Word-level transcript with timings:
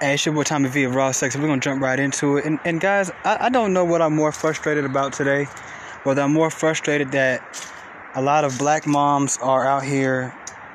Hey, 0.00 0.14
it's 0.14 0.24
your 0.24 0.32
boy 0.32 0.44
Tommy 0.44 0.68
V 0.68 0.84
of 0.84 0.94
Raw 0.94 1.10
Sex. 1.10 1.34
We're 1.34 1.48
gonna 1.48 1.60
jump 1.60 1.82
right 1.82 1.98
into 1.98 2.36
it. 2.36 2.44
And, 2.44 2.60
and 2.64 2.80
guys, 2.80 3.10
I, 3.24 3.46
I 3.46 3.48
don't 3.48 3.72
know 3.72 3.84
what 3.84 4.00
I'm 4.00 4.14
more 4.14 4.30
frustrated 4.30 4.84
about 4.84 5.12
today. 5.12 5.46
Whether 6.04 6.22
I'm 6.22 6.32
more 6.32 6.50
frustrated 6.50 7.10
that 7.10 7.42
a 8.14 8.22
lot 8.22 8.44
of 8.44 8.56
black 8.58 8.86
moms 8.86 9.38
are 9.38 9.66
out 9.66 9.82
here 9.82 10.32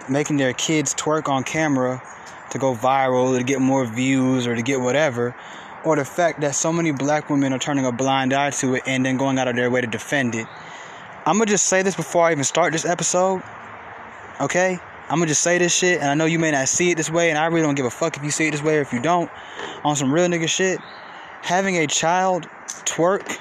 making 0.10 0.36
their 0.36 0.52
kids 0.52 0.94
twerk 0.94 1.30
on 1.30 1.46
camera 1.46 2.04
to 2.50 2.58
go 2.58 2.76
viral, 2.76 3.38
to 3.38 3.46
get 3.46 3.62
more 3.62 3.86
views, 3.86 4.46
or 4.46 4.56
to 4.56 4.62
get 4.62 4.82
whatever, 4.82 5.34
or 5.86 5.96
the 5.96 6.04
fact 6.04 6.42
that 6.42 6.54
so 6.54 6.74
many 6.74 6.92
black 6.92 7.30
women 7.30 7.54
are 7.54 7.60
turning 7.60 7.86
a 7.86 7.94
blind 7.94 8.34
eye 8.34 8.50
to 8.50 8.76
it 8.76 8.84
and 8.86 9.06
then 9.06 9.16
going 9.16 9.40
out 9.40 9.48
of 9.48 9.56
their 9.56 9.72
way 9.72 9.80
to 9.80 9.88
defend 9.88 10.36
it. 10.36 10.48
I'm 11.26 11.38
gonna 11.38 11.46
just 11.46 11.68
say 11.68 11.82
this 11.82 11.96
before 11.96 12.26
I 12.26 12.34
even 12.34 12.44
start 12.44 12.74
this 12.74 12.84
episode, 12.84 13.42
okay? 14.42 14.80
I'm 15.14 15.20
gonna 15.20 15.28
just 15.28 15.44
say 15.44 15.60
this 15.60 15.72
shit, 15.72 16.02
and 16.02 16.10
I 16.10 16.16
know 16.16 16.26
you 16.26 16.40
may 16.40 16.50
not 16.50 16.68
see 16.68 16.90
it 16.90 16.98
this 16.98 17.12
way, 17.12 17.30
and 17.30 17.38
I 17.38 17.46
really 17.46 17.62
don't 17.62 17.76
give 17.76 17.86
a 17.86 17.92
fuck 17.92 18.18
if 18.18 18.24
you 18.24 18.32
see 18.32 18.48
it 18.48 18.52
this 18.52 18.64
way 18.64 18.80
or 18.80 18.82
if 18.82 18.92
you 18.92 19.00
don't. 19.00 19.30
On 19.84 19.96
some 19.96 20.12
real 20.12 20.28
nigga 20.28 20.50
shit, 20.50 20.80
having 21.44 21.78
a 21.78 21.86
child 21.86 22.48
twerk 22.68 23.38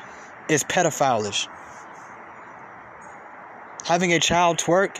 is 0.50 0.64
pedophilish. 0.64 1.48
Having 3.86 4.12
a 4.12 4.20
child 4.20 4.58
twerk, 4.58 4.98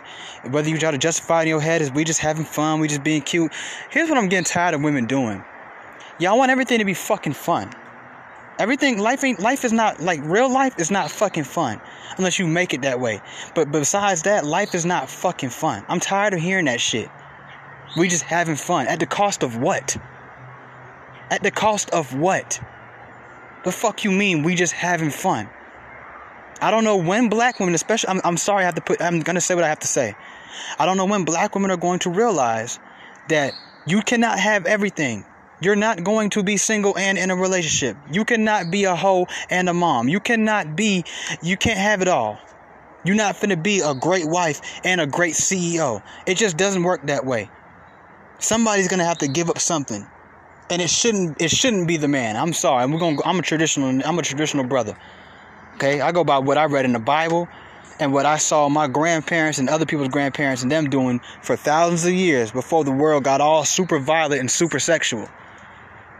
whether 0.50 0.70
you 0.70 0.78
try 0.78 0.90
to 0.90 0.96
justify 0.96 1.42
in 1.42 1.48
your 1.48 1.60
head, 1.60 1.82
is 1.82 1.92
we 1.92 2.04
just 2.04 2.20
having 2.20 2.46
fun, 2.46 2.80
we 2.80 2.88
just 2.88 3.04
being 3.04 3.20
cute. 3.20 3.52
Here's 3.90 4.08
what 4.08 4.16
I'm 4.16 4.30
getting 4.30 4.44
tired 4.44 4.74
of 4.74 4.80
women 4.82 5.04
doing. 5.04 5.44
Y'all 6.18 6.38
want 6.38 6.50
everything 6.50 6.78
to 6.78 6.86
be 6.86 6.94
fucking 6.94 7.34
fun. 7.34 7.70
Everything 8.58 8.98
life 8.98 9.24
ain't 9.24 9.40
life 9.40 9.64
is 9.64 9.72
not 9.72 10.00
like 10.00 10.20
real 10.22 10.50
life 10.50 10.78
is 10.78 10.90
not 10.90 11.10
fucking 11.10 11.44
fun 11.44 11.80
unless 12.18 12.38
you 12.38 12.46
make 12.46 12.74
it 12.74 12.82
that 12.82 13.00
way. 13.00 13.20
But 13.54 13.72
besides 13.72 14.22
that, 14.22 14.44
life 14.44 14.74
is 14.74 14.84
not 14.84 15.08
fucking 15.08 15.50
fun. 15.50 15.84
I'm 15.88 16.00
tired 16.00 16.34
of 16.34 16.40
hearing 16.40 16.66
that 16.66 16.80
shit. 16.80 17.08
We 17.96 18.08
just 18.08 18.24
having 18.24 18.56
fun 18.56 18.86
at 18.88 19.00
the 19.00 19.06
cost 19.06 19.42
of 19.42 19.56
what? 19.56 19.96
At 21.30 21.42
the 21.42 21.50
cost 21.50 21.90
of 21.90 22.14
what? 22.18 22.60
The 23.64 23.72
fuck 23.72 24.04
you 24.04 24.10
mean 24.10 24.42
we 24.42 24.54
just 24.54 24.72
having 24.72 25.10
fun? 25.10 25.48
I 26.60 26.70
don't 26.70 26.84
know 26.84 26.96
when 26.96 27.28
black 27.28 27.58
women, 27.58 27.74
especially 27.74 28.10
I'm, 28.10 28.20
I'm 28.24 28.36
sorry 28.36 28.62
I 28.62 28.66
have 28.66 28.74
to 28.76 28.80
put 28.80 29.00
I'm 29.00 29.20
gonna 29.20 29.40
say 29.40 29.54
what 29.54 29.64
I 29.64 29.68
have 29.68 29.80
to 29.80 29.88
say. 29.88 30.14
I 30.78 30.86
don't 30.86 30.96
know 30.96 31.06
when 31.06 31.24
black 31.24 31.54
women 31.54 31.70
are 31.70 31.76
going 31.76 32.00
to 32.00 32.10
realize 32.10 32.78
that 33.28 33.54
you 33.86 34.02
cannot 34.02 34.38
have 34.38 34.66
everything. 34.66 35.24
You're 35.62 35.76
not 35.76 36.02
going 36.02 36.30
to 36.30 36.42
be 36.42 36.56
single 36.56 36.98
and 36.98 37.16
in 37.16 37.30
a 37.30 37.36
relationship. 37.36 37.96
You 38.10 38.24
cannot 38.24 38.70
be 38.70 38.84
a 38.84 38.96
hoe 38.96 39.26
and 39.48 39.68
a 39.68 39.74
mom. 39.74 40.08
You 40.08 40.18
cannot 40.18 40.74
be, 40.74 41.04
you 41.40 41.56
can't 41.56 41.78
have 41.78 42.02
it 42.02 42.08
all. 42.08 42.38
You're 43.04 43.16
not 43.16 43.36
finna 43.36 43.60
be 43.60 43.80
a 43.80 43.94
great 43.94 44.26
wife 44.26 44.60
and 44.84 45.00
a 45.00 45.06
great 45.06 45.34
CEO. 45.34 46.02
It 46.26 46.36
just 46.36 46.56
doesn't 46.56 46.82
work 46.82 47.06
that 47.06 47.24
way. 47.24 47.48
Somebody's 48.38 48.88
gonna 48.88 49.04
have 49.04 49.18
to 49.18 49.28
give 49.28 49.50
up 49.50 49.58
something. 49.58 50.06
And 50.68 50.82
it 50.82 50.90
shouldn't 50.90 51.40
it 51.40 51.50
shouldn't 51.50 51.86
be 51.86 51.96
the 51.96 52.08
man. 52.08 52.36
I'm 52.36 52.52
sorry. 52.52 52.86
Gonna 52.98 53.18
I'm 53.24 53.38
a 53.38 53.42
traditional 53.42 54.00
I'm 54.04 54.18
a 54.18 54.22
traditional 54.22 54.64
brother. 54.64 54.96
Okay? 55.76 56.00
I 56.00 56.12
go 56.12 56.24
by 56.24 56.38
what 56.38 56.58
I 56.58 56.64
read 56.64 56.84
in 56.84 56.92
the 56.92 56.98
Bible 56.98 57.48
and 58.00 58.12
what 58.12 58.26
I 58.26 58.38
saw 58.38 58.68
my 58.68 58.88
grandparents 58.88 59.58
and 59.58 59.68
other 59.68 59.86
people's 59.86 60.08
grandparents 60.08 60.62
and 60.62 60.70
them 60.72 60.90
doing 60.90 61.20
for 61.42 61.56
thousands 61.56 62.04
of 62.04 62.12
years 62.12 62.50
before 62.50 62.84
the 62.84 62.92
world 62.92 63.24
got 63.24 63.40
all 63.40 63.64
super 63.64 63.98
violent 63.98 64.40
and 64.40 64.50
super 64.50 64.80
sexual. 64.80 65.28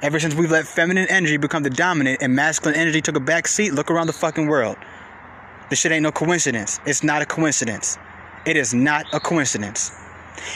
Ever 0.03 0.19
since 0.19 0.35
we've 0.35 0.51
let 0.51 0.67
feminine 0.67 1.07
energy 1.09 1.37
become 1.37 1.63
the 1.63 1.71
dominant 1.71 2.23
and 2.23 2.35
masculine 2.35 2.77
energy 2.77 3.01
took 3.01 3.15
a 3.15 3.21
back 3.21 3.47
seat, 3.47 3.73
look 3.73 3.89
around 3.89 4.09
the 4.09 4.13
fucking 4.13 4.49
world. 4.49 4.77
This 5.71 5.79
shit 5.79 5.93
ain't 5.93 6.03
no 6.03 6.11
coincidence. 6.11 6.81
It's 6.85 7.05
not 7.05 7.23
a 7.23 7.25
coincidence. 7.25 7.99
It 8.45 8.57
is 8.57 8.75
not 8.75 9.07
a 9.13 9.21
coincidence. 9.21 9.93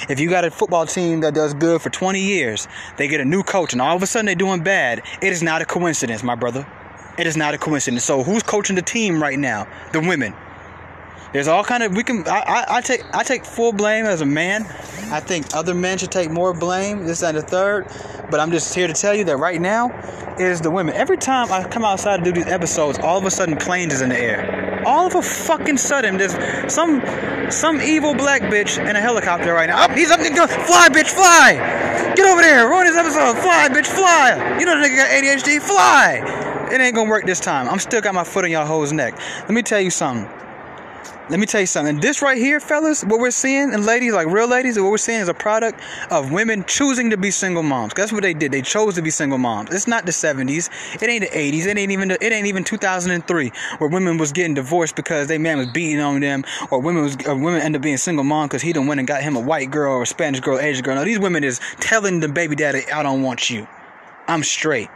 If 0.09 0.19
you 0.19 0.29
got 0.29 0.45
a 0.45 0.51
football 0.51 0.85
team 0.85 1.21
that 1.21 1.35
does 1.35 1.55
good 1.55 1.81
for 1.81 1.91
20 1.91 2.19
years, 2.19 2.67
they 2.97 3.07
get 3.07 3.21
a 3.21 3.25
new 3.25 3.45
coach 3.45 3.73
and 3.73 3.81
all 3.81 3.95
of 3.95 4.03
a 4.03 4.07
sudden 4.09 4.27
they're 4.27 4.35
doing 4.35 4.65
bad, 4.65 5.03
it 5.23 5.33
is 5.33 5.45
not 5.45 5.63
a 5.63 5.65
coincidence, 5.65 6.25
my 6.25 6.35
brother. 6.35 6.67
It 7.17 7.29
is 7.29 7.37
not 7.37 7.55
a 7.55 7.59
coincidence. 7.59 8.03
So 8.03 8.25
who's 8.25 8.43
coaching 8.43 8.75
the 8.75 8.83
team 8.83 9.23
right 9.23 9.39
now? 9.39 9.69
The 9.93 10.01
women. 10.01 10.35
There's 11.37 11.49
all 11.49 11.65
kind 11.65 11.83
of 11.83 11.95
we 11.95 12.03
can 12.03 12.27
I, 12.27 12.39
I, 12.39 12.65
I, 12.77 12.81
take 12.81 13.05
I 13.13 13.23
take 13.23 13.45
full 13.45 13.71
blame 13.71 14.07
as 14.07 14.23
a 14.23 14.25
man. 14.25 14.63
I 15.13 15.21
think 15.21 15.55
other 15.55 15.75
men 15.75 15.99
should 15.99 16.11
take 16.11 16.31
more 16.31 16.55
blame, 16.55 17.05
this 17.05 17.23
and 17.23 17.37
the 17.37 17.43
third. 17.43 17.89
But 18.31 18.41
I'm 18.41 18.51
just 18.51 18.75
here 18.75 18.87
to 18.87 18.95
tell 18.95 19.15
you 19.15 19.25
that 19.25 19.37
right 19.37 19.61
now 19.61 19.91
is 20.39 20.63
the 20.63 20.71
women. 20.71 20.95
Every 20.95 21.19
time 21.19 21.53
I 21.53 21.69
come 21.69 21.85
outside 21.85 22.25
to 22.25 22.25
do 22.25 22.33
these 22.33 22.51
episodes, 22.51 22.99
all 23.01 23.19
of 23.19 23.27
a 23.27 23.31
sudden 23.31 23.59
planes 23.59 23.93
is 23.93 24.01
in 24.01 24.09
the 24.09 24.19
air. 24.19 24.83
All 24.87 25.07
of 25.07 25.15
a 25.15 25.21
fucking 25.21 25.77
sudden 25.77 26.17
there's 26.17 26.33
some 26.73 27.03
some 27.51 27.83
evil 27.83 28.15
black 28.15 28.41
bitch 28.41 28.79
in 28.79 28.97
a 28.97 29.01
helicopter 29.03 29.53
right 29.53 29.69
now. 29.69 29.85
Up, 29.85 29.91
he's 29.91 30.11
up 30.11 30.21
go, 30.21 30.47
fly 30.47 30.89
bitch, 30.89 31.09
fly! 31.09 31.53
Get 32.17 32.25
over 32.25 32.41
there, 32.41 32.67
ruin 32.67 32.87
this 32.87 32.97
episode, 32.97 33.37
fly 33.43 33.69
bitch, 33.69 33.89
fly! 33.89 34.57
You 34.59 34.65
know 34.65 34.81
the 34.81 34.89
nigga 34.89 34.97
got 34.97 35.11
ADHD, 35.11 35.61
fly! 35.61 36.71
It 36.73 36.81
ain't 36.81 36.95
gonna 36.95 37.11
work 37.11 37.27
this 37.27 37.41
time. 37.41 37.69
I'm 37.69 37.79
still 37.79 38.01
got 38.01 38.15
my 38.15 38.25
foot 38.25 38.45
on 38.45 38.51
y'all 38.51 38.65
hoes 38.65 38.91
neck. 38.91 39.19
Let 39.41 39.51
me 39.51 39.61
tell 39.61 39.83
you 39.83 39.91
something. 39.91 40.27
Let 41.29 41.41
me 41.41 41.47
tell 41.47 41.61
you 41.61 41.67
something. 41.67 41.99
This 41.99 42.23
right 42.23 42.39
here, 42.39 42.61
fellas, 42.61 43.03
what 43.03 43.19
we're 43.19 43.33
seeing, 43.33 43.75
and 43.75 43.85
ladies, 43.85 44.13
like 44.13 44.29
real 44.29 44.47
ladies, 44.47 44.79
what 44.79 44.93
we're 44.93 44.97
seeing 44.97 45.21
is 45.21 45.29
a 45.29 45.35
product 45.35 45.81
of 46.13 46.31
women 46.31 46.65
choosing 46.69 47.11
to 47.11 47.17
be 47.17 47.33
single 47.33 47.65
moms. 47.65 47.95
That's 47.95 48.13
what 48.13 48.23
they 48.23 48.33
did. 48.33 48.53
They 48.53 48.63
chose 48.63 48.95
to 48.95 49.03
be 49.03 49.11
single 49.11 49.37
moms. 49.37 49.75
It's 49.75 49.89
not 49.89 50.07
the 50.07 50.13
70s. 50.13 50.71
It 51.03 51.09
ain't 51.09 51.23
the 51.23 51.37
80s. 51.37 51.67
It 51.67 51.77
ain't 51.77 51.91
even. 51.91 52.09
The, 52.11 52.25
it 52.25 52.33
ain't 52.33 52.47
even 52.47 52.63
2003, 52.63 53.51
where 53.79 53.91
women 53.91 54.19
was 54.19 54.31
getting 54.31 54.55
divorced 54.55 54.95
because 54.95 55.27
they 55.27 55.37
man 55.37 55.59
was 55.59 55.67
beating 55.67 55.99
on 55.99 56.21
them, 56.21 56.45
or 56.71 56.81
women 56.81 57.03
was 57.03 57.17
or 57.27 57.35
women 57.35 57.61
end 57.61 57.75
up 57.75 57.83
being 57.83 57.97
single 57.97 58.23
mom 58.23 58.47
because 58.47 58.63
he 58.63 58.73
done 58.73 58.87
went 58.87 59.01
and 59.01 59.09
got 59.09 59.21
him 59.21 59.35
a 59.35 59.41
white 59.41 59.73
girl 59.73 59.95
or 59.95 60.03
a 60.03 60.07
Spanish 60.07 60.39
girl, 60.39 60.61
Asian 60.61 60.85
girl. 60.85 60.95
No, 60.95 61.05
these 61.05 61.19
women 61.19 61.43
is 61.43 61.61
telling 61.81 62.21
the 62.21 62.29
baby 62.29 62.55
daddy, 62.55 62.89
"I 62.93 63.03
don't 63.03 63.23
want 63.23 63.51
you. 63.51 63.67
I'm 64.29 64.45
straight." 64.45 64.91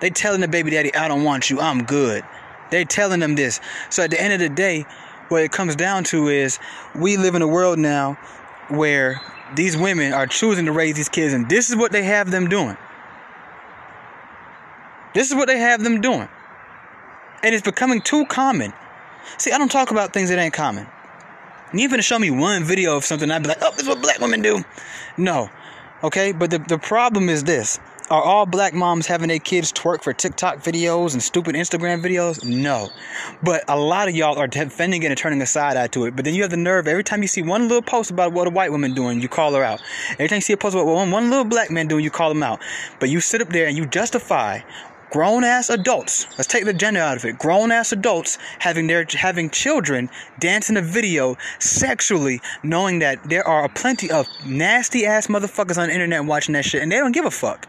They 0.00 0.08
telling 0.08 0.40
the 0.40 0.48
baby 0.48 0.70
daddy, 0.70 0.94
"I 0.94 1.06
don't 1.06 1.22
want 1.22 1.50
you. 1.50 1.60
I'm 1.60 1.84
good." 1.84 2.24
They 2.70 2.84
telling 2.86 3.20
them 3.20 3.34
this. 3.34 3.60
So 3.90 4.04
at 4.04 4.10
the 4.10 4.20
end 4.20 4.32
of 4.32 4.38
the 4.38 4.48
day 4.48 4.86
what 5.30 5.42
it 5.42 5.52
comes 5.52 5.76
down 5.76 6.04
to 6.04 6.28
is 6.28 6.58
we 6.94 7.16
live 7.16 7.34
in 7.34 7.42
a 7.42 7.46
world 7.46 7.78
now 7.78 8.14
where 8.68 9.20
these 9.54 9.76
women 9.76 10.12
are 10.12 10.26
choosing 10.26 10.66
to 10.66 10.72
raise 10.72 10.94
these 10.94 11.08
kids, 11.08 11.32
and 11.32 11.48
this 11.48 11.70
is 11.70 11.76
what 11.76 11.92
they 11.92 12.02
have 12.02 12.30
them 12.30 12.48
doing. 12.48 12.76
This 15.14 15.30
is 15.30 15.34
what 15.34 15.48
they 15.48 15.58
have 15.58 15.82
them 15.82 16.00
doing. 16.00 16.28
And 17.42 17.54
it's 17.54 17.64
becoming 17.64 18.00
too 18.00 18.26
common. 18.26 18.72
See, 19.38 19.52
I 19.52 19.58
don't 19.58 19.70
talk 19.70 19.90
about 19.90 20.12
things 20.12 20.28
that 20.28 20.38
ain't 20.38 20.54
common. 20.54 20.86
And 21.70 21.80
even 21.80 21.98
to 21.98 22.02
show 22.02 22.18
me 22.18 22.30
one 22.30 22.64
video 22.64 22.96
of 22.96 23.04
something, 23.04 23.30
I'd 23.30 23.42
be 23.42 23.48
like, 23.48 23.58
oh, 23.60 23.70
this 23.72 23.82
is 23.82 23.88
what 23.88 24.02
black 24.02 24.20
women 24.20 24.42
do. 24.42 24.64
No. 25.16 25.50
Okay? 26.02 26.32
But 26.32 26.50
the, 26.50 26.58
the 26.58 26.78
problem 26.78 27.28
is 27.28 27.44
this 27.44 27.78
are 28.10 28.22
all 28.22 28.44
black 28.44 28.74
moms 28.74 29.06
having 29.06 29.28
their 29.28 29.38
kids 29.38 29.72
twerk 29.72 30.02
for 30.02 30.12
TikTok 30.12 30.58
videos 30.58 31.12
and 31.12 31.22
stupid 31.22 31.54
Instagram 31.54 32.02
videos? 32.02 32.44
No. 32.44 32.88
But 33.40 33.62
a 33.68 33.78
lot 33.78 34.08
of 34.08 34.16
y'all 34.16 34.36
are 34.36 34.48
defending 34.48 35.04
it 35.04 35.06
and 35.06 35.16
turning 35.16 35.40
a 35.40 35.46
side 35.46 35.76
eye 35.76 35.86
to 35.88 36.06
it. 36.06 36.16
But 36.16 36.24
then 36.24 36.34
you 36.34 36.42
have 36.42 36.50
the 36.50 36.56
nerve, 36.56 36.88
every 36.88 37.04
time 37.04 37.22
you 37.22 37.28
see 37.28 37.42
one 37.42 37.62
little 37.62 37.82
post 37.82 38.10
about 38.10 38.32
what 38.32 38.48
a 38.48 38.50
white 38.50 38.72
woman 38.72 38.94
doing, 38.94 39.20
you 39.20 39.28
call 39.28 39.54
her 39.54 39.62
out. 39.62 39.80
Every 40.12 40.26
time 40.26 40.38
you 40.38 40.42
see 40.42 40.52
a 40.52 40.56
post 40.56 40.74
about 40.74 40.86
what 40.86 40.96
one, 40.96 41.12
one 41.12 41.30
little 41.30 41.44
black 41.44 41.70
man 41.70 41.86
doing, 41.86 42.02
you 42.02 42.10
call 42.10 42.32
him 42.32 42.42
out. 42.42 42.60
But 42.98 43.10
you 43.10 43.20
sit 43.20 43.40
up 43.40 43.50
there 43.50 43.68
and 43.68 43.76
you 43.76 43.86
justify 43.86 44.60
grown 45.10 45.42
ass 45.42 45.68
adults 45.68 46.28
let's 46.38 46.46
take 46.46 46.64
the 46.64 46.72
gender 46.72 47.00
out 47.00 47.16
of 47.16 47.24
it 47.24 47.36
grown 47.36 47.72
ass 47.72 47.90
adults 47.90 48.38
having 48.60 48.86
their 48.86 49.04
having 49.12 49.50
children 49.50 50.08
dance 50.38 50.70
in 50.70 50.76
a 50.76 50.82
video 50.82 51.36
sexually 51.58 52.40
knowing 52.62 53.00
that 53.00 53.20
there 53.28 53.44
are 53.44 53.68
plenty 53.68 54.08
of 54.08 54.28
nasty 54.46 55.04
ass 55.04 55.26
motherfuckers 55.26 55.76
on 55.76 55.88
the 55.88 55.92
internet 55.92 56.24
watching 56.24 56.52
that 56.52 56.64
shit 56.64 56.80
and 56.80 56.92
they 56.92 56.96
don't 56.96 57.10
give 57.10 57.24
a 57.24 57.30
fuck 57.30 57.66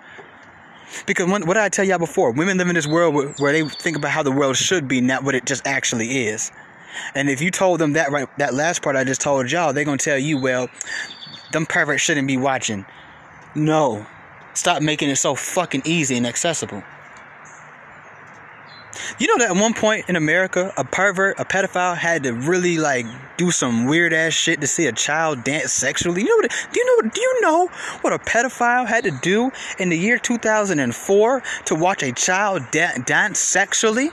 because 1.06 1.30
when, 1.30 1.46
what 1.46 1.56
did 1.56 1.64
I 1.64 1.70
tell 1.70 1.86
y'all 1.86 1.98
before? 1.98 2.32
Women 2.32 2.58
live 2.58 2.68
in 2.68 2.76
this 2.76 2.88
world 2.88 3.14
where, 3.14 3.28
where 3.40 3.54
they 3.54 3.68
think 3.68 3.98
about 3.98 4.12
how 4.12 4.24
the 4.24 4.32
world 4.32 4.58
should 4.58 4.88
be, 4.88 5.02
not 5.02 5.24
what 5.24 5.36
it 5.36 5.46
just 5.46 5.66
actually 5.66 6.28
is. 6.28 6.52
And 7.16 7.30
if 7.30 7.42
you 7.42 7.52
told 7.52 7.80
them 7.80 7.94
that 7.94 8.12
right, 8.12 8.28
that 8.38 8.54
last 8.54 8.82
part 8.82 8.96
I 8.96 9.04
just 9.04 9.22
told 9.22 9.52
y'all, 9.52 9.74
they're 9.74 9.86
gonna 9.86 9.98
tell 9.98 10.18
you, 10.18 10.38
well, 10.40 10.70
them 11.52 11.66
perverts 11.66 12.02
shouldn't 12.02 12.28
be 12.28 12.38
watching. 12.38 12.86
No, 13.56 14.06
stop 14.54 14.82
making 14.82 15.10
it 15.10 15.18
so 15.18 15.36
fucking 15.36 15.84
easy 15.86 16.18
and 16.18 16.28
accessible. 16.28 16.84
You 19.20 19.28
know 19.28 19.38
that 19.38 19.56
at 19.56 19.62
one 19.62 19.74
point 19.74 20.10
in 20.10 20.16
America, 20.16 20.74
a 20.78 20.84
pervert, 20.84 21.40
a 21.40 21.46
pedophile, 21.46 21.98
had 21.98 22.24
to 22.24 22.34
really 22.34 22.78
like 22.78 23.06
do 23.38 23.52
some 23.52 23.86
weird 23.86 24.14
ass 24.14 24.34
shit 24.34 24.62
to 24.62 24.68
see 24.68 24.86
a 24.88 24.92
child 24.92 25.44
dance 25.44 25.74
sexually. 25.74 26.22
You 26.22 26.28
know 26.28 26.36
what? 26.38 26.52
Do 26.72 26.80
you 26.80 26.86
know? 26.86 27.10
Do 27.10 27.22
you 27.22 27.42
know 27.42 27.68
what 28.02 28.14
a 28.14 28.20
pedophile 28.20 28.88
had 28.88 29.04
to 29.06 29.12
do 29.12 29.52
in 29.80 29.90
the 29.90 29.98
year 29.98 30.18
2004 30.18 31.44
to 31.66 31.76
watch 31.76 32.04
a 32.04 32.12
child 32.12 32.64
da- 32.72 32.98
dance 33.06 33.40
sexually? 33.40 34.12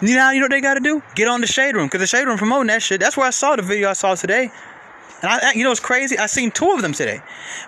You 0.00 0.16
know, 0.16 0.30
you 0.30 0.40
know 0.40 0.46
what 0.46 0.50
they 0.50 0.60
got 0.60 0.74
to 0.74 0.80
do? 0.80 1.00
Get 1.14 1.28
on 1.28 1.40
the 1.40 1.46
shade 1.46 1.76
room 1.76 1.86
because 1.86 2.00
the 2.00 2.08
shade 2.08 2.26
room 2.26 2.36
promoting 2.36 2.66
that 2.66 2.82
shit. 2.82 3.00
That's 3.00 3.16
where 3.16 3.26
I 3.26 3.30
saw 3.30 3.54
the 3.54 3.62
video 3.62 3.88
I 3.88 3.92
saw 3.92 4.16
today. 4.16 4.50
And 5.22 5.30
I, 5.30 5.52
you 5.52 5.62
know, 5.62 5.70
it's 5.70 5.80
crazy. 5.80 6.18
I 6.18 6.26
seen 6.26 6.50
two 6.50 6.70
of 6.72 6.82
them 6.82 6.92
today. 6.92 7.20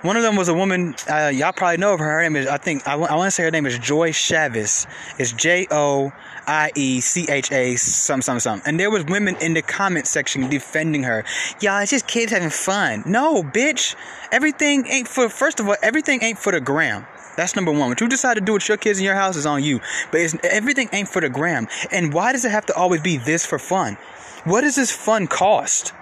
One 0.02 0.16
of 0.16 0.22
them 0.22 0.36
was 0.36 0.48
a 0.48 0.54
woman. 0.54 0.94
Uh, 1.08 1.30
y'all 1.32 1.52
probably 1.52 1.76
know 1.76 1.94
of 1.94 2.00
her. 2.00 2.04
Her 2.04 2.22
name 2.22 2.36
is, 2.36 2.46
I 2.48 2.58
think, 2.58 2.86
I, 2.86 2.94
I 2.94 3.14
want 3.14 3.28
to 3.28 3.30
say 3.30 3.44
her 3.44 3.50
name 3.50 3.66
is 3.66 3.78
Joie 3.78 4.12
Chavez. 4.12 4.86
It's 5.18 5.32
J 5.32 5.66
O 5.70 6.12
I 6.46 6.72
E 6.74 7.00
C 7.00 7.26
H 7.28 7.52
A 7.52 7.76
some 7.76 8.22
some 8.22 8.40
some. 8.40 8.60
And 8.66 8.78
there 8.78 8.90
was 8.90 9.04
women 9.04 9.36
in 9.40 9.54
the 9.54 9.62
comment 9.62 10.06
section 10.06 10.48
defending 10.50 11.04
her. 11.04 11.24
Y'all, 11.60 11.80
it's 11.80 11.92
just 11.92 12.06
kids 12.06 12.32
having 12.32 12.50
fun. 12.50 13.04
No, 13.06 13.42
bitch. 13.42 13.94
Everything 14.32 14.86
ain't 14.88 15.08
for. 15.08 15.28
First 15.28 15.60
of 15.60 15.68
all, 15.68 15.76
everything 15.82 16.22
ain't 16.22 16.38
for 16.38 16.52
the 16.52 16.60
gram. 16.60 17.06
That's 17.36 17.56
number 17.56 17.72
one. 17.72 17.88
What 17.88 18.00
you 18.00 18.08
decide 18.08 18.34
to 18.34 18.40
do 18.40 18.52
with 18.52 18.68
your 18.68 18.76
kids 18.76 18.98
in 18.98 19.04
your 19.04 19.14
house 19.14 19.36
is 19.36 19.46
on 19.46 19.62
you. 19.62 19.80
But 20.12 20.34
everything 20.44 20.88
ain't 20.92 21.08
for 21.08 21.20
the 21.20 21.28
gram. 21.28 21.68
And 21.90 22.12
why 22.12 22.32
does 22.32 22.44
it 22.44 22.50
have 22.50 22.66
to 22.66 22.74
always 22.74 23.00
be 23.00 23.16
this 23.16 23.44
for 23.44 23.58
fun? 23.58 23.96
What 24.44 24.60
does 24.60 24.76
this 24.76 24.92
fun 24.92 25.26
cost? 25.26 25.92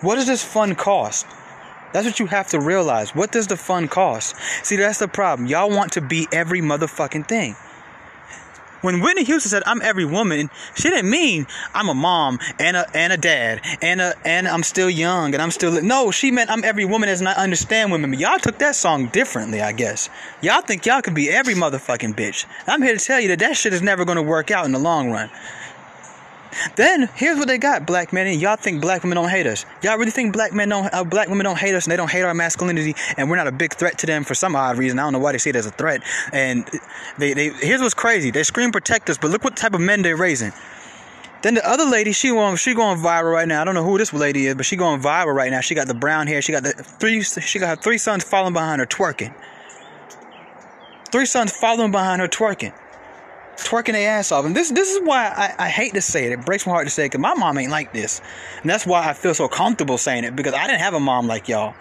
What 0.00 0.14
does 0.14 0.26
this 0.26 0.44
fun 0.44 0.74
cost? 0.74 1.26
That's 1.92 2.06
what 2.06 2.20
you 2.20 2.26
have 2.26 2.48
to 2.48 2.60
realize. 2.60 3.14
What 3.14 3.32
does 3.32 3.46
the 3.46 3.56
fun 3.56 3.88
cost? 3.88 4.36
See, 4.64 4.76
that's 4.76 4.98
the 4.98 5.08
problem. 5.08 5.48
Y'all 5.48 5.70
want 5.70 5.92
to 5.92 6.00
be 6.00 6.28
every 6.32 6.60
motherfucking 6.60 7.26
thing. 7.26 7.56
When 8.80 9.00
Whitney 9.00 9.24
Houston 9.24 9.50
said 9.50 9.64
I'm 9.66 9.82
every 9.82 10.04
woman, 10.04 10.50
she 10.76 10.88
didn't 10.88 11.10
mean 11.10 11.48
I'm 11.74 11.88
a 11.88 11.94
mom 11.94 12.38
and 12.60 12.76
a 12.76 12.86
and 12.94 13.12
a 13.12 13.16
dad 13.16 13.60
and 13.82 14.00
a 14.00 14.14
and 14.24 14.46
I'm 14.46 14.62
still 14.62 14.88
young 14.88 15.34
and 15.34 15.42
I'm 15.42 15.50
still 15.50 15.82
no. 15.82 16.12
She 16.12 16.30
meant 16.30 16.48
I'm 16.48 16.62
every 16.62 16.84
woman 16.84 17.08
as 17.08 17.20
I 17.20 17.32
understand 17.32 17.90
women. 17.90 18.10
But 18.10 18.20
y'all 18.20 18.38
took 18.38 18.58
that 18.58 18.76
song 18.76 19.06
differently, 19.06 19.60
I 19.60 19.72
guess. 19.72 20.08
Y'all 20.42 20.60
think 20.60 20.86
y'all 20.86 21.02
could 21.02 21.14
be 21.14 21.28
every 21.28 21.54
motherfucking 21.54 22.14
bitch. 22.14 22.46
I'm 22.68 22.80
here 22.80 22.96
to 22.96 23.04
tell 23.04 23.18
you 23.18 23.28
that 23.28 23.40
that 23.40 23.56
shit 23.56 23.72
is 23.72 23.82
never 23.82 24.04
gonna 24.04 24.22
work 24.22 24.52
out 24.52 24.64
in 24.64 24.70
the 24.70 24.78
long 24.78 25.10
run. 25.10 25.28
Then 26.76 27.08
here's 27.14 27.38
what 27.38 27.48
they 27.48 27.58
got, 27.58 27.86
black 27.86 28.12
men, 28.12 28.26
and 28.26 28.40
y'all 28.40 28.56
think 28.56 28.80
black 28.80 29.02
women 29.02 29.16
don't 29.16 29.28
hate 29.28 29.46
us. 29.46 29.64
Y'all 29.82 29.96
really 29.96 30.10
think 30.10 30.32
black 30.32 30.52
men 30.52 30.68
don't, 30.68 30.92
uh, 30.92 31.04
black 31.04 31.28
women 31.28 31.44
don't 31.44 31.58
hate 31.58 31.74
us, 31.74 31.84
and 31.84 31.92
they 31.92 31.96
don't 31.96 32.10
hate 32.10 32.22
our 32.22 32.34
masculinity, 32.34 32.94
and 33.16 33.30
we're 33.30 33.36
not 33.36 33.46
a 33.46 33.52
big 33.52 33.74
threat 33.74 33.98
to 33.98 34.06
them 34.06 34.24
for 34.24 34.34
some 34.34 34.56
odd 34.56 34.78
reason. 34.78 34.98
I 34.98 35.02
don't 35.02 35.12
know 35.12 35.18
why 35.18 35.32
they 35.32 35.38
see 35.38 35.50
it 35.50 35.56
as 35.56 35.66
a 35.66 35.70
threat. 35.70 36.02
And 36.32 36.68
they, 37.18 37.32
they 37.32 37.50
here's 37.50 37.80
what's 37.80 37.94
crazy: 37.94 38.30
they 38.30 38.42
scream 38.42 38.72
protect 38.72 39.10
us, 39.10 39.18
but 39.18 39.30
look 39.30 39.44
what 39.44 39.56
type 39.56 39.74
of 39.74 39.80
men 39.80 40.02
they're 40.02 40.16
raising. 40.16 40.52
Then 41.42 41.54
the 41.54 41.68
other 41.68 41.84
lady, 41.84 42.10
she 42.12 42.30
going, 42.30 42.56
she 42.56 42.74
going 42.74 42.98
viral 42.98 43.32
right 43.32 43.46
now. 43.46 43.60
I 43.60 43.64
don't 43.64 43.74
know 43.74 43.84
who 43.84 43.96
this 43.96 44.12
lady 44.12 44.46
is, 44.46 44.56
but 44.56 44.66
she 44.66 44.74
going 44.74 45.00
viral 45.00 45.34
right 45.34 45.52
now. 45.52 45.60
She 45.60 45.76
got 45.76 45.86
the 45.86 45.94
brown 45.94 46.26
hair. 46.26 46.42
She 46.42 46.50
got 46.50 46.64
the 46.64 46.72
three. 46.72 47.22
She 47.22 47.60
got 47.60 47.68
her 47.68 47.76
three 47.76 47.98
sons 47.98 48.24
following 48.24 48.54
behind 48.54 48.80
her 48.80 48.86
twerking. 48.86 49.32
Three 51.12 51.26
sons 51.26 51.52
following 51.52 51.92
behind 51.92 52.20
her 52.20 52.28
twerking 52.28 52.72
twerking 53.64 53.92
their 53.92 54.10
ass 54.18 54.32
off. 54.32 54.44
And 54.44 54.56
this 54.56 54.70
this 54.70 54.94
is 54.94 55.00
why 55.02 55.26
I, 55.26 55.66
I 55.66 55.68
hate 55.68 55.94
to 55.94 56.00
say 56.00 56.26
it. 56.26 56.32
It 56.32 56.44
breaks 56.44 56.66
my 56.66 56.72
heart 56.72 56.86
to 56.86 56.90
say 56.90 57.04
it 57.04 57.08
because 57.10 57.20
my 57.20 57.34
mom 57.34 57.58
ain't 57.58 57.70
like 57.70 57.92
this. 57.92 58.20
And 58.60 58.70
that's 58.70 58.86
why 58.86 59.08
I 59.08 59.12
feel 59.12 59.34
so 59.34 59.48
comfortable 59.48 59.98
saying 59.98 60.24
it 60.24 60.36
because 60.36 60.54
I 60.54 60.66
didn't 60.66 60.80
have 60.80 60.94
a 60.94 61.00
mom 61.00 61.26
like 61.26 61.48
y'all. 61.48 61.74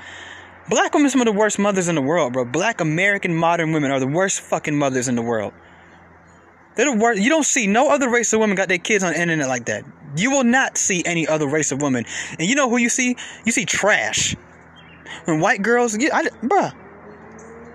Black 0.70 0.94
women 0.94 1.10
some 1.10 1.22
of 1.22 1.26
the 1.26 1.34
worst 1.34 1.60
mothers 1.60 1.88
in 1.88 1.96
the 1.96 2.02
world, 2.02 2.34
bro. 2.34 2.44
Black 2.44 2.82
American 2.82 3.34
modern 3.34 3.72
women 3.72 3.92
are 3.92 4.00
the 4.00 4.08
worst 4.08 4.42
fucking 4.42 4.76
mothers 4.76 5.08
in 5.08 5.16
the 5.16 5.22
world. 5.22 5.54
They're 6.76 6.92
the 6.92 6.98
worst. 6.98 7.22
You 7.22 7.30
don't 7.30 7.46
see 7.46 7.68
no 7.68 7.90
other 7.90 8.10
race 8.10 8.34
of 8.34 8.40
women 8.40 8.56
got 8.56 8.68
their 8.68 8.78
kids 8.78 9.04
on 9.04 9.14
the 9.14 9.20
internet 9.20 9.48
like 9.48 9.66
that. 9.66 9.84
You 10.16 10.32
will 10.32 10.44
not 10.44 10.78
see 10.78 11.04
any 11.06 11.28
other 11.28 11.48
race 11.48 11.72
of 11.72 11.82
women. 11.82 12.06
And 12.38 12.48
you 12.48 12.56
know 12.56 12.70
who 12.70 12.78
you 12.78 12.90
see? 12.90 13.16
You 13.46 13.52
see 13.52 13.66
trash. 13.66 14.36
When 15.26 15.40
white 15.40 15.62
girls, 15.62 15.98
yeah, 15.98 16.16
I, 16.16 16.24
bruh, 16.24 16.74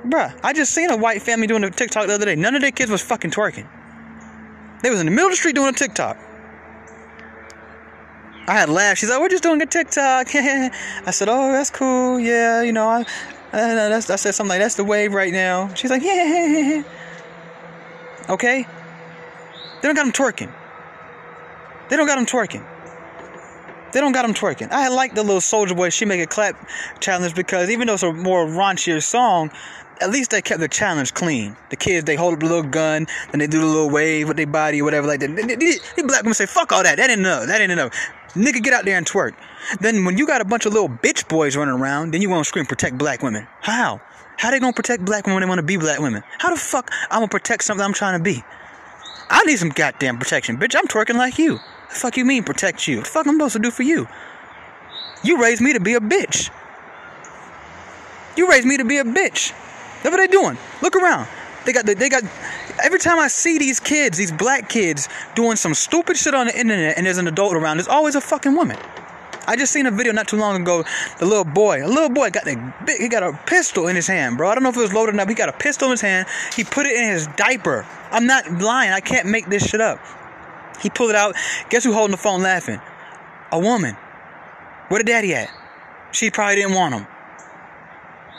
bruh, 0.04 0.38
I 0.42 0.52
just 0.52 0.72
seen 0.72 0.90
a 0.90 0.96
white 0.96 1.22
family 1.22 1.46
doing 1.46 1.64
a 1.64 1.70
TikTok 1.70 2.06
the 2.06 2.14
other 2.14 2.26
day. 2.26 2.36
None 2.36 2.54
of 2.54 2.60
their 2.60 2.70
kids 2.70 2.90
was 2.90 3.02
fucking 3.02 3.30
twerking. 3.30 3.68
They 4.82 4.90
was 4.90 5.00
in 5.00 5.06
the 5.06 5.12
middle 5.12 5.26
of 5.26 5.32
the 5.32 5.36
street 5.36 5.54
doing 5.54 5.68
a 5.68 5.72
TikTok. 5.72 6.18
I 8.48 8.52
had 8.54 8.68
laughed. 8.68 9.00
She's 9.00 9.10
like, 9.10 9.20
"We're 9.20 9.28
just 9.28 9.42
doing 9.42 9.62
a 9.62 9.66
TikTok." 9.66 10.28
I 10.34 11.10
said, 11.10 11.28
"Oh, 11.28 11.52
that's 11.52 11.70
cool. 11.70 12.18
Yeah, 12.18 12.62
you 12.62 12.72
know, 12.72 12.88
I, 12.88 13.04
I, 13.52 13.94
I 13.94 14.00
said 14.00 14.32
something 14.32 14.48
like, 14.48 14.60
"That's 14.60 14.74
the 14.74 14.84
wave 14.84 15.14
right 15.14 15.32
now." 15.32 15.72
She's 15.74 15.90
like, 15.90 16.02
"Yeah." 16.02 16.82
Okay. 18.28 18.64
They 19.82 19.88
don't 19.88 19.96
got 19.96 20.04
them 20.04 20.12
twerking. 20.12 20.52
They 21.88 21.96
don't 21.96 22.06
got 22.06 22.14
them 22.14 22.26
twerking. 22.26 22.64
They 23.92 24.00
don't 24.00 24.12
got 24.12 24.22
them 24.22 24.32
twerking. 24.32 24.70
I 24.70 24.88
like 24.88 25.14
the 25.14 25.22
little 25.22 25.40
Soulja 25.40 25.76
Boy 25.76 25.90
she 25.90 26.04
make 26.04 26.20
a 26.20 26.26
clap 26.26 26.56
challenge 27.00 27.34
because 27.34 27.68
even 27.68 27.88
though 27.88 27.94
it's 27.94 28.02
a 28.04 28.12
more 28.12 28.46
raunchier 28.46 29.02
song, 29.02 29.50
at 30.02 30.10
least 30.10 30.30
they 30.30 30.42
kept 30.42 30.60
the 30.60 30.68
challenge 30.68 31.14
clean. 31.14 31.56
The 31.70 31.76
kids, 31.76 32.04
they 32.04 32.16
hold 32.16 32.34
up 32.34 32.42
a 32.42 32.46
little 32.46 32.62
gun, 32.62 33.06
and 33.32 33.40
they 33.40 33.46
do 33.46 33.60
the 33.60 33.66
little 33.66 33.90
wave 33.90 34.28
with 34.28 34.36
their 34.36 34.46
body 34.46 34.80
or 34.80 34.84
whatever 34.84 35.06
like 35.06 35.20
that. 35.20 35.58
These 35.58 35.80
black 36.04 36.22
women 36.22 36.34
say, 36.34 36.46
fuck 36.46 36.72
all 36.72 36.82
that. 36.82 36.96
That 36.96 37.10
ain't 37.10 37.20
enough. 37.20 37.46
That 37.46 37.60
ain't 37.60 37.72
enough. 37.72 37.94
Nigga, 38.34 38.62
get 38.62 38.72
out 38.72 38.84
there 38.84 38.96
and 38.96 39.06
twerk. 39.06 39.34
Then 39.80 40.04
when 40.04 40.18
you 40.18 40.26
got 40.26 40.40
a 40.40 40.44
bunch 40.44 40.66
of 40.66 40.72
little 40.72 40.88
bitch 40.88 41.28
boys 41.28 41.56
running 41.56 41.74
around, 41.74 42.12
then 42.12 42.22
you 42.22 42.30
want 42.30 42.44
to 42.44 42.48
scream, 42.48 42.66
protect 42.66 42.98
black 42.98 43.22
women. 43.22 43.46
How? 43.60 44.00
How 44.38 44.50
they 44.50 44.58
gonna 44.58 44.72
protect 44.72 45.04
black 45.04 45.26
women 45.26 45.34
when 45.36 45.42
they 45.42 45.48
want 45.48 45.58
to 45.58 45.66
be 45.66 45.76
black 45.76 46.00
women? 46.00 46.22
How 46.38 46.50
the 46.50 46.58
fuck 46.58 46.90
I'm 47.10 47.18
gonna 47.18 47.28
protect 47.28 47.62
something 47.62 47.84
I'm 47.84 47.92
trying 47.92 48.18
to 48.18 48.24
be? 48.24 48.42
I 49.30 49.44
need 49.44 49.58
some 49.58 49.68
goddamn 49.68 50.18
protection, 50.18 50.56
bitch. 50.58 50.74
I'm 50.76 50.88
twerking 50.88 51.16
like 51.16 51.38
you. 51.38 51.60
The 51.90 51.94
fuck 51.94 52.16
you 52.16 52.24
mean 52.24 52.42
protect 52.42 52.88
you? 52.88 53.00
The 53.00 53.04
fuck 53.04 53.26
I'm 53.26 53.34
supposed 53.34 53.52
to 53.52 53.58
do 53.60 53.70
for 53.70 53.82
you? 53.82 54.08
You 55.22 55.40
raised 55.40 55.60
me 55.60 55.74
to 55.74 55.80
be 55.80 55.94
a 55.94 56.00
bitch. 56.00 56.50
You 58.36 58.48
raised 58.48 58.66
me 58.66 58.78
to 58.78 58.84
be 58.84 58.98
a 58.98 59.04
bitch. 59.04 59.52
That's 60.02 60.12
what 60.12 60.18
they 60.18 60.26
doing. 60.26 60.58
Look 60.80 60.96
around. 60.96 61.28
They 61.64 61.72
got 61.72 61.86
they 61.86 62.08
got 62.08 62.24
every 62.82 62.98
time 62.98 63.18
I 63.18 63.28
see 63.28 63.58
these 63.58 63.78
kids, 63.78 64.18
these 64.18 64.32
black 64.32 64.68
kids 64.68 65.08
doing 65.34 65.56
some 65.56 65.74
stupid 65.74 66.16
shit 66.16 66.34
on 66.34 66.46
the 66.46 66.58
internet 66.58 66.96
and 66.96 67.06
there's 67.06 67.18
an 67.18 67.28
adult 67.28 67.54
around, 67.54 67.76
there's 67.76 67.88
always 67.88 68.16
a 68.16 68.20
fucking 68.20 68.54
woman. 68.54 68.78
I 69.46 69.56
just 69.56 69.72
seen 69.72 69.86
a 69.86 69.90
video 69.90 70.12
not 70.12 70.28
too 70.28 70.36
long 70.36 70.60
ago. 70.60 70.84
The 71.18 71.26
little 71.26 71.44
boy, 71.44 71.84
a 71.84 71.88
little 71.88 72.08
boy 72.08 72.30
got 72.30 72.46
a 72.46 72.74
he 72.98 73.08
got 73.08 73.22
a 73.22 73.38
pistol 73.46 73.88
in 73.88 73.96
his 73.96 74.06
hand, 74.06 74.36
bro. 74.36 74.48
I 74.50 74.54
don't 74.54 74.62
know 74.62 74.70
if 74.70 74.76
it 74.76 74.80
was 74.80 74.92
loaded 74.92 75.18
up. 75.18 75.28
He 75.28 75.34
got 75.34 75.48
a 75.48 75.52
pistol 75.52 75.88
in 75.88 75.92
his 75.92 76.00
hand. 76.00 76.28
He 76.54 76.64
put 76.64 76.86
it 76.86 76.96
in 76.96 77.10
his 77.10 77.26
diaper. 77.28 77.86
I'm 78.10 78.26
not 78.26 78.50
lying. 78.60 78.92
I 78.92 79.00
can't 79.00 79.28
make 79.28 79.48
this 79.48 79.68
shit 79.68 79.80
up. 79.80 79.98
He 80.80 80.90
pulled 80.90 81.10
it 81.10 81.16
out. 81.16 81.36
Guess 81.70 81.84
who 81.84 81.92
holding 81.92 82.12
the 82.12 82.16
phone 82.16 82.42
laughing? 82.42 82.80
A 83.50 83.58
woman. 83.58 83.96
Where 84.88 84.98
the 84.98 85.04
daddy 85.04 85.34
at? 85.34 85.50
She 86.12 86.30
probably 86.30 86.56
didn't 86.56 86.74
want 86.74 86.94
him. 86.94 87.06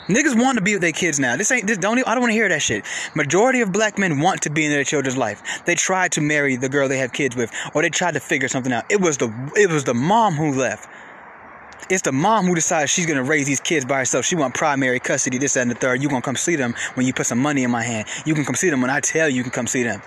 Niggas 0.08 0.38
want 0.38 0.58
to 0.58 0.62
be 0.62 0.74
with 0.74 0.82
their 0.82 0.92
kids 0.92 1.18
now. 1.18 1.36
This 1.36 1.50
ain't 1.50 1.66
this 1.66 1.78
don't 1.78 1.98
even, 1.98 2.08
I 2.08 2.14
don't 2.14 2.20
want 2.20 2.32
to 2.32 2.34
hear 2.34 2.48
that 2.48 2.60
shit. 2.60 2.84
Majority 3.14 3.62
of 3.62 3.72
black 3.72 3.98
men 3.98 4.20
want 4.20 4.42
to 4.42 4.50
be 4.50 4.66
in 4.66 4.70
their 4.70 4.84
children's 4.84 5.16
life. 5.16 5.62
They 5.64 5.74
tried 5.74 6.12
to 6.12 6.20
marry 6.20 6.56
the 6.56 6.68
girl 6.68 6.88
they 6.88 6.98
have 6.98 7.12
kids 7.12 7.34
with, 7.34 7.50
or 7.74 7.80
they 7.80 7.88
tried 7.88 8.12
to 8.12 8.20
figure 8.20 8.48
something 8.48 8.72
out. 8.72 8.84
It 8.90 9.00
was 9.00 9.16
the 9.16 9.32
it 9.56 9.70
was 9.70 9.84
the 9.84 9.94
mom 9.94 10.34
who 10.34 10.52
left. 10.52 10.88
It's 11.88 12.02
the 12.02 12.12
mom 12.12 12.46
who 12.46 12.54
decides 12.54 12.90
she's 12.90 13.06
gonna 13.06 13.22
raise 13.22 13.46
these 13.46 13.60
kids 13.60 13.86
by 13.86 13.98
herself. 13.98 14.26
She 14.26 14.36
want 14.36 14.54
primary 14.54 15.00
custody, 15.00 15.38
this, 15.38 15.54
that, 15.54 15.62
and 15.62 15.70
the 15.70 15.74
third. 15.74 16.02
You 16.02 16.08
gonna 16.10 16.22
come 16.22 16.36
see 16.36 16.56
them 16.56 16.74
when 16.94 17.06
you 17.06 17.14
put 17.14 17.26
some 17.26 17.38
money 17.38 17.62
in 17.62 17.70
my 17.70 17.82
hand. 17.82 18.06
You 18.26 18.34
can 18.34 18.44
come 18.44 18.56
see 18.56 18.68
them 18.68 18.82
when 18.82 18.90
I 18.90 19.00
tell 19.00 19.28
you 19.28 19.36
you 19.36 19.42
can 19.42 19.52
come 19.52 19.66
see 19.66 19.84
them. 19.84 20.02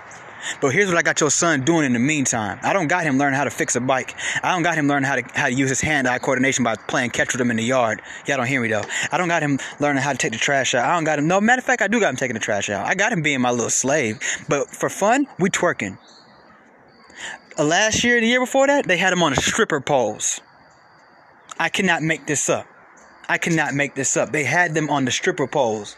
But 0.60 0.70
here's 0.70 0.88
what 0.88 0.96
I 0.96 1.02
got 1.02 1.20
your 1.20 1.30
son 1.30 1.62
doing 1.62 1.84
in 1.84 1.92
the 1.92 1.98
meantime. 1.98 2.58
I 2.62 2.72
don't 2.72 2.88
got 2.88 3.04
him 3.04 3.18
learning 3.18 3.36
how 3.36 3.44
to 3.44 3.50
fix 3.50 3.76
a 3.76 3.80
bike. 3.80 4.14
I 4.42 4.52
don't 4.52 4.62
got 4.62 4.76
him 4.76 4.88
learning 4.88 5.08
how 5.08 5.16
to 5.16 5.22
how 5.34 5.46
to 5.46 5.52
use 5.52 5.68
his 5.68 5.80
hand-eye 5.80 6.18
coordination 6.18 6.64
by 6.64 6.76
playing 6.76 7.10
catch 7.10 7.32
with 7.32 7.40
him 7.40 7.50
in 7.50 7.56
the 7.56 7.64
yard. 7.64 8.02
Y'all 8.26 8.36
don't 8.36 8.46
hear 8.46 8.60
me 8.60 8.68
though. 8.68 8.84
I 9.10 9.18
don't 9.18 9.28
got 9.28 9.42
him 9.42 9.58
learning 9.80 10.02
how 10.02 10.12
to 10.12 10.18
take 10.18 10.32
the 10.32 10.38
trash 10.38 10.74
out. 10.74 10.84
I 10.84 10.94
don't 10.94 11.04
got 11.04 11.18
him. 11.18 11.28
No 11.28 11.40
matter 11.40 11.60
of 11.60 11.64
fact, 11.64 11.82
I 11.82 11.88
do 11.88 12.00
got 12.00 12.10
him 12.10 12.16
taking 12.16 12.34
the 12.34 12.40
trash 12.40 12.70
out. 12.70 12.86
I 12.86 12.94
got 12.94 13.12
him 13.12 13.22
being 13.22 13.40
my 13.40 13.50
little 13.50 13.70
slave. 13.70 14.20
But 14.48 14.70
for 14.70 14.88
fun, 14.88 15.26
we 15.38 15.50
twerking. 15.50 15.98
Uh, 17.58 17.64
last 17.64 18.04
year, 18.04 18.20
the 18.20 18.26
year 18.26 18.40
before 18.40 18.66
that, 18.68 18.86
they 18.86 18.96
had 18.96 19.12
him 19.12 19.22
on 19.22 19.32
a 19.32 19.36
stripper 19.36 19.80
poles. 19.80 20.40
I 21.58 21.68
cannot 21.68 22.02
make 22.02 22.26
this 22.26 22.48
up. 22.48 22.66
I 23.28 23.36
cannot 23.38 23.74
make 23.74 23.94
this 23.94 24.16
up. 24.16 24.32
They 24.32 24.44
had 24.44 24.74
them 24.74 24.88
on 24.88 25.04
the 25.04 25.10
stripper 25.10 25.46
poles. 25.46 25.96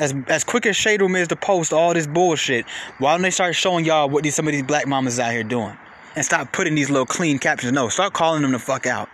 As 0.00 0.14
as 0.28 0.44
quick 0.44 0.64
as 0.64 0.76
Shade 0.76 1.02
Room 1.02 1.14
is 1.14 1.28
to 1.28 1.36
post 1.36 1.74
all 1.74 1.92
this 1.92 2.06
bullshit, 2.06 2.64
why 2.98 3.12
don't 3.12 3.20
they 3.20 3.30
start 3.30 3.54
showing 3.54 3.84
y'all 3.84 4.08
what 4.08 4.22
these 4.22 4.34
some 4.34 4.48
of 4.48 4.52
these 4.52 4.62
black 4.62 4.86
mamas 4.86 5.20
out 5.20 5.30
here 5.30 5.44
doing? 5.44 5.76
And 6.16 6.24
stop 6.24 6.52
putting 6.52 6.74
these 6.74 6.88
little 6.88 7.04
clean 7.04 7.38
captions. 7.38 7.72
No, 7.72 7.90
start 7.90 8.14
calling 8.14 8.40
them 8.40 8.52
the 8.52 8.58
fuck 8.58 8.86
out. 8.86 9.10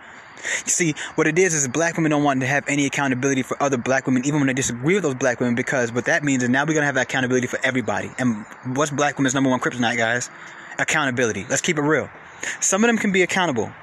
You 0.65 0.71
see, 0.71 0.95
what 1.15 1.27
it 1.27 1.37
is 1.37 1.53
is 1.53 1.67
black 1.67 1.97
women 1.97 2.11
don't 2.11 2.23
want 2.23 2.39
to 2.39 2.47
have 2.47 2.63
any 2.69 2.85
accountability 2.85 3.43
for 3.43 3.61
other 3.61 3.75
black 3.75 4.05
women, 4.05 4.25
even 4.25 4.39
when 4.39 4.47
they 4.47 4.53
disagree 4.53 4.93
with 4.93 5.03
those 5.03 5.15
black 5.15 5.41
women, 5.41 5.55
because 5.55 5.91
what 5.91 6.05
that 6.05 6.23
means 6.23 6.41
is 6.41 6.47
now 6.47 6.63
we're 6.65 6.73
gonna 6.73 6.85
have 6.85 6.95
accountability 6.95 7.47
for 7.47 7.59
everybody. 7.63 8.09
And 8.17 8.45
what's 8.67 8.89
black 8.89 9.17
women's 9.17 9.33
number 9.33 9.49
one 9.49 9.59
kryptonite, 9.59 9.97
guys? 9.97 10.29
Accountability. 10.79 11.45
Let's 11.49 11.61
keep 11.61 11.77
it 11.77 11.81
real. 11.81 12.09
Some 12.61 12.85
of 12.85 12.87
them 12.87 12.97
can 12.97 13.11
be 13.11 13.23
accountable. 13.23 13.73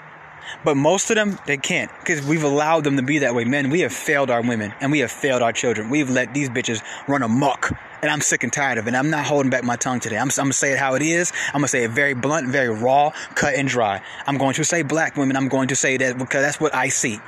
But 0.63 0.77
most 0.77 1.11
of 1.11 1.17
them, 1.17 1.39
they 1.47 1.57
can't 1.57 1.91
because 2.01 2.25
we've 2.25 2.45
allowed 2.45 2.85
them 2.85 2.97
to 2.97 3.03
be 3.03 3.19
that 3.21 3.35
way. 3.35 3.45
Men, 3.45 3.71
we 3.71 3.81
have 3.81 3.93
failed 3.93 4.31
our 4.31 4.43
women 4.43 4.73
and 4.81 4.93
we 4.93 5.01
have 5.01 5.11
failed 5.11 5.43
our 5.43 5.53
children. 5.53 5.91
We've 5.91 6.11
let 6.11 6.33
these 6.35 6.49
bitches 6.49 6.83
run 7.09 7.23
amok. 7.23 7.73
And 8.03 8.11
I'm 8.11 8.21
sick 8.21 8.45
and 8.45 8.53
tired 8.53 8.77
of 8.77 8.87
it. 8.87 8.95
I'm 8.95 9.09
not 9.09 9.25
holding 9.25 9.51
back 9.51 9.65
my 9.65 9.77
tongue 9.77 9.99
today. 9.99 10.17
I'm, 10.17 10.29
I'm 10.29 10.37
going 10.37 10.51
to 10.51 10.53
say 10.53 10.73
it 10.73 10.79
how 10.79 10.95
it 10.95 11.03
is. 11.03 11.33
I'm 11.49 11.61
going 11.61 11.65
to 11.65 11.69
say 11.69 11.85
it 11.85 11.91
very 11.91 12.13
blunt, 12.13 12.49
very 12.49 12.69
raw, 12.69 13.13
cut 13.35 13.55
and 13.55 13.67
dry. 13.67 14.03
I'm 14.27 14.37
going 14.37 14.55
to 14.55 14.65
say 14.65 14.83
black 14.83 15.17
women. 15.17 15.37
I'm 15.37 15.49
going 15.49 15.69
to 15.69 15.77
say 15.77 15.97
that 15.97 16.19
because 16.19 16.43
that's 16.43 16.61
what 16.61 16.75
I 16.75 16.89
see. 16.89 17.19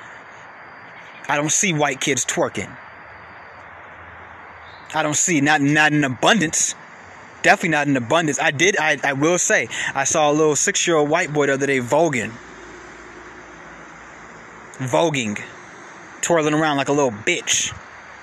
I 1.29 1.37
don't 1.37 1.51
see 1.51 1.73
white 1.73 2.01
kids 2.01 2.27
twerking. 2.27 2.75
I 4.95 5.03
don't 5.03 5.17
see, 5.17 5.41
not, 5.41 5.61
not 5.61 5.93
in 5.93 6.05
abundance 6.05 6.75
definitely 7.43 7.69
not 7.69 7.87
in 7.87 7.97
abundance. 7.97 8.41
I 8.41 8.51
did, 8.51 8.77
I, 8.77 8.99
I 9.05 9.13
will 9.13 9.39
say, 9.39 9.69
I 9.95 10.03
saw 10.03 10.33
a 10.33 10.35
little 10.35 10.57
six 10.57 10.85
year 10.85 10.97
old 10.97 11.09
white 11.09 11.33
boy 11.33 11.47
the 11.47 11.53
other 11.53 11.67
day 11.67 11.79
voguing 11.79 12.33
voguing, 14.79 15.43
twirling 16.21 16.55
around 16.55 16.77
like 16.77 16.89
a 16.89 16.93
little 16.93 17.11
bitch, 17.11 17.77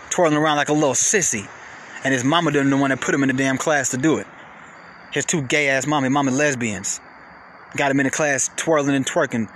twirling 0.10 0.38
around 0.38 0.58
like 0.58 0.70
a 0.70 0.74
little 0.74 0.94
sissy, 0.94 1.48
and 2.04 2.14
his 2.14 2.24
mama 2.24 2.52
didn't 2.52 2.70
the 2.70 2.78
one 2.78 2.90
that 2.90 3.02
put 3.02 3.14
him 3.14 3.24
in 3.24 3.28
the 3.28 3.34
damn 3.34 3.58
class 3.58 3.90
to 3.90 3.98
do 3.98 4.18
it. 4.18 4.28
His 5.12 5.26
two 5.26 5.42
gay 5.42 5.70
ass 5.70 5.86
mommy, 5.86 6.10
mama 6.10 6.32
lesbians, 6.32 7.00
got 7.76 7.92
him 7.92 8.00
in 8.00 8.06
the 8.06 8.12
class 8.12 8.50
twirling 8.56 8.96
and 8.96 9.06
twerking. 9.06 9.50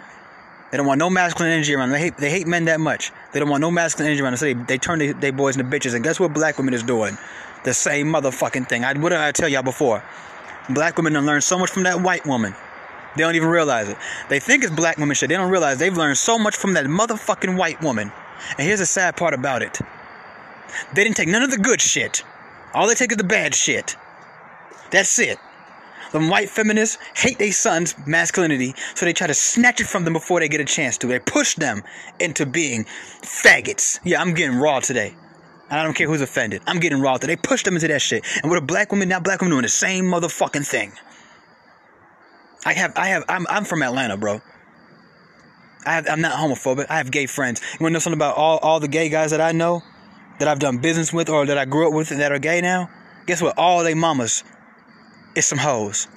They 0.72 0.78
don't 0.78 0.86
want 0.86 1.00
no 1.00 1.10
masculine 1.10 1.52
energy 1.52 1.74
around. 1.74 1.92
They 1.92 2.00
hate 2.00 2.18
they 2.18 2.30
hate 2.30 2.46
men 2.46 2.66
that 2.66 2.80
much. 2.80 3.12
They 3.32 3.40
don't 3.40 3.50
want 3.50 3.62
no 3.62 3.72
masculine 3.72 4.08
energy 4.08 4.22
around. 4.22 4.38
So 4.38 4.46
they, 4.46 4.54
they 4.54 4.78
turn 4.78 5.00
their 5.00 5.14
they 5.14 5.32
boys 5.32 5.58
into 5.58 5.70
bitches. 5.70 5.96
And 5.96 6.04
guess 6.04 6.20
what 6.20 6.34
black 6.34 6.58
women 6.58 6.74
is 6.74 6.84
doing? 6.84 7.18
The 7.64 7.74
same 7.74 8.08
motherfucking 8.08 8.68
thing. 8.68 8.84
I 8.84 8.94
what 8.98 9.10
did 9.10 9.20
I 9.20 9.32
tell 9.32 9.48
y'all 9.48 9.64
before? 9.64 10.04
Black 10.70 10.98
women 10.98 11.16
have 11.16 11.24
learned 11.24 11.44
so 11.44 11.58
much 11.58 11.70
from 11.72 11.84
that 11.84 12.02
white 12.02 12.26
woman. 12.26 12.54
They 13.16 13.24
don't 13.24 13.36
even 13.36 13.50
realize 13.50 13.90
it. 13.90 13.98
They 14.30 14.40
think 14.40 14.64
it's 14.64 14.74
black 14.74 14.98
women 14.98 15.16
shit. 15.16 15.30
They 15.30 15.36
don't 15.36 15.52
realize 15.52 15.80
they've 15.80 15.96
learned 15.96 16.18
so 16.18 16.38
much 16.38 16.56
from 16.56 16.74
that 16.74 16.86
motherfucking 16.86 17.58
white 17.58 17.82
woman. 17.82 18.12
And 18.58 18.68
here's 18.68 18.80
the 18.80 18.86
sad 18.86 19.18
part 19.18 19.34
about 19.34 19.62
it. 19.62 19.80
They 20.94 21.04
didn't 21.04 21.18
take 21.18 21.30
none 21.30 21.42
of 21.42 21.52
the 21.52 21.58
good 21.58 21.82
shit. 21.82 22.24
All 22.74 22.88
they 22.88 22.96
take 22.96 23.12
is 23.12 23.18
the 23.18 23.24
bad 23.24 23.56
shit. 23.56 23.96
That's 24.92 25.18
it. 25.20 25.40
The 26.12 26.20
white 26.20 26.50
feminists 26.50 26.98
hate 27.16 27.38
their 27.38 27.52
sons' 27.52 27.96
masculinity, 28.06 28.74
so 28.96 29.06
they 29.06 29.14
try 29.14 29.28
to 29.28 29.34
snatch 29.34 29.82
it 29.82 29.88
from 29.88 30.06
them 30.06 30.14
before 30.14 30.40
they 30.40 30.48
get 30.48 30.62
a 30.62 30.66
chance 30.66 30.98
to. 31.00 31.08
They 31.08 31.20
push 31.20 31.56
them 31.56 31.84
into 32.20 32.46
being 32.46 32.86
faggots. 33.22 34.00
Yeah, 34.04 34.22
I'm 34.22 34.34
getting 34.34 34.58
raw 34.58 34.80
today. 34.80 35.16
I 35.70 35.84
don't 35.84 35.96
care 35.96 36.08
who's 36.08 36.22
offended. 36.22 36.62
I'm 36.66 36.80
getting 36.80 37.02
raw 37.02 37.18
today. 37.18 37.36
They 37.36 37.42
push 37.42 37.64
them 37.64 37.76
into 37.76 37.90
that 37.90 38.02
shit. 38.02 38.24
And 38.42 38.50
with 38.50 38.64
a 38.64 38.66
black 38.66 38.92
woman, 38.92 39.10
now 39.10 39.20
black 39.20 39.42
women 39.42 39.52
doing 39.52 39.64
the 39.64 39.70
same 39.70 40.06
motherfucking 40.06 40.66
thing. 40.66 40.94
I 42.66 42.74
have, 42.74 42.94
I 42.98 43.08
have, 43.08 43.24
I'm, 43.30 43.46
I'm 43.50 43.66
from 43.66 43.84
Atlanta, 43.84 44.18
bro. 44.18 44.42
I 45.86 45.94
have, 45.94 46.08
I'm 46.10 46.22
not 46.22 46.34
homophobic. 46.34 46.88
I 46.90 46.98
have 46.98 47.12
gay 47.12 47.26
friends. 47.28 47.62
You 47.62 47.84
want 47.84 47.92
to 47.92 47.94
know 47.94 48.00
something 48.00 48.18
about 48.18 48.36
all, 48.36 48.58
all 48.58 48.80
the 48.80 48.88
gay 48.88 49.10
guys 49.10 49.32
that 49.32 49.42
I 49.42 49.54
know, 49.54 49.84
that 50.40 50.48
I've 50.48 50.60
done 50.60 50.80
business 50.80 51.14
with, 51.14 51.30
or 51.30 51.46
that 51.46 51.58
I 51.58 51.66
grew 51.66 51.88
up 51.88 51.94
with, 51.94 52.10
that 52.10 52.32
are 52.32 52.40
gay 52.40 52.62
now? 52.62 52.90
Guess 53.26 53.42
what? 53.42 53.58
All 53.58 53.84
they 53.84 53.94
mamas 53.94 54.44
is 55.36 55.46
some 55.46 55.58
hoes. 55.58 56.08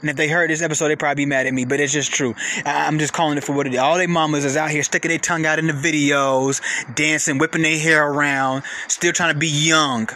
And 0.00 0.10
if 0.10 0.16
they 0.16 0.28
heard 0.28 0.50
this 0.50 0.62
episode, 0.62 0.88
they'd 0.88 0.98
probably 0.98 1.24
be 1.24 1.26
mad 1.26 1.46
at 1.46 1.54
me, 1.54 1.64
but 1.64 1.80
it's 1.80 1.92
just 1.92 2.12
true. 2.12 2.34
I'm 2.64 2.98
just 2.98 3.12
calling 3.12 3.38
it 3.38 3.44
for 3.44 3.54
what 3.54 3.66
it 3.66 3.74
is. 3.74 3.80
All 3.80 3.96
they 3.96 4.06
mamas 4.06 4.44
is 4.44 4.56
out 4.56 4.70
here 4.70 4.82
sticking 4.82 5.08
their 5.08 5.18
tongue 5.18 5.46
out 5.46 5.58
in 5.58 5.66
the 5.66 5.72
videos, 5.72 6.60
dancing, 6.94 7.38
whipping 7.38 7.62
their 7.62 7.78
hair 7.78 8.06
around, 8.06 8.62
still 8.88 9.12
trying 9.12 9.32
to 9.32 9.38
be 9.38 9.48
young. 9.48 10.08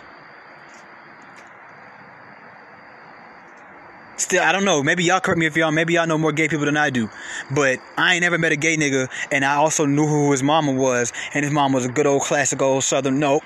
Still, 4.20 4.42
I 4.42 4.52
don't 4.52 4.66
know. 4.66 4.82
Maybe 4.82 5.02
y'all 5.02 5.18
correct 5.18 5.38
me 5.38 5.46
if 5.46 5.56
y'all. 5.56 5.72
Maybe 5.72 5.94
y'all 5.94 6.06
know 6.06 6.18
more 6.18 6.30
gay 6.30 6.46
people 6.46 6.66
than 6.66 6.76
I 6.76 6.90
do. 6.90 7.08
But 7.50 7.78
I 7.96 8.12
ain't 8.14 8.20
never 8.20 8.36
met 8.36 8.52
a 8.52 8.56
gay 8.56 8.76
nigga, 8.76 9.08
and 9.32 9.46
I 9.46 9.54
also 9.54 9.86
knew 9.86 10.06
who 10.06 10.30
his 10.30 10.42
mama 10.42 10.72
was, 10.72 11.10
and 11.32 11.42
his 11.42 11.52
mom 11.52 11.72
was 11.72 11.86
a 11.86 11.88
good 11.88 12.06
old 12.06 12.20
classic 12.20 12.60
old 12.60 12.84
southern. 12.84 13.18
Nope, 13.18 13.42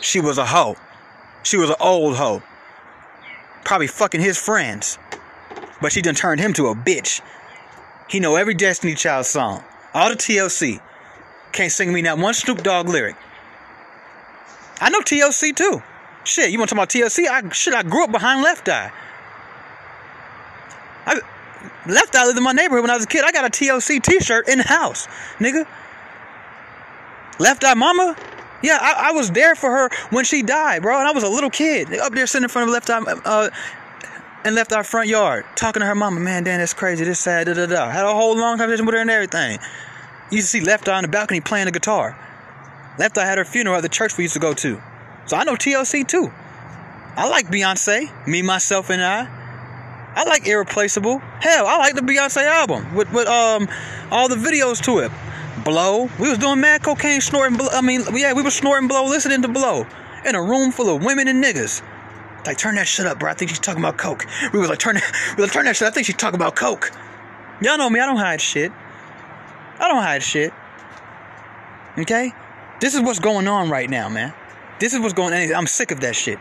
she 0.00 0.20
was 0.20 0.38
a 0.38 0.46
hoe. 0.46 0.76
She 1.42 1.58
was 1.58 1.68
an 1.68 1.76
old 1.78 2.16
hoe. 2.16 2.42
Probably 3.66 3.86
fucking 3.86 4.22
his 4.22 4.38
friends. 4.38 4.98
But 5.82 5.92
she 5.92 6.00
done 6.00 6.14
turned 6.14 6.40
him 6.40 6.54
to 6.54 6.68
a 6.68 6.74
bitch. 6.74 7.20
He 8.08 8.18
know 8.18 8.36
every 8.36 8.54
Destiny 8.54 8.94
Child 8.94 9.26
song. 9.26 9.62
All 9.92 10.08
the 10.08 10.16
TLC. 10.16 10.80
Can't 11.52 11.70
sing 11.70 11.92
me 11.92 12.00
not 12.00 12.16
one 12.16 12.32
Snoop 12.32 12.62
Dogg 12.62 12.88
lyric. 12.88 13.16
I 14.80 14.88
know 14.88 15.00
TLC 15.00 15.54
too. 15.54 15.82
Shit, 16.24 16.50
you 16.50 16.58
want 16.58 16.70
to 16.70 16.74
talk 16.74 16.84
about 16.84 16.88
TLC? 16.88 17.28
I 17.28 17.46
shit, 17.50 17.74
I 17.74 17.82
grew 17.82 18.04
up 18.04 18.10
behind 18.10 18.42
Left 18.42 18.66
Eye. 18.70 18.90
I 21.06 21.20
Left 21.86 22.14
Eye 22.14 22.24
lived 22.24 22.38
in 22.38 22.44
my 22.44 22.52
neighborhood 22.52 22.82
when 22.82 22.90
I 22.90 22.94
was 22.94 23.04
a 23.04 23.08
kid. 23.08 23.24
I 23.24 23.32
got 23.32 23.44
a 23.44 23.50
TLC 23.50 24.02
T-shirt 24.02 24.48
in 24.48 24.58
the 24.58 24.64
house, 24.64 25.06
nigga. 25.38 25.66
Left 27.38 27.64
Eye 27.64 27.74
Mama. 27.74 28.16
Yeah, 28.62 28.78
I, 28.80 29.10
I 29.10 29.12
was 29.12 29.30
there 29.30 29.54
for 29.54 29.70
her 29.70 29.90
when 30.10 30.24
she 30.24 30.42
died, 30.42 30.82
bro, 30.82 30.98
and 30.98 31.06
I 31.06 31.12
was 31.12 31.22
a 31.22 31.28
little 31.28 31.50
kid 31.50 31.92
up 31.94 32.14
there 32.14 32.26
sitting 32.26 32.44
in 32.44 32.48
front 32.48 32.68
of 32.68 32.72
Left 32.72 32.88
Eye. 32.90 33.00
Uh, 33.24 33.50
and 34.44 34.54
left 34.54 34.72
our 34.72 34.84
front 34.84 35.08
yard 35.08 35.46
talking 35.56 35.80
to 35.80 35.86
her 35.86 35.94
mama. 35.94 36.20
Man, 36.20 36.44
Dan, 36.44 36.60
that's 36.60 36.74
crazy. 36.74 37.04
This 37.04 37.18
sad. 37.18 37.46
Da 37.46 37.54
da 37.54 37.66
da. 37.66 37.88
Had 37.88 38.04
a 38.04 38.12
whole 38.12 38.36
long 38.36 38.58
conversation 38.58 38.84
with 38.84 38.94
her 38.94 39.00
and 39.00 39.10
everything. 39.10 39.58
You 40.30 40.36
used 40.36 40.50
to 40.52 40.58
see 40.58 40.64
Left 40.64 40.86
Eye 40.86 40.96
on 40.96 41.02
the 41.02 41.08
balcony 41.08 41.40
playing 41.40 41.64
the 41.64 41.72
guitar. 41.72 42.16
Left 42.98 43.16
Eye 43.16 43.24
had 43.24 43.38
her 43.38 43.44
funeral 43.44 43.76
at 43.76 43.82
the 43.82 43.88
church 43.88 44.16
we 44.18 44.24
used 44.24 44.34
to 44.34 44.40
go 44.40 44.52
to. 44.52 44.80
So 45.26 45.36
I 45.36 45.44
know 45.44 45.54
TLC 45.54 46.06
too. 46.06 46.30
I 47.16 47.28
like 47.28 47.46
Beyonce. 47.46 48.26
Me, 48.26 48.42
myself, 48.42 48.90
and 48.90 49.02
I. 49.02 49.43
I 50.14 50.24
like 50.24 50.46
Irreplaceable. 50.46 51.18
Hell, 51.40 51.66
I 51.66 51.76
like 51.78 51.94
the 51.94 52.00
Beyonce 52.00 52.44
album 52.44 52.94
with 52.94 53.12
with 53.12 53.26
um 53.28 53.68
all 54.10 54.28
the 54.28 54.36
videos 54.36 54.82
to 54.84 54.98
it. 54.98 55.10
Blow. 55.64 56.10
We 56.18 56.28
was 56.28 56.38
doing 56.38 56.60
mad 56.60 56.82
cocaine, 56.82 57.20
snorting. 57.20 57.56
Blow. 57.56 57.68
I 57.72 57.80
mean, 57.80 58.02
yeah, 58.12 58.32
we 58.32 58.42
were 58.42 58.50
snorting 58.50 58.88
blow, 58.88 59.04
listening 59.06 59.42
to 59.42 59.48
blow 59.48 59.86
in 60.24 60.34
a 60.34 60.42
room 60.42 60.72
full 60.72 60.94
of 60.94 61.04
women 61.04 61.28
and 61.28 61.42
niggas. 61.42 61.82
Like, 62.46 62.58
turn 62.58 62.74
that 62.74 62.86
shit 62.86 63.06
up, 63.06 63.18
bro. 63.18 63.30
I 63.30 63.34
think 63.34 63.50
she's 63.50 63.58
talking 63.58 63.82
about 63.82 63.96
coke. 63.96 64.26
We 64.52 64.58
was 64.58 64.68
like, 64.68 64.78
turn 64.78 64.96
we 64.96 65.42
was 65.42 65.46
like, 65.46 65.52
turn 65.52 65.64
that 65.64 65.76
shit. 65.76 65.88
I 65.88 65.90
think 65.90 66.06
she's 66.06 66.16
talking 66.16 66.38
about 66.38 66.54
coke. 66.56 66.90
Y'all 67.62 67.78
know 67.78 67.88
me. 67.88 68.00
I 68.00 68.06
don't 68.06 68.16
hide 68.16 68.40
shit. 68.40 68.70
I 69.78 69.88
don't 69.88 70.02
hide 70.02 70.22
shit. 70.22 70.52
Okay? 71.98 72.32
This 72.80 72.94
is 72.94 73.00
what's 73.00 73.20
going 73.20 73.48
on 73.48 73.70
right 73.70 73.88
now, 73.88 74.08
man. 74.08 74.34
This 74.78 74.92
is 74.92 75.00
what's 75.00 75.14
going 75.14 75.32
on. 75.32 75.54
I'm 75.54 75.66
sick 75.66 75.90
of 75.90 76.00
that 76.00 76.14
shit. 76.14 76.38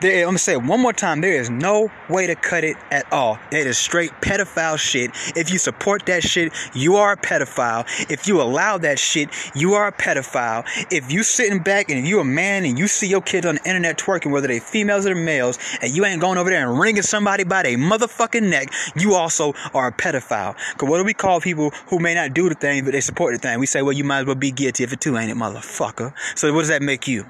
There, 0.00 0.20
I'm 0.20 0.28
gonna 0.28 0.38
say 0.38 0.52
it 0.52 0.62
one 0.62 0.80
more 0.80 0.92
time. 0.92 1.20
There 1.20 1.32
is 1.32 1.50
no 1.50 1.90
way 2.08 2.26
to 2.26 2.34
cut 2.34 2.64
it 2.64 2.76
at 2.90 3.10
all. 3.12 3.38
It 3.50 3.66
is 3.66 3.78
straight 3.78 4.10
pedophile 4.20 4.78
shit. 4.78 5.10
If 5.36 5.50
you 5.50 5.58
support 5.58 6.06
that 6.06 6.22
shit, 6.22 6.52
you 6.74 6.96
are 6.96 7.12
a 7.12 7.16
pedophile. 7.16 7.84
If 8.10 8.26
you 8.26 8.40
allow 8.40 8.78
that 8.78 8.98
shit, 8.98 9.28
you 9.54 9.74
are 9.74 9.86
a 9.86 9.92
pedophile. 9.92 10.64
If 10.90 11.12
you 11.12 11.22
sitting 11.22 11.60
back 11.60 11.90
and 11.90 12.06
you 12.06 12.20
a 12.20 12.24
man 12.24 12.64
and 12.64 12.78
you 12.78 12.86
see 12.88 13.08
your 13.08 13.22
kids 13.22 13.46
on 13.46 13.56
the 13.56 13.68
internet 13.68 13.98
twerking, 13.98 14.30
whether 14.30 14.48
they 14.48 14.60
females 14.60 15.06
or 15.06 15.14
males, 15.14 15.58
and 15.80 15.94
you 15.94 16.04
ain't 16.04 16.20
going 16.20 16.38
over 16.38 16.50
there 16.50 16.68
and 16.68 16.78
wringing 16.78 17.02
somebody 17.02 17.44
by 17.44 17.62
their 17.62 17.78
motherfucking 17.78 18.48
neck, 18.48 18.72
you 18.96 19.14
also 19.14 19.54
are 19.72 19.88
a 19.88 19.92
pedophile. 19.92 20.56
Cause 20.76 20.88
what 20.88 20.98
do 20.98 21.04
we 21.04 21.14
call 21.14 21.40
people 21.40 21.70
who 21.88 21.98
may 21.98 22.14
not 22.14 22.34
do 22.34 22.48
the 22.48 22.54
thing 22.54 22.84
but 22.84 22.92
they 22.92 23.00
support 23.00 23.34
the 23.34 23.38
thing? 23.38 23.58
We 23.58 23.66
say, 23.66 23.82
well, 23.82 23.92
you 23.92 24.04
might 24.04 24.20
as 24.20 24.26
well 24.26 24.34
be 24.34 24.50
guilty 24.50 24.84
if 24.84 24.92
it 24.92 25.00
too, 25.00 25.16
ain't 25.16 25.30
it, 25.30 25.36
motherfucker? 25.36 26.12
So 26.36 26.52
what 26.52 26.60
does 26.60 26.68
that 26.68 26.82
make 26.82 27.08
you? 27.08 27.24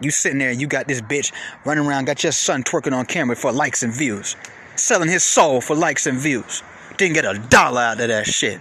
You 0.00 0.10
sitting 0.10 0.38
there 0.38 0.50
and 0.50 0.60
you 0.60 0.66
got 0.66 0.88
this 0.88 1.00
bitch 1.00 1.32
running 1.64 1.86
around, 1.86 2.06
got 2.06 2.22
your 2.22 2.32
son 2.32 2.62
twerking 2.62 2.92
on 2.92 3.06
camera 3.06 3.36
for 3.36 3.52
likes 3.52 3.82
and 3.82 3.92
views. 3.92 4.36
Selling 4.76 5.08
his 5.08 5.24
soul 5.24 5.60
for 5.60 5.76
likes 5.76 6.06
and 6.06 6.18
views. 6.18 6.62
Didn't 6.96 7.14
get 7.14 7.24
a 7.24 7.38
dollar 7.38 7.80
out 7.80 8.00
of 8.00 8.08
that 8.08 8.26
shit. 8.26 8.60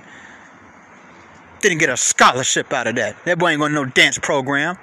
Didn't 1.62 1.80
get 1.80 1.90
a 1.90 1.98
scholarship 1.98 2.72
out 2.74 2.88
of 2.88 2.96
that. 2.96 3.24
That 3.26 3.40
boy 3.40 3.50
ain't 3.50 3.60
going 3.60 3.72
to 3.72 3.76
no 3.76 3.86
dance 3.86 4.18
program. 4.18 4.78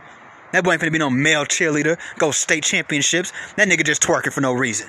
That 0.53 0.65
boy 0.65 0.73
ain't 0.73 0.83
finna 0.83 0.93
be 0.93 0.99
no 0.99 1.11
male 1.11 1.45
cheerleader, 1.45 1.99
go 2.19 2.33
state 2.33 2.65
championships. 2.65 3.33
That 3.57 3.69
nigga 3.69 3.85
just 3.85 4.03
twerking 4.03 4.33
for 4.33 4.41
no 4.41 4.53
reason. 4.53 4.89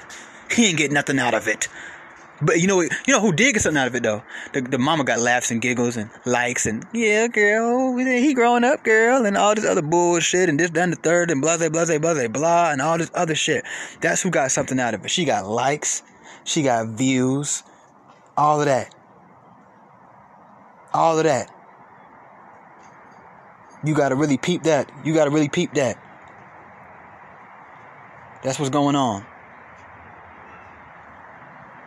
He 0.49 0.67
ain't 0.67 0.77
get 0.77 0.91
nothing 0.91 1.19
out 1.19 1.33
of 1.33 1.47
it. 1.47 1.67
But 2.41 2.60
you 2.60 2.67
know, 2.67 2.81
you 2.81 2.89
know 3.07 3.19
who 3.19 3.31
did 3.31 3.53
get 3.53 3.62
something 3.62 3.79
out 3.79 3.88
of 3.88 3.95
it 3.95 4.03
though? 4.03 4.24
The, 4.53 4.62
the 4.62 4.79
mama 4.79 5.03
got 5.03 5.19
laughs 5.19 5.51
and 5.51 5.62
giggles 5.62 5.95
and 5.95 6.10
likes 6.25 6.65
and 6.65 6.86
yeah, 6.93 7.27
girl, 7.27 7.95
he 7.98 8.33
growing 8.33 8.63
up, 8.63 8.83
girl, 8.83 9.25
and 9.25 9.38
all 9.38 9.53
this 9.53 9.65
other 9.65 9.81
bullshit 9.81 10.50
and 10.50 10.60
this, 10.60 10.71
done 10.71 10.89
the 10.89 10.95
third 10.95 11.29
and 11.29 11.41
blah, 11.41 11.57
blah, 11.57 11.69
blah, 11.69 11.86
blah, 12.00 12.27
blah, 12.27 12.71
and 12.71 12.81
all 12.81 12.98
this 12.98 13.12
other 13.13 13.36
shit. 13.36 13.63
That's 14.01 14.21
who 14.21 14.31
got 14.31 14.51
something 14.51 14.79
out 14.79 14.93
of 14.93 15.05
it. 15.05 15.12
She 15.12 15.25
got 15.25 15.48
likes, 15.48 16.01
she 16.43 16.63
got 16.63 16.88
views, 16.88 17.63
all 18.36 18.60
of 18.60 18.65
that, 18.65 18.93
all 20.93 21.17
of 21.17 21.25
that. 21.25 21.53
You 23.83 23.95
gotta 23.95 24.15
really 24.15 24.38
peep 24.38 24.63
that. 24.63 24.91
You 25.03 25.13
gotta 25.13 25.31
really 25.31 25.50
peep 25.50 25.74
that. 25.74 25.98
That's 28.43 28.60
what's 28.60 28.69
going 28.69 28.95
on. 28.95 29.25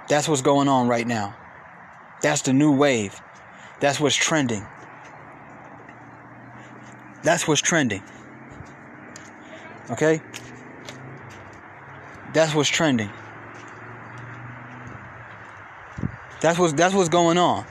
That's 0.09 0.29
what's 0.29 0.43
going 0.43 0.69
on 0.69 0.89
right 0.89 1.07
now. 1.07 1.35
That's 2.23 2.43
the 2.43 2.53
new 2.53 2.73
wave. 2.73 3.21
That's 3.81 4.01
what's 4.01 4.15
trending. 4.15 4.67
That's 7.23 7.49
what's 7.49 7.61
trending. 7.61 8.03
Okay? 9.91 10.21
That's 12.33 12.55
what's 12.55 12.69
trending. 12.69 13.11
That's 16.41 16.59
what's 16.59 16.75
that's 16.75 16.95
what's 16.95 17.09
going 17.09 17.39
on. 17.39 17.65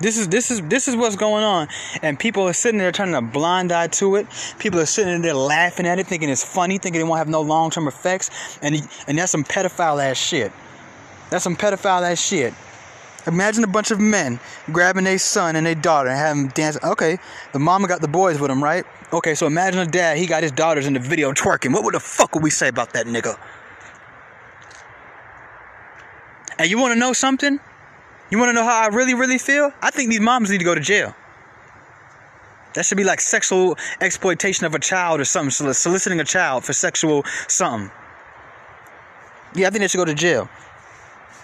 This 0.00 0.16
is 0.16 0.28
this 0.28 0.50
is 0.50 0.62
this 0.62 0.88
is 0.88 0.96
what's 0.96 1.14
going 1.14 1.44
on, 1.44 1.68
and 2.02 2.18
people 2.18 2.42
are 2.48 2.52
sitting 2.54 2.78
there 2.78 2.90
turning 2.90 3.14
a 3.14 3.22
blind 3.22 3.70
eye 3.70 3.88
to 3.88 4.16
it. 4.16 4.26
People 4.58 4.80
are 4.80 4.86
sitting 4.86 5.20
there 5.20 5.34
laughing 5.34 5.86
at 5.86 5.98
it, 5.98 6.06
thinking 6.06 6.30
it's 6.30 6.42
funny, 6.42 6.78
thinking 6.78 7.00
it 7.02 7.04
won't 7.04 7.18
have 7.18 7.28
no 7.28 7.42
long 7.42 7.70
term 7.70 7.86
effects, 7.86 8.58
and 8.62 8.74
and 9.06 9.18
that's 9.18 9.30
some 9.30 9.44
pedophile 9.44 10.02
ass 10.02 10.16
shit. 10.16 10.50
That's 11.30 11.44
some 11.44 11.56
pedophile 11.56 12.10
ass 12.10 12.20
shit. 12.20 12.52
Imagine 13.26 13.64
a 13.64 13.68
bunch 13.68 13.90
of 13.90 14.00
men 14.00 14.40
grabbing 14.72 15.04
their 15.04 15.18
son 15.18 15.54
and 15.54 15.66
their 15.66 15.74
daughter 15.74 16.08
and 16.08 16.18
having 16.18 16.42
them 16.44 16.52
dance. 16.54 16.78
Okay, 16.82 17.18
the 17.52 17.58
mama 17.58 17.86
got 17.86 18.00
the 18.00 18.08
boys 18.08 18.40
with 18.40 18.50
him, 18.50 18.62
right? 18.62 18.84
Okay, 19.12 19.34
so 19.34 19.46
imagine 19.46 19.80
a 19.80 19.86
dad, 19.86 20.16
he 20.16 20.26
got 20.26 20.42
his 20.42 20.52
daughters 20.52 20.86
in 20.86 20.94
the 20.94 21.00
video 21.00 21.32
twerking. 21.32 21.72
What 21.72 21.84
would 21.84 21.94
the 21.94 22.00
fuck 22.00 22.34
would 22.34 22.42
we 22.42 22.50
say 22.50 22.68
about 22.68 22.92
that 22.94 23.06
nigga? 23.06 23.38
And 26.58 26.70
you 26.70 26.78
want 26.78 26.94
to 26.94 26.98
know 26.98 27.12
something? 27.12 27.60
You 28.30 28.38
want 28.38 28.50
to 28.50 28.52
know 28.52 28.64
how 28.64 28.82
I 28.82 28.86
really, 28.88 29.14
really 29.14 29.38
feel? 29.38 29.72
I 29.82 29.90
think 29.90 30.10
these 30.10 30.20
moms 30.20 30.50
need 30.50 30.58
to 30.58 30.64
go 30.64 30.74
to 30.74 30.80
jail. 30.80 31.14
That 32.74 32.86
should 32.86 32.98
be 32.98 33.04
like 33.04 33.20
sexual 33.20 33.76
exploitation 34.00 34.64
of 34.64 34.74
a 34.74 34.78
child 34.78 35.20
or 35.20 35.24
something, 35.24 35.72
soliciting 35.72 36.20
a 36.20 36.24
child 36.24 36.64
for 36.64 36.72
sexual 36.72 37.24
something. 37.48 37.90
Yeah, 39.54 39.66
I 39.66 39.70
think 39.70 39.80
they 39.80 39.88
should 39.88 39.98
go 39.98 40.04
to 40.04 40.14
jail. 40.14 40.48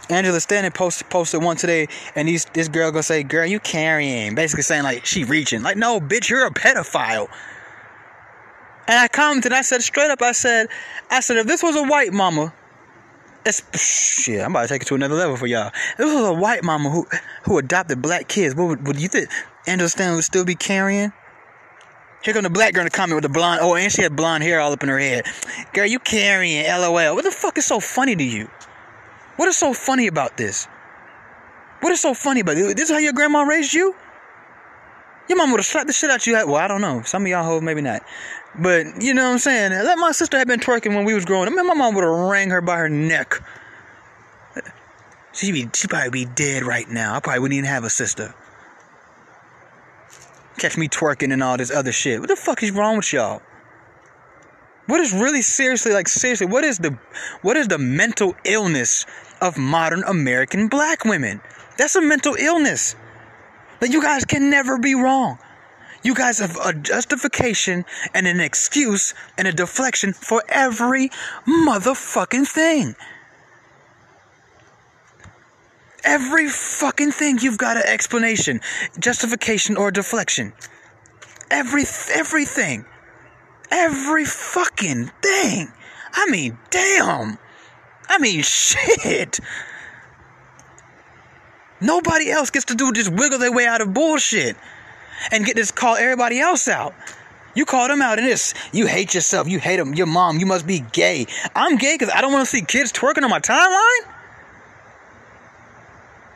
Angela 0.09 0.41
Stanton 0.41 0.73
posted 0.73 1.09
posted 1.11 1.43
one 1.43 1.57
today, 1.57 1.89
and 2.15 2.29
these 2.29 2.45
this 2.47 2.69
girl 2.69 2.91
gonna 2.91 3.03
say, 3.03 3.23
"Girl, 3.23 3.47
you 3.47 3.61
carrying?" 3.61 4.35
Basically 4.35 4.63
saying 4.63 4.85
like 4.85 5.05
she 5.05 5.25
reaching. 5.25 5.63
Like, 5.63 5.77
no, 5.77 6.01
bitch, 6.01 6.29
you're 6.29 6.47
a 6.47 6.51
pedophile. 6.51 7.29
And 8.89 8.99
I 8.99 9.09
commented, 9.09 9.53
I 9.53 9.63
said 9.63 9.83
straight 9.83 10.11
up, 10.11 10.23
I 10.23 10.31
said, 10.31 10.69
I 11.11 11.19
said 11.19 11.39
if 11.39 11.47
this 11.47 11.61
was 11.61 11.75
a 11.75 11.83
white 11.83 12.13
mama, 12.13 12.55
it's 13.45 13.63
shit. 13.77 14.41
I'm 14.41 14.53
about 14.53 14.63
to 14.63 14.69
take 14.69 14.83
it 14.83 14.89
to 14.89 14.95
another 14.95 15.17
level 15.17 15.37
for 15.37 15.49
y'all. 15.49 15.69
If 15.69 15.97
this 15.99 16.15
was 16.15 16.25
a 16.25 16.33
white 16.33 16.63
mama 16.63 16.91
who 16.91 17.07
who 17.45 17.59
adopted 17.59 18.01
black 18.01 18.29
kids, 18.29 18.55
what 18.55 18.69
would, 18.69 18.87
would 18.87 19.01
you 19.01 19.09
think 19.09 19.29
Angela 19.67 19.89
Stanton 19.89 20.17
would 20.17 20.25
still 20.25 20.45
be 20.45 20.55
carrying? 20.55 21.13
Here 22.23 22.35
come 22.35 22.43
the 22.43 22.51
black 22.51 22.75
girl 22.75 22.81
in 22.81 22.87
the 22.87 22.91
comment 22.91 23.15
with 23.15 23.23
the 23.23 23.29
blonde. 23.29 23.61
Oh, 23.63 23.77
and 23.77 23.93
she 23.93 24.03
had 24.03 24.17
blonde 24.17 24.43
hair 24.43 24.59
all 24.59 24.73
up 24.73 24.83
in 24.83 24.89
her 24.89 24.99
head. 24.99 25.27
Girl, 25.73 25.87
you 25.87 26.01
carrying? 26.01 26.67
LOL. 26.67 27.15
What 27.15 27.23
the 27.23 27.31
fuck 27.31 27.57
is 27.57 27.65
so 27.65 27.79
funny 27.79 28.17
to 28.17 28.25
you? 28.25 28.49
What 29.37 29.49
is 29.49 29.57
so 29.57 29.73
funny 29.73 30.07
about 30.07 30.37
this? 30.37 30.67
What 31.81 31.93
is 31.93 32.01
so 32.01 32.15
funny 32.15 32.41
about 32.41 32.57
this? 32.57 32.75
This 32.75 32.85
is 32.85 32.91
how 32.91 32.99
your 32.99 33.13
grandma 33.13 33.43
raised 33.43 33.75
you? 33.75 33.95
Your 35.29 35.39
mom 35.39 35.51
would 35.51 35.59
have 35.59 35.67
slapped 35.67 35.89
the 35.89 35.93
shit 35.93 36.11
out 36.11 36.27
you. 36.27 36.35
Well, 36.35 36.57
I 36.57 36.69
don't 36.69 36.81
know. 36.81 37.03
Some 37.03 37.23
of 37.23 37.29
y'all 37.29 37.45
hold 37.45 37.63
maybe 37.63 37.81
not. 37.81 38.03
But 38.59 39.03
you 39.03 39.13
know 39.13 39.25
what 39.25 39.33
I'm 39.33 39.39
saying? 39.39 39.73
Let 39.73 39.99
my 39.99 40.13
sister 40.13 40.39
had 40.39 40.47
been 40.47 40.61
twerking 40.61 40.95
when 40.95 41.05
we 41.05 41.15
was 41.15 41.25
growing 41.25 41.49
up. 41.49 41.53
I 41.53 41.57
mean, 41.57 41.67
my 41.67 41.75
mom 41.75 41.95
would 41.95 42.05
have 42.05 42.13
rang 42.13 42.51
her 42.51 42.61
by 42.61 42.79
her 42.79 42.89
neck. 42.89 43.35
She'd 45.33 45.53
be 45.53 45.69
she'd 45.75 45.91
probably 45.91 46.11
be 46.11 46.25
dead 46.25 46.63
right 46.63 46.89
now. 46.89 47.15
I 47.15 47.21
probably 47.21 47.41
wouldn't 47.41 47.59
even 47.59 47.69
have 47.69 47.85
a 47.85 47.91
sister. 47.91 48.35
Catch 50.59 50.79
me 50.79 50.89
twerking 50.89 51.33
and 51.33 51.43
all 51.43 51.59
this 51.59 51.71
other 51.71 51.93
shit. 51.93 52.21
What 52.21 52.31
the 52.31 52.37
fuck 52.37 52.63
is 52.63 52.71
wrong 52.71 52.97
with 52.97 53.13
y'all? 53.13 53.43
What 54.87 55.01
is 55.01 55.13
really 55.13 55.43
seriously 55.43 55.93
like 55.93 56.09
seriously? 56.09 56.47
What 56.47 56.65
is 56.65 56.79
the 56.79 56.99
what 57.43 57.57
is 57.57 57.69
the 57.69 57.77
mental 57.77 58.35
illness 58.45 59.05
of 59.41 59.57
modern 59.57 60.03
American 60.05 60.69
black 60.69 61.05
women? 61.05 61.41
That's 61.77 61.97
a 61.97 62.01
mental 62.01 62.35
illness. 62.35 62.97
That 63.81 63.91
you 63.91 64.03
guys 64.03 64.25
can 64.25 64.51
never 64.51 64.79
be 64.79 64.95
wrong. 64.95 65.39
You 66.03 66.15
guys 66.15 66.39
have 66.39 66.57
a 66.57 66.73
justification 66.73 67.85
and 68.15 68.27
an 68.27 68.41
excuse 68.41 69.13
and 69.37 69.49
a 69.49 69.53
deflection 69.53 70.13
for 70.13 70.43
every 70.49 71.11
motherfucking 71.47 72.47
thing. 72.47 72.95
Every 76.05 76.49
fucking 76.49 77.11
thing 77.11 77.39
you've 77.41 77.59
got 77.59 77.77
an 77.77 77.83
explanation, 77.85 78.61
justification, 78.99 79.77
or 79.77 79.91
deflection. 79.91 80.53
Every 81.51 81.85
everything. 82.15 82.85
Every 83.73 84.25
fucking 84.25 85.11
thing. 85.21 85.73
I 86.13 86.31
mean, 86.31 86.59
damn. 86.71 87.39
I 88.09 88.19
mean, 88.19 88.43
shit. 88.43 89.41
Nobody 91.81 92.31
else 92.31 92.51
gets 92.51 92.67
to 92.67 92.75
do 92.75 92.93
just 92.93 93.11
wiggle 93.11 93.39
their 93.39 93.53
way 93.53 93.67
out 93.67 93.81
of 93.81 93.93
bullshit 93.93 94.57
and 95.31 95.45
get 95.45 95.57
this 95.57 95.71
call 95.71 95.97
everybody 95.97 96.41
else 96.41 96.69
out. 96.69 96.95
You 97.55 97.65
call 97.65 97.89
them 97.89 98.03
out 98.03 98.19
in 98.19 98.25
this. 98.25 98.55
You 98.73 98.87
hate 98.87 99.15
yourself. 99.15 99.49
You 99.49 99.59
hate 99.59 99.79
them. 99.79 99.95
Your 99.95 100.07
mom. 100.07 100.39
You 100.39 100.47
must 100.47 100.67
be 100.67 100.81
gay. 100.93 101.27
I'm 101.55 101.77
gay 101.77 101.95
because 101.95 102.13
I 102.15 102.21
don't 102.21 102.33
want 102.33 102.47
to 102.47 102.51
see 102.51 102.63
kids 102.63 102.93
twerking 102.93 103.23
on 103.23 103.31
my 103.31 103.41
timeline. 103.41 104.13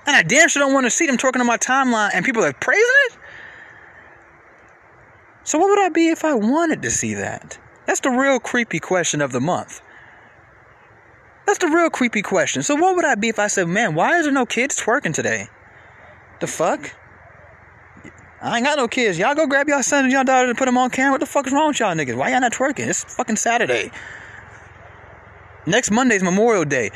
And 0.06 0.16
I 0.16 0.22
damn 0.22 0.48
sure 0.48 0.60
don't 0.60 0.72
want 0.72 0.86
to 0.86 0.90
see 0.90 1.06
them 1.06 1.18
twerking 1.18 1.40
on 1.40 1.46
my 1.46 1.58
timeline 1.58 2.10
and 2.14 2.24
people 2.24 2.42
are 2.42 2.54
praising 2.54 2.84
it. 3.10 3.18
So, 5.44 5.58
what 5.58 5.68
would 5.68 5.78
I 5.78 5.90
be 5.90 6.08
if 6.08 6.24
I 6.24 6.34
wanted 6.34 6.82
to 6.82 6.90
see 6.90 7.14
that? 7.14 7.58
That's 7.86 8.00
the 8.00 8.10
real 8.10 8.40
creepy 8.40 8.78
question 8.78 9.20
of 9.20 9.32
the 9.32 9.40
month. 9.40 9.82
That's 11.50 11.58
the 11.58 11.66
real 11.66 11.90
creepy 11.90 12.22
question. 12.22 12.62
So, 12.62 12.76
what 12.76 12.94
would 12.94 13.04
I 13.04 13.16
be 13.16 13.28
if 13.28 13.40
I 13.40 13.48
said, 13.48 13.66
man, 13.66 13.96
why 13.96 14.16
is 14.16 14.24
there 14.24 14.32
no 14.32 14.46
kids 14.46 14.78
twerking 14.78 15.12
today? 15.12 15.48
The 16.38 16.46
fuck? 16.46 16.94
I 18.40 18.58
ain't 18.58 18.64
got 18.64 18.78
no 18.78 18.86
kids. 18.86 19.18
Y'all 19.18 19.34
go 19.34 19.48
grab 19.48 19.68
y'all 19.68 19.82
son 19.82 20.04
and 20.04 20.12
y'all 20.12 20.22
daughter 20.22 20.48
and 20.48 20.56
put 20.56 20.66
them 20.66 20.78
on 20.78 20.90
camera. 20.90 21.10
What 21.10 21.18
the 21.18 21.26
fuck 21.26 21.48
is 21.48 21.52
wrong 21.52 21.66
with 21.66 21.80
y'all 21.80 21.92
niggas? 21.92 22.14
Why 22.14 22.30
y'all 22.30 22.40
not 22.40 22.52
twerking? 22.52 22.86
It's 22.86 23.02
fucking 23.02 23.34
Saturday. 23.34 23.90
Next 25.66 25.90
Monday's 25.90 26.22
Memorial 26.22 26.64
Day. 26.64 26.92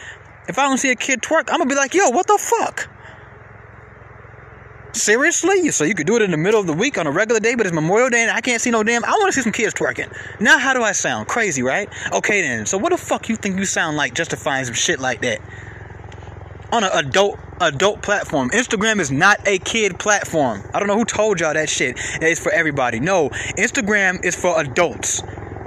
If 0.46 0.56
I 0.56 0.68
don't 0.68 0.78
see 0.78 0.92
a 0.92 0.94
kid 0.94 1.20
twerk, 1.20 1.48
I'm 1.48 1.58
gonna 1.58 1.66
be 1.66 1.74
like, 1.74 1.92
yo, 1.92 2.10
what 2.10 2.28
the 2.28 2.38
fuck? 2.38 2.88
Seriously? 4.94 5.70
So 5.70 5.82
you 5.82 5.94
could 5.94 6.06
do 6.06 6.14
it 6.16 6.22
in 6.22 6.30
the 6.30 6.36
middle 6.36 6.60
of 6.60 6.68
the 6.68 6.72
week 6.72 6.98
on 6.98 7.06
a 7.08 7.10
regular 7.10 7.40
day, 7.40 7.56
but 7.56 7.66
it's 7.66 7.74
Memorial 7.74 8.10
Day 8.10 8.22
and 8.22 8.30
I 8.30 8.40
can't 8.40 8.62
see 8.62 8.70
no 8.70 8.84
damn. 8.84 9.04
I 9.04 9.10
want 9.10 9.26
to 9.26 9.32
see 9.32 9.42
some 9.42 9.52
kids 9.52 9.74
twerking. 9.74 10.12
Now, 10.40 10.58
how 10.58 10.72
do 10.72 10.82
I 10.82 10.92
sound? 10.92 11.26
Crazy, 11.26 11.62
right? 11.62 11.88
Okay, 12.12 12.42
then. 12.42 12.64
So 12.64 12.78
what 12.78 12.90
the 12.90 12.96
fuck 12.96 13.28
you 13.28 13.34
think 13.34 13.58
you 13.58 13.64
sound 13.64 13.96
like 13.96 14.14
justifying 14.14 14.64
some 14.64 14.74
shit 14.74 15.00
like 15.00 15.20
that 15.22 15.40
on 16.70 16.84
an 16.84 16.90
adult 16.94 17.40
adult 17.60 18.02
platform? 18.02 18.50
Instagram 18.50 19.00
is 19.00 19.10
not 19.10 19.40
a 19.48 19.58
kid 19.58 19.98
platform. 19.98 20.62
I 20.72 20.78
don't 20.78 20.86
know 20.86 20.96
who 20.96 21.04
told 21.04 21.40
y'all 21.40 21.54
that 21.54 21.68
shit. 21.68 21.96
It's 22.22 22.40
for 22.40 22.52
everybody. 22.52 23.00
No, 23.00 23.30
Instagram 23.58 24.24
is 24.24 24.36
for 24.36 24.60
adults. 24.60 25.22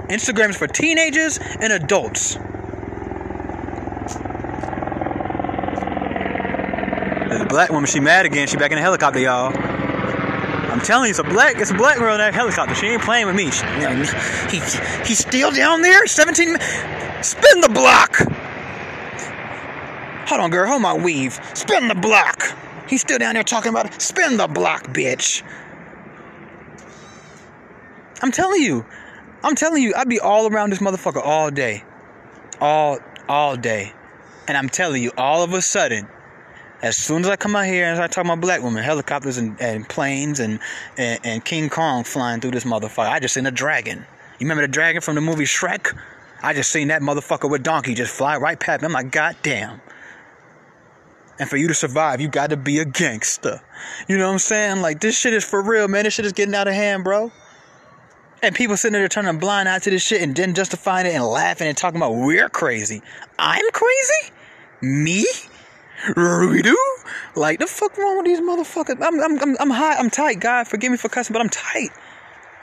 Instagram 0.08 0.50
is 0.50 0.56
for 0.56 0.66
teenagers 0.66 1.38
and 1.60 1.70
adults. 1.70 2.38
A 7.30 7.44
black 7.46 7.70
woman. 7.70 7.86
She 7.86 8.00
mad 8.00 8.26
again. 8.26 8.48
She 8.48 8.56
back 8.56 8.70
in 8.70 8.76
the 8.76 8.82
helicopter, 8.82 9.20
y'all. 9.20 9.52
I'm 10.70 10.80
telling 10.80 11.06
you, 11.06 11.10
it's 11.10 11.18
a 11.18 11.24
black, 11.24 11.56
it's 11.58 11.70
a 11.70 11.74
black 11.74 11.98
girl 11.98 12.14
in 12.14 12.18
that 12.18 12.34
helicopter. 12.34 12.74
She 12.74 12.86
ain't 12.86 13.02
playing 13.02 13.26
with 13.26 13.36
me. 13.36 13.50
She, 13.50 13.66
he, 14.50 14.60
he's 15.06 15.18
still 15.18 15.50
down 15.50 15.82
there. 15.82 16.06
17. 16.06 16.56
Spin 17.22 17.60
the 17.60 17.68
block. 17.68 18.16
Hold 20.28 20.40
on, 20.40 20.50
girl. 20.50 20.68
Hold 20.68 20.82
my 20.82 20.94
weave. 20.94 21.38
Spin 21.54 21.88
the 21.88 21.94
block. 21.94 22.42
He's 22.88 23.00
still 23.00 23.18
down 23.18 23.34
there 23.34 23.42
talking 23.42 23.70
about 23.70 23.86
it. 23.86 24.00
Spin 24.00 24.36
the 24.36 24.46
block, 24.46 24.84
bitch. 24.88 25.42
I'm 28.22 28.30
telling 28.30 28.62
you. 28.62 28.86
I'm 29.42 29.54
telling 29.54 29.82
you, 29.82 29.94
I'd 29.96 30.08
be 30.08 30.20
all 30.20 30.52
around 30.52 30.70
this 30.70 30.80
motherfucker 30.80 31.24
all 31.24 31.50
day. 31.50 31.84
All 32.60 32.98
all 33.28 33.56
day. 33.56 33.92
And 34.46 34.56
I'm 34.56 34.68
telling 34.68 35.02
you, 35.02 35.12
all 35.16 35.42
of 35.42 35.52
a 35.52 35.60
sudden, 35.62 36.08
as 36.82 36.96
soon 36.96 37.22
as 37.22 37.28
I 37.28 37.36
come 37.36 37.56
out 37.56 37.66
here 37.66 37.86
and 37.86 38.00
I 38.00 38.06
talk 38.06 38.24
about 38.24 38.40
black 38.40 38.62
women, 38.62 38.82
helicopters 38.82 39.36
and, 39.36 39.60
and 39.60 39.88
planes 39.88 40.40
and, 40.40 40.60
and, 40.96 41.20
and 41.24 41.44
King 41.44 41.68
Kong 41.68 42.04
flying 42.04 42.40
through 42.40 42.52
this 42.52 42.64
motherfucker, 42.64 43.08
I 43.08 43.18
just 43.18 43.34
seen 43.34 43.46
a 43.46 43.50
dragon. 43.50 43.98
You 44.38 44.44
remember 44.44 44.62
the 44.62 44.68
dragon 44.68 45.00
from 45.00 45.16
the 45.16 45.20
movie 45.20 45.44
Shrek? 45.44 45.96
I 46.42 46.54
just 46.54 46.70
seen 46.70 46.88
that 46.88 47.02
motherfucker 47.02 47.50
with 47.50 47.64
donkey 47.64 47.94
just 47.94 48.14
fly 48.14 48.36
right 48.36 48.58
past 48.58 48.82
me. 48.82 48.86
I'm 48.86 48.92
like, 48.92 49.10
God 49.10 49.36
damn. 49.42 49.80
And 51.40 51.48
for 51.48 51.56
you 51.56 51.68
to 51.68 51.74
survive, 51.74 52.20
you 52.20 52.28
got 52.28 52.50
to 52.50 52.56
be 52.56 52.78
a 52.78 52.84
gangster. 52.84 53.60
You 54.08 54.18
know 54.18 54.26
what 54.26 54.34
I'm 54.34 54.38
saying? 54.38 54.80
Like, 54.80 55.00
this 55.00 55.18
shit 55.18 55.34
is 55.34 55.44
for 55.44 55.62
real, 55.62 55.88
man. 55.88 56.04
This 56.04 56.14
shit 56.14 56.26
is 56.26 56.32
getting 56.32 56.54
out 56.54 56.68
of 56.68 56.74
hand, 56.74 57.04
bro. 57.04 57.32
And 58.42 58.54
people 58.54 58.76
sitting 58.76 58.92
there 58.92 59.08
turning 59.08 59.34
a 59.34 59.38
blind 59.38 59.68
eye 59.68 59.80
to 59.80 59.90
this 59.90 60.02
shit 60.02 60.22
and 60.22 60.34
then 60.34 60.54
justifying 60.54 61.06
it 61.06 61.14
and 61.14 61.24
laughing 61.24 61.66
and 61.66 61.76
talking 61.76 61.96
about 61.96 62.14
we're 62.14 62.48
crazy. 62.48 63.02
I'm 63.38 63.68
crazy? 63.72 64.32
Me? 64.80 65.24
Ruby 66.16 66.62
do 66.62 66.78
Like 67.34 67.58
the 67.58 67.66
fuck 67.66 67.96
wrong 67.98 68.16
with 68.18 68.26
these 68.26 68.40
motherfuckers? 68.40 69.02
I'm 69.02 69.20
I'm 69.20 69.40
I'm, 69.40 69.56
I'm 69.60 69.70
high. 69.70 69.96
I'm 69.96 70.10
tight. 70.10 70.40
God 70.40 70.68
forgive 70.68 70.90
me 70.90 70.98
for 70.98 71.08
cussing, 71.08 71.32
but 71.32 71.42
I'm 71.42 71.48
tight. 71.48 71.90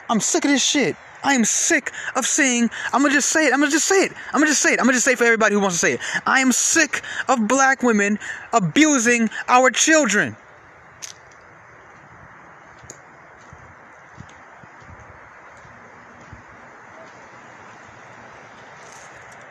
I'm 0.10 0.20
sick 0.20 0.46
of 0.46 0.52
this 0.52 0.64
shit. 0.64 0.96
I 1.24 1.34
am 1.34 1.44
sick 1.44 1.92
of 2.16 2.26
seeing. 2.26 2.70
I'm 2.94 3.02
gonna 3.02 3.14
just 3.14 3.30
say 3.30 3.48
it. 3.48 3.54
I'm 3.54 3.60
gonna 3.60 3.72
just 3.72 3.88
say 3.88 4.06
it. 4.06 4.14
I'm 4.34 4.40
gonna 4.40 4.48
just 4.48 4.62
say 4.62 4.74
it. 4.74 4.80
I'm 4.80 4.86
gonna 4.86 4.94
just 4.94 5.06
say 5.06 5.14
it 5.14 5.18
for 5.18 5.24
everybody 5.24 5.56
who 5.56 5.62
wants 5.62 5.76
to 5.76 5.80
say 5.80 5.94
it. 5.94 6.00
I 6.26 6.40
am 6.40 6.52
sick 6.52 7.02
of 7.28 7.48
black 7.48 7.84
women 7.84 8.20
abusing 8.54 9.30
our 9.48 9.72
children. 9.72 10.36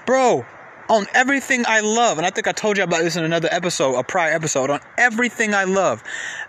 Bro, 0.06 0.44
on 0.88 1.06
everything 1.14 1.64
I 1.66 1.80
love, 1.80 2.18
and 2.18 2.26
I 2.26 2.30
think 2.30 2.46
I 2.46 2.52
told 2.52 2.76
you 2.76 2.84
about 2.84 3.02
this 3.02 3.16
in 3.16 3.24
another 3.24 3.48
episode, 3.50 3.94
a 3.96 4.02
prior 4.02 4.32
episode, 4.32 4.70
on 4.70 4.80
everything 4.98 5.54
I 5.54 5.64
love. 5.64 6.02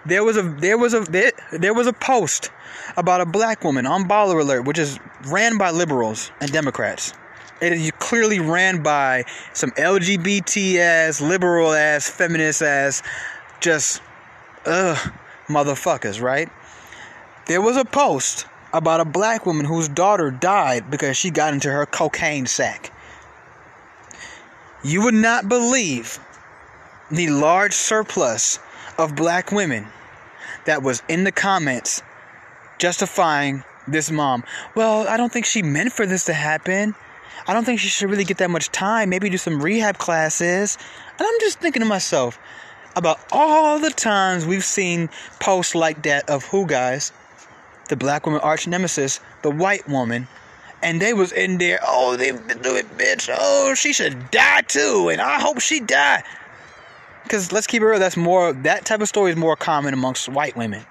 There 0.05 0.23
was 0.23 0.37
a 0.37 0.43
there 0.43 0.77
was 0.77 0.93
a 0.93 1.01
there, 1.01 1.31
there 1.51 1.73
was 1.73 1.87
a 1.87 1.93
post 1.93 2.51
about 2.97 3.21
a 3.21 3.25
black 3.25 3.63
woman 3.63 3.85
on 3.85 4.07
Baller 4.07 4.41
Alert, 4.41 4.65
which 4.65 4.77
is 4.77 4.99
ran 5.27 5.57
by 5.57 5.71
liberals 5.71 6.31
and 6.41 6.51
Democrats. 6.51 7.13
It 7.61 7.73
is 7.73 7.91
clearly 7.99 8.39
ran 8.39 8.83
by 8.83 9.23
some 9.53 9.71
LGBT 9.71 10.77
ass, 10.77 11.21
liberal 11.21 11.73
ass, 11.73 12.09
feminist 12.09 12.61
ass, 12.61 13.01
just 13.61 14.01
ugh 14.65 15.13
motherfuckers, 15.47 16.21
right? 16.21 16.49
There 17.47 17.61
was 17.61 17.77
a 17.77 17.85
post 17.85 18.47
about 18.73 18.99
a 18.99 19.05
black 19.05 19.45
woman 19.45 19.65
whose 19.65 19.87
daughter 19.87 20.31
died 20.31 20.91
because 20.91 21.15
she 21.15 21.29
got 21.29 21.53
into 21.53 21.71
her 21.71 21.85
cocaine 21.85 22.45
sack. 22.45 22.91
You 24.85 25.01
would 25.01 25.15
not 25.15 25.49
believe 25.49 26.19
the 27.09 27.31
large 27.31 27.73
surplus 27.73 28.59
of 28.99 29.15
black 29.15 29.51
women 29.51 29.87
that 30.65 30.83
was 30.83 31.01
in 31.09 31.23
the 31.23 31.31
comments 31.31 32.03
justifying 32.77 33.63
this 33.87 34.11
mom. 34.11 34.43
Well, 34.75 35.07
I 35.07 35.17
don't 35.17 35.33
think 35.33 35.47
she 35.47 35.63
meant 35.63 35.91
for 35.91 36.05
this 36.05 36.25
to 36.25 36.33
happen. 36.33 36.93
I 37.47 37.53
don't 37.53 37.65
think 37.65 37.79
she 37.79 37.87
should 37.87 38.11
really 38.11 38.25
get 38.25 38.37
that 38.37 38.51
much 38.51 38.71
time. 38.71 39.09
Maybe 39.09 39.27
do 39.27 39.37
some 39.39 39.59
rehab 39.59 39.97
classes. 39.97 40.77
And 41.17 41.27
I'm 41.27 41.39
just 41.39 41.59
thinking 41.59 41.81
to 41.81 41.87
myself 41.87 42.37
about 42.95 43.19
all 43.31 43.79
the 43.79 43.89
times 43.89 44.45
we've 44.45 44.63
seen 44.63 45.09
posts 45.39 45.73
like 45.73 46.03
that 46.03 46.29
of 46.29 46.45
who 46.45 46.67
guys? 46.67 47.11
The 47.89 47.95
black 47.95 48.27
woman 48.27 48.41
arch 48.41 48.67
nemesis, 48.67 49.19
the 49.41 49.49
white 49.49 49.89
woman. 49.89 50.27
And 50.81 51.01
they 51.01 51.13
was 51.13 51.31
in 51.31 51.57
there, 51.57 51.79
oh, 51.83 52.15
they 52.15 52.31
do 52.31 52.75
it, 52.75 52.97
bitch. 52.97 53.29
Oh, 53.35 53.73
she 53.75 53.93
should 53.93 54.29
die 54.31 54.61
too. 54.61 55.09
And 55.09 55.21
I 55.21 55.39
hope 55.39 55.59
she 55.59 55.79
die. 55.79 56.23
Because 57.23 57.51
let's 57.51 57.65
keep 57.65 57.81
it 57.81 57.85
real, 57.85 57.99
that's 57.99 58.17
more, 58.17 58.53
that 58.53 58.85
type 58.85 59.01
of 59.01 59.07
story 59.07 59.31
is 59.31 59.37
more 59.37 59.55
common 59.55 59.93
amongst 59.93 60.29
white 60.29 60.55
women. 60.55 60.85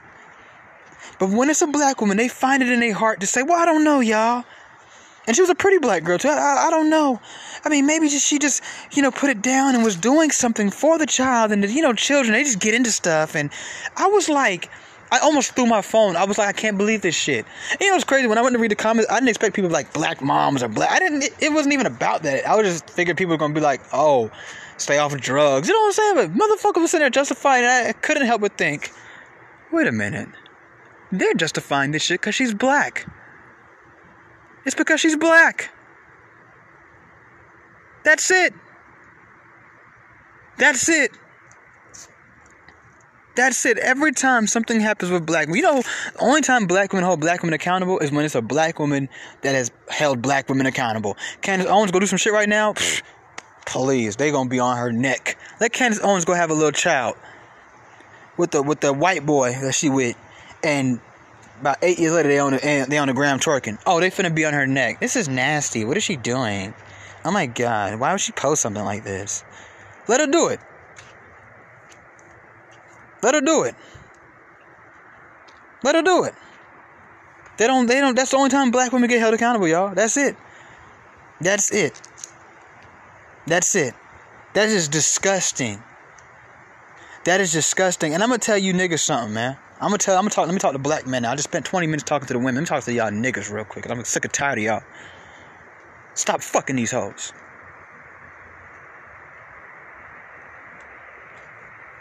But 1.21 1.31
when 1.31 1.49
it's 1.49 1.63
a 1.63 1.67
black 1.69 2.01
woman, 2.01 2.17
they 2.17 2.29
find 2.29 2.63
it 2.63 2.69
in 2.69 2.81
their 2.81 2.95
heart 2.95 3.21
to 3.21 3.27
say, 3.27 3.43
well, 3.43 3.61
I 3.61 3.65
don't 3.65 3.85
know, 3.85 4.01
y'all. 4.01 4.45
And 5.27 5.35
she 5.35 5.43
was 5.43 5.51
a 5.51 5.55
pretty 5.55 5.79
black 5.79 6.05
girl 6.05 6.19
too. 6.19 6.29
I, 6.29 6.67
I, 6.67 6.71
don't 6.71 6.91
know. 6.91 7.21
I 7.65 7.69
mean, 7.69 7.87
maybe 7.87 8.09
just, 8.09 8.27
she 8.27 8.39
just, 8.39 8.63
you 8.93 9.03
know, 9.03 9.11
put 9.11 9.31
it 9.31 9.41
down 9.41 9.75
and 9.75 9.83
was 9.83 9.97
doing 9.97 10.31
something 10.31 10.71
for 10.71 10.99
the 10.99 11.07
child. 11.07 11.51
And, 11.51 11.65
you 11.71 11.81
know, 11.81 11.95
children, 11.95 12.33
they 12.33 12.43
just 12.43 12.61
get 12.61 12.75
into 12.75 12.91
stuff. 12.91 13.35
And 13.35 13.51
I 13.97 14.09
was 14.09 14.29
like, 14.29 14.71
I 15.15 15.21
almost 15.21 15.55
threw 15.55 15.67
my 15.67 15.81
phone. 15.81 16.17
I 16.17 16.25
was 16.25 16.39
like, 16.39 16.49
I 16.49 16.53
can't 16.53 16.77
believe 16.77 17.03
this 17.03 17.15
shit. 17.15 17.47
And 17.71 17.81
you 17.81 17.97
know, 17.97 18.03
crazy. 18.03 18.27
When 18.27 18.37
I 18.37 18.43
went 18.43 18.55
to 18.55 18.59
read 18.59 18.73
the 18.73 18.77
comments, 18.77 19.09
I 19.09 19.15
didn't 19.15 19.29
expect 19.29 19.55
people 19.55 19.71
like 19.71 19.93
black 19.93 20.21
moms 20.21 20.61
or 20.61 20.69
black. 20.69 20.91
I 20.91 20.99
didn't, 20.99 21.23
it, 21.23 21.35
it 21.41 21.53
wasn't 21.53 21.73
even 21.73 21.87
about 21.87 22.25
that. 22.25 22.45
I 22.45 22.57
was 22.57 22.67
just 22.67 22.91
figured 22.91 23.17
people 23.17 23.37
were 23.37 23.47
to 23.47 23.55
be 23.55 23.61
like, 23.61 23.81
oh, 23.93 24.33
stay 24.77 24.99
off 24.99 25.15
of 25.15 25.21
drugs. 25.21 25.69
You 25.69 25.75
know 25.75 25.81
what 25.83 25.87
I'm 25.87 25.93
saying? 25.93 26.15
But 26.17 26.37
motherfucker 26.37 26.81
was 26.81 26.91
sitting 26.91 27.03
there 27.03 27.11
justifying 27.11 27.63
it. 27.63 27.69
I 27.69 27.93
couldn't 27.93 28.27
help 28.27 28.41
but 28.41 28.59
think, 28.59 28.91
wait 29.71 29.87
a 29.87 29.93
minute. 29.93 30.29
They're 31.13 31.35
justifying 31.35 31.93
this 31.93 32.03
shit 32.03 32.21
because 32.21 32.35
she's 32.35 32.53
black. 32.53 33.07
It's 34.67 34.75
because 34.75 35.01
she's 35.01 35.15
black. 35.15 35.71
That's 38.03 38.29
it. 38.33 38.53
That's 40.59 40.89
it. 40.89 41.13
That's 43.35 43.67
it. 43.67 43.79
Every 43.79 44.13
time 44.13 44.47
something 44.47 44.81
happens 44.81 45.11
with 45.11 45.27
black 45.27 45.47
women, 45.47 45.57
you 45.57 45.63
know, 45.63 45.83
the 45.83 46.21
only 46.21 46.41
time 46.41 46.67
black 46.67 46.93
women 46.93 47.05
hold 47.05 47.21
black 47.21 47.43
women 47.43 47.55
accountable 47.55 47.99
is 47.99 48.13
when 48.13 48.25
it's 48.25 48.37
a 48.37 48.43
black 48.43 48.79
woman 48.79 49.09
that 49.43 49.55
has 49.55 49.73
held 49.89 50.23
black 50.23 50.49
women 50.49 50.67
accountable. 50.67 51.17
Candace 51.43 51.69
Owens 51.69 51.91
go 51.91 51.99
do 51.99 52.07
some 52.07 52.19
shit 52.19 52.33
right 52.33 52.49
now. 52.49 52.75
Please, 53.67 54.17
they 54.17 54.31
gonna 54.31 54.49
be 54.49 54.61
on 54.61 54.77
her 54.77 54.93
neck. 54.93 55.37
Let 55.61 55.73
Candace 55.73 56.01
Owens 56.03 56.25
go 56.25 56.35
have 56.35 56.51
a 56.51 56.55
little 56.55 56.71
child 56.71 57.17
with 58.37 58.53
the 58.53 58.63
with 58.63 58.81
the 58.81 58.93
white 58.93 59.27
boy 59.27 59.53
that 59.53 59.75
she 59.75 59.89
with, 59.89 60.17
and 60.63 61.01
about 61.61 61.79
eight 61.83 61.99
years 61.99 62.13
later, 62.13 62.29
they 62.29 62.39
on 62.39 62.53
the 62.53 62.65
eh, 62.65 62.85
they 62.85 62.99
on 62.99 63.09
the 63.09 63.15
ground 63.15 63.41
twerking. 63.41 63.79
Oh, 63.87 64.01
they 64.01 64.11
finna 64.11 64.33
be 64.33 64.45
on 64.45 64.53
her 64.53 64.67
neck. 64.67 65.01
This 65.01 65.17
is 65.17 65.29
nasty. 65.29 65.85
What 65.85 65.97
is 65.97 66.05
she 66.05 66.17
doing? 66.17 66.75
Oh 67.25 67.31
my 67.31 67.47
god, 67.47 67.99
why 67.99 68.13
would 68.13 68.21
she 68.21 68.33
post 68.33 68.63
something 68.63 68.85
like 68.85 69.03
this? 69.03 69.43
Let 70.07 70.21
her 70.21 70.27
do 70.27 70.49
it. 70.49 70.61
Let 73.25 73.33
her 73.33 73.41
do 73.41 73.63
it. 73.63 73.75
Let 75.83 75.95
her 75.95 76.03
do 76.03 76.25
it. 76.25 76.35
They 77.57 77.67
don't. 77.67 77.87
They 77.87 77.99
don't. 77.99 78.15
That's 78.15 78.33
the 78.33 78.37
only 78.37 78.51
time 78.51 78.71
black 78.71 78.93
women 78.93 79.09
get 79.09 79.19
held 79.19 79.33
accountable, 79.33 79.67
y'all. 79.67 79.95
That's 79.95 80.19
it. 80.19 80.37
That's 81.41 81.73
it. 81.73 81.99
That's 83.47 83.75
it. 83.75 83.95
That 84.53 84.69
is 84.69 84.89
disgusting. 84.89 85.83
That 87.25 87.41
is 87.41 87.51
disgusting. 87.51 88.13
And 88.13 88.23
I'm 88.23 88.29
gonna 88.29 88.41
tell 88.41 88.59
you 88.59 88.75
niggas 88.75 89.01
something, 89.01 89.33
man. 89.33 89.57
I'm 89.81 89.89
gonna 89.89 89.97
tell. 89.97 90.17
I'm 90.17 90.25
gonna 90.25 90.31
talk. 90.31 90.47
Let 90.47 90.53
me 90.53 90.61
talk 90.61 90.73
to 90.73 90.79
black 90.79 91.07
men 91.07 91.23
now. 91.23 91.33
I 91.33 91.35
just 91.35 91.49
spent 91.49 91.65
20 91.65 91.87
minutes 91.87 92.03
talking 92.03 92.27
to 92.27 92.35
the 92.35 92.39
women. 92.39 92.57
Let 92.57 92.61
me 92.61 92.67
talk 92.67 92.85
to 92.85 92.93
y'all 92.93 93.11
niggas 93.11 93.51
real 93.51 93.65
quick. 93.65 93.89
I'm 93.89 94.05
sick 94.05 94.27
and 94.27 94.35
tired 94.35 94.59
of 94.59 94.65
y'all. 94.65 94.83
Stop 96.13 96.43
fucking 96.43 96.77
these 96.77 96.91
hoes. 96.91 97.33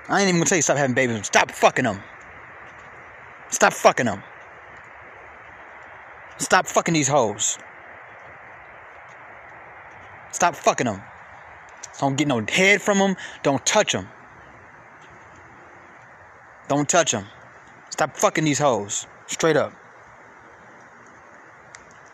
I 0.09 0.19
ain't 0.19 0.29
even 0.29 0.39
gonna 0.41 0.45
tell 0.45 0.57
you 0.57 0.61
stop 0.61 0.77
having 0.77 0.93
babies. 0.93 1.27
Stop 1.27 1.51
fucking 1.51 1.85
them. 1.85 2.01
Stop 3.49 3.73
fucking 3.73 4.05
them. 4.05 4.21
Stop 6.37 6.67
fucking 6.67 6.93
these 6.93 7.07
hoes. 7.07 7.57
Stop 10.31 10.55
fucking 10.55 10.87
them. 10.87 11.01
Don't 11.99 12.17
get 12.17 12.27
no 12.27 12.43
head 12.49 12.81
from 12.81 12.97
them. 12.97 13.15
Don't 13.43 13.65
touch 13.65 13.93
them. 13.93 14.09
Don't 16.67 16.89
touch 16.89 17.11
them. 17.11 17.25
Stop 17.91 18.17
fucking 18.17 18.43
these 18.43 18.59
hoes. 18.59 19.07
Straight 19.27 19.55
up. 19.55 19.73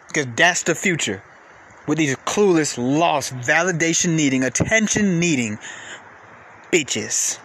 Because 0.07 0.27
that's 0.35 0.63
the 0.63 0.75
future. 0.75 1.23
With 1.87 1.97
these 1.97 2.15
clueless, 2.17 2.77
lost, 2.77 3.33
validation 3.33 4.15
needing, 4.15 4.43
attention 4.43 5.19
needing 5.19 5.57
bitches. 6.71 7.39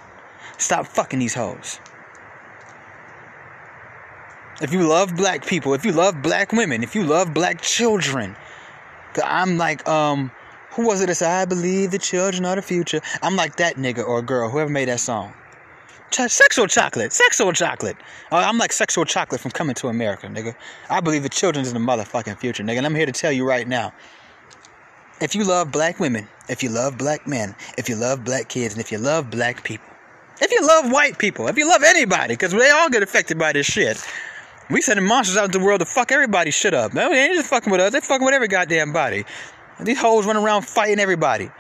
Stop 0.59 0.87
fucking 0.87 1.19
these 1.19 1.35
hoes. 1.35 1.81
If 4.63 4.73
you 4.73 4.87
love 4.87 5.17
black 5.17 5.45
people, 5.45 5.75
if 5.75 5.85
you 5.85 5.93
love 5.93 6.23
black 6.23 6.53
women, 6.53 6.83
if 6.83 6.95
you 6.95 7.03
love 7.05 7.35
black 7.35 7.61
children, 7.61 8.37
I'm 9.23 9.59
like, 9.59 9.87
um, 9.89 10.31
who 10.71 10.87
was 10.87 11.01
it 11.01 11.07
that 11.07 11.17
said, 11.17 11.31
I 11.31 11.45
believe 11.45 11.91
the 11.91 11.99
children 11.99 12.45
are 12.45 12.57
the 12.57 12.63
future? 12.63 13.01
I'm 13.23 13.37
like 13.37 13.57
that 13.57 13.77
nigga 13.77 14.07
or 14.07 14.23
girl, 14.23 14.49
whoever 14.49 14.71
made 14.71 14.89
that 14.89 15.01
song. 15.01 15.35
Ch- 16.11 16.29
sexual 16.29 16.67
chocolate, 16.69 17.13
sexual 17.13 17.53
chocolate. 17.53 17.97
Oh, 18.31 18.37
I'm 18.37 18.59
like 18.59 18.73
sexual 18.73 19.05
chocolate 19.05 19.41
from 19.41 19.51
coming 19.51 19.75
to 19.77 19.89
America, 19.89 20.29
nigga. 20.29 20.55
I 20.89 21.01
believe 21.01 21.25
the 21.25 21.29
children's 21.29 21.69
in 21.69 21.75
the 21.75 21.81
motherfucking 21.81 22.39
future, 22.39 22.63
nigga. 22.63 22.79
And 22.79 22.87
I'm 22.87 22.95
here 22.95 23.07
to 23.07 23.13
tell 23.13 23.33
you 23.33 23.47
right 23.47 23.67
now. 23.67 23.93
If 25.21 25.35
you 25.35 25.45
love 25.45 25.71
black 25.73 26.01
women, 26.01 26.29
if 26.49 26.63
you 26.63 26.71
love 26.71 26.99
black 26.99 27.27
men, 27.27 27.55
if 27.79 27.89
you 27.89 27.97
love 27.97 28.25
black 28.25 28.49
kids, 28.49 28.75
and 28.75 28.81
if 28.81 28.91
you 28.91 28.99
love 28.99 29.31
black 29.31 29.63
people, 29.63 29.94
if 30.41 30.51
you 30.51 30.67
love 30.67 30.91
white 30.91 31.19
people, 31.19 31.49
if 31.49 31.57
you 31.57 31.69
love 31.69 31.83
anybody, 31.83 32.35
because 32.35 32.53
they 32.53 32.71
all 32.71 32.89
get 32.89 33.03
affected 33.03 33.39
by 33.39 33.53
this 33.53 33.67
shit. 33.67 34.05
We 34.71 34.81
sending 34.81 35.07
monsters 35.07 35.37
out 35.37 35.47
into 35.47 35.59
the 35.59 35.65
world 35.65 35.81
to 35.81 35.87
fuck 35.87 36.11
everybody 36.11 36.51
shit 36.51 36.73
up. 36.73 36.93
They 36.93 37.03
ain't 37.03 37.35
just 37.35 37.51
fucking 37.51 37.71
with 37.71 37.81
us. 37.81 37.93
They 37.93 38.01
fucking 38.01 38.25
with 38.25 38.35
every 38.35 38.49
goddamn 38.49 38.93
body. 38.93 39.25
These 39.81 40.01
hoes 40.01 40.25
run 40.25 40.37
around 40.37 40.63
fighting 40.63 40.99
everybody. 40.99 41.51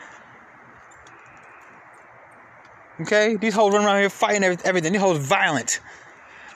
Okay? 3.00 3.37
These 3.37 3.54
hoes 3.54 3.74
run 3.74 3.84
around 3.84 4.00
here 4.00 4.08
fighting 4.08 4.42
everything. 4.42 4.92
These 4.92 5.02
hoes 5.02 5.18
violent. 5.18 5.80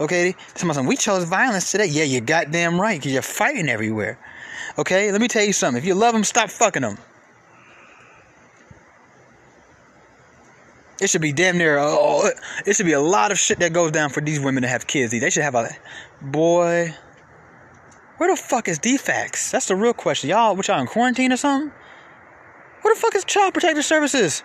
Okay? 0.00 0.36
Somebody 0.54 0.86
we 0.86 0.96
chose 0.96 1.24
violence 1.24 1.70
today. 1.70 1.86
Yeah, 1.86 2.04
you're 2.04 2.22
goddamn 2.22 2.80
right, 2.80 2.98
because 2.98 3.12
you're 3.12 3.22
fighting 3.22 3.68
everywhere. 3.68 4.18
Okay? 4.78 5.12
Let 5.12 5.20
me 5.20 5.28
tell 5.28 5.44
you 5.44 5.52
something. 5.52 5.82
If 5.82 5.86
you 5.86 5.94
love 5.94 6.14
them, 6.14 6.24
stop 6.24 6.48
fucking 6.48 6.82
them. 6.82 6.96
It 11.00 11.08
should 11.10 11.22
be 11.22 11.32
damn 11.32 11.58
near. 11.58 11.78
Oh, 11.78 12.28
it 12.66 12.74
should 12.74 12.86
be 12.86 12.92
a 12.92 13.00
lot 13.00 13.30
of 13.30 13.38
shit 13.38 13.60
that 13.60 13.72
goes 13.72 13.92
down 13.92 14.10
for 14.10 14.20
these 14.20 14.40
women 14.40 14.62
to 14.62 14.68
have 14.68 14.86
kids. 14.86 15.12
They 15.12 15.30
should 15.30 15.44
have 15.44 15.54
a 15.54 15.70
boy. 16.20 16.94
Where 18.16 18.30
the 18.30 18.36
fuck 18.36 18.66
is 18.66 18.80
DFACS? 18.80 19.52
That's 19.52 19.66
the 19.66 19.76
real 19.76 19.94
question. 19.94 20.28
Y'all, 20.30 20.56
what 20.56 20.66
y'all 20.66 20.80
in 20.80 20.88
quarantine 20.88 21.32
or 21.32 21.36
something? 21.36 21.70
Where 22.82 22.94
the 22.94 23.00
fuck 23.00 23.14
is 23.14 23.24
Child 23.24 23.54
Protective 23.54 23.84
Services? 23.84 24.42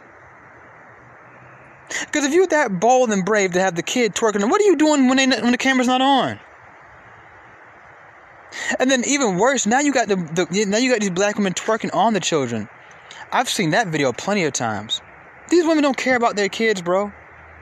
Because 2.01 2.25
if 2.25 2.33
you're 2.33 2.47
that 2.47 2.79
bold 2.79 3.11
and 3.11 3.25
brave 3.25 3.53
to 3.53 3.59
have 3.59 3.75
the 3.75 3.83
kid 3.83 4.13
twerking, 4.13 4.47
what 4.49 4.61
are 4.61 4.65
you 4.65 4.75
doing 4.75 5.07
when 5.07 5.17
they 5.17 5.27
when 5.41 5.51
the 5.51 5.57
camera's 5.57 5.87
not 5.87 6.01
on? 6.01 6.39
And 8.79 8.89
then 8.89 9.03
even 9.05 9.37
worse, 9.37 9.65
now 9.65 9.79
you 9.79 9.91
got 9.91 10.07
the, 10.07 10.15
the 10.15 10.65
now 10.67 10.77
you 10.77 10.91
got 10.91 11.01
these 11.01 11.09
black 11.09 11.37
women 11.37 11.53
twerking 11.53 11.93
on 11.93 12.13
the 12.13 12.19
children. 12.19 12.69
I've 13.31 13.49
seen 13.49 13.71
that 13.71 13.87
video 13.87 14.13
plenty 14.13 14.45
of 14.45 14.53
times. 14.53 15.01
These 15.49 15.65
women 15.65 15.83
don't 15.83 15.97
care 15.97 16.15
about 16.15 16.35
their 16.35 16.49
kids, 16.49 16.81
bro. 16.81 17.11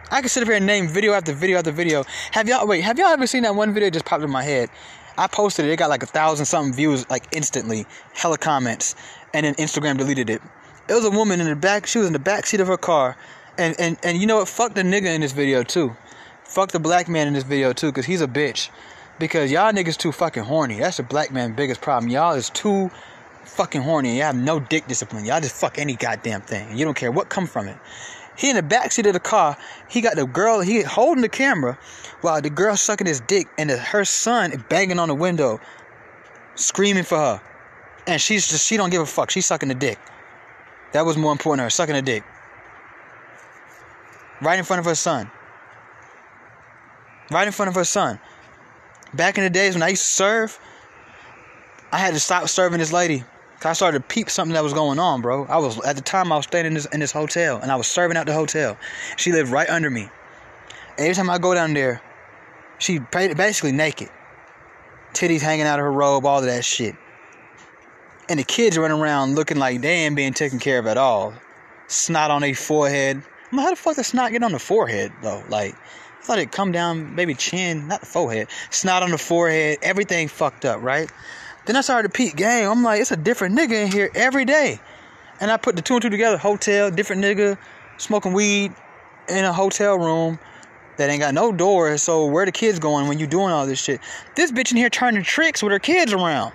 I 0.09 0.19
can 0.19 0.29
sit 0.29 0.43
up 0.43 0.47
here 0.47 0.57
and 0.57 0.65
name 0.65 0.87
video 0.87 1.13
after 1.13 1.33
video 1.33 1.57
after 1.57 1.71
video. 1.71 2.03
Have 2.31 2.47
y'all 2.47 2.67
wait? 2.67 2.81
Have 2.81 2.99
y'all 2.99 3.07
ever 3.07 3.27
seen 3.27 3.43
that 3.43 3.55
one 3.55 3.73
video 3.73 3.89
just 3.89 4.05
popped 4.05 4.23
in 4.23 4.29
my 4.29 4.43
head? 4.43 4.69
I 5.17 5.27
posted 5.27 5.65
it. 5.65 5.71
It 5.71 5.77
got 5.77 5.89
like 5.89 6.03
a 6.03 6.07
thousand 6.07 6.45
something 6.45 6.73
views 6.73 7.09
like 7.09 7.27
instantly, 7.31 7.85
hella 8.13 8.37
comments, 8.37 8.95
and 9.33 9.45
then 9.45 9.55
Instagram 9.55 9.97
deleted 9.97 10.29
it. 10.29 10.41
It 10.89 10.93
was 10.93 11.05
a 11.05 11.11
woman 11.11 11.39
in 11.39 11.47
the 11.47 11.55
back. 11.55 11.87
She 11.87 11.99
was 11.99 12.07
in 12.07 12.13
the 12.13 12.19
back 12.19 12.45
seat 12.45 12.59
of 12.59 12.67
her 12.67 12.77
car 12.77 13.17
and, 13.57 13.75
and, 13.79 13.97
and 14.03 14.17
you 14.17 14.27
know 14.27 14.37
what? 14.37 14.47
Fuck 14.47 14.73
the 14.73 14.81
nigga 14.81 15.13
in 15.13 15.21
this 15.21 15.31
video 15.31 15.63
too. 15.63 15.95
Fuck 16.43 16.71
the 16.71 16.79
black 16.79 17.07
man 17.07 17.27
in 17.27 17.33
this 17.33 17.43
video 17.43 17.73
too, 17.73 17.87
because 17.87 18.05
he's 18.05 18.21
a 18.21 18.27
bitch. 18.27 18.69
Because 19.19 19.51
y'all 19.51 19.71
niggas 19.71 19.97
too 19.97 20.11
fucking 20.11 20.43
horny. 20.43 20.79
That's 20.79 20.97
the 20.97 21.03
black 21.03 21.31
man's 21.31 21.55
biggest 21.55 21.81
problem. 21.81 22.09
Y'all 22.09 22.33
is 22.33 22.49
too 22.49 22.89
fucking 23.45 23.81
horny. 23.81 24.17
Y'all 24.17 24.27
have 24.27 24.35
no 24.35 24.59
dick 24.59 24.87
discipline. 24.87 25.25
Y'all 25.25 25.41
just 25.41 25.55
fuck 25.55 25.77
any 25.77 25.95
goddamn 25.95 26.41
thing. 26.41 26.77
You 26.77 26.85
don't 26.85 26.95
care 26.95 27.11
what 27.11 27.29
come 27.29 27.47
from 27.47 27.67
it. 27.67 27.77
He 28.37 28.49
in 28.49 28.55
the 28.55 28.63
backseat 28.63 29.05
of 29.07 29.13
the 29.13 29.19
car. 29.19 29.57
He 29.89 30.01
got 30.01 30.15
the 30.15 30.25
girl. 30.25 30.61
He 30.61 30.81
holding 30.81 31.21
the 31.21 31.29
camera 31.29 31.77
while 32.21 32.41
the 32.41 32.49
girl 32.49 32.75
sucking 32.77 33.07
his 33.07 33.19
dick, 33.19 33.47
and 33.57 33.69
the, 33.69 33.77
her 33.77 34.05
son 34.05 34.63
banging 34.69 34.99
on 34.99 35.09
the 35.09 35.15
window, 35.15 35.59
screaming 36.55 37.03
for 37.03 37.17
her. 37.17 37.41
And 38.07 38.21
she's 38.21 38.47
just 38.47 38.67
she 38.67 38.77
don't 38.77 38.89
give 38.89 39.01
a 39.01 39.05
fuck. 39.05 39.29
She's 39.31 39.45
sucking 39.45 39.69
the 39.69 39.75
dick. 39.75 39.99
That 40.93 41.05
was 41.05 41.17
more 41.17 41.31
important 41.31 41.59
to 41.59 41.63
her, 41.63 41.69
sucking 41.69 41.95
the 41.95 42.01
dick 42.01 42.23
right 44.41 44.57
in 44.57 44.65
front 44.65 44.79
of 44.79 44.85
her 44.85 44.95
son. 44.95 45.29
right 47.29 47.47
in 47.47 47.53
front 47.53 47.69
of 47.69 47.75
her 47.75 47.85
son. 47.85 48.19
Back 49.13 49.37
in 49.37 49.43
the 49.43 49.49
days 49.49 49.73
when 49.73 49.83
I 49.83 49.89
used 49.89 50.03
to 50.03 50.09
serve, 50.09 50.59
I 51.91 51.97
had 51.97 52.13
to 52.13 52.19
stop 52.19 52.47
serving 52.47 52.79
this 52.79 52.93
lady. 52.93 53.23
Cause 53.59 53.69
I 53.69 53.73
started 53.73 53.99
to 53.99 54.07
peep 54.07 54.29
something 54.29 54.55
that 54.55 54.63
was 54.63 54.73
going 54.73 54.97
on, 54.97 55.21
bro. 55.21 55.45
I 55.45 55.57
was 55.57 55.79
at 55.85 55.95
the 55.95 56.01
time 56.01 56.31
I 56.31 56.37
was 56.37 56.45
staying 56.45 56.65
in 56.65 56.73
this 56.73 56.87
in 56.87 56.99
this 56.99 57.11
hotel 57.11 57.59
and 57.61 57.71
I 57.71 57.75
was 57.75 57.85
serving 57.85 58.17
out 58.17 58.25
the 58.25 58.33
hotel. 58.33 58.75
She 59.17 59.31
lived 59.31 59.51
right 59.51 59.69
under 59.69 59.89
me. 59.89 60.09
Every 60.97 61.13
time 61.13 61.29
I 61.29 61.37
go 61.37 61.53
down 61.53 61.75
there, 61.75 62.01
she 62.79 62.97
basically 62.97 63.71
naked, 63.71 64.09
titties 65.13 65.41
hanging 65.41 65.67
out 65.67 65.77
of 65.77 65.83
her 65.83 65.91
robe, 65.91 66.25
all 66.25 66.39
of 66.39 66.45
that 66.45 66.65
shit. 66.65 66.95
And 68.29 68.39
the 68.39 68.43
kids 68.43 68.79
running 68.79 68.99
around 68.99 69.35
looking 69.35 69.57
like 69.57 69.81
they 69.81 70.05
ain't 70.05 70.15
being 70.15 70.33
taken 70.33 70.57
care 70.57 70.79
of 70.79 70.87
at 70.87 70.97
all. 70.97 71.33
Snot 71.87 72.31
on 72.31 72.41
their 72.41 72.55
forehead. 72.55 73.21
I'm 73.51 73.57
like, 73.57 73.65
how 73.65 73.69
the 73.69 73.75
fuck 73.75 73.95
does 73.95 74.07
snot 74.07 74.31
get 74.31 74.41
on 74.41 74.53
the 74.53 74.59
forehead 74.59 75.11
though? 75.21 75.43
Like, 75.49 75.75
I 75.75 76.23
thought 76.23 76.39
it'd 76.39 76.51
come 76.51 76.71
down, 76.71 77.13
maybe 77.13 77.35
chin, 77.35 77.87
not 77.87 77.99
the 77.99 78.07
forehead. 78.07 78.47
Snot 78.71 79.03
on 79.03 79.11
the 79.11 79.19
forehead, 79.19 79.77
everything 79.83 80.29
fucked 80.29 80.65
up, 80.65 80.81
right? 80.81 81.11
Then 81.65 81.75
I 81.75 81.81
started 81.81 82.11
to 82.11 82.17
peep 82.17 82.35
game. 82.35 82.69
I'm 82.69 82.83
like, 82.83 83.01
it's 83.01 83.11
a 83.11 83.17
different 83.17 83.57
nigga 83.57 83.85
in 83.85 83.91
here 83.91 84.09
every 84.15 84.45
day. 84.45 84.79
And 85.39 85.51
I 85.51 85.57
put 85.57 85.75
the 85.75 85.81
two 85.81 85.95
and 85.95 86.01
two 86.01 86.09
together. 86.09 86.37
Hotel, 86.37 86.91
different 86.91 87.23
nigga, 87.23 87.57
smoking 87.97 88.33
weed 88.33 88.73
in 89.29 89.45
a 89.45 89.53
hotel 89.53 89.97
room 89.97 90.39
that 90.97 91.09
ain't 91.09 91.21
got 91.21 91.33
no 91.33 91.51
doors. 91.51 92.03
So 92.03 92.25
where 92.25 92.45
the 92.45 92.51
kids 92.51 92.79
going 92.79 93.07
when 93.07 93.19
you 93.19 93.27
doing 93.27 93.51
all 93.51 93.65
this 93.65 93.81
shit? 93.81 94.01
This 94.35 94.51
bitch 94.51 94.71
in 94.71 94.77
here 94.77 94.89
turning 94.89 95.23
tricks 95.23 95.61
with 95.63 95.71
her 95.71 95.79
kids 95.79 96.13
around 96.13 96.53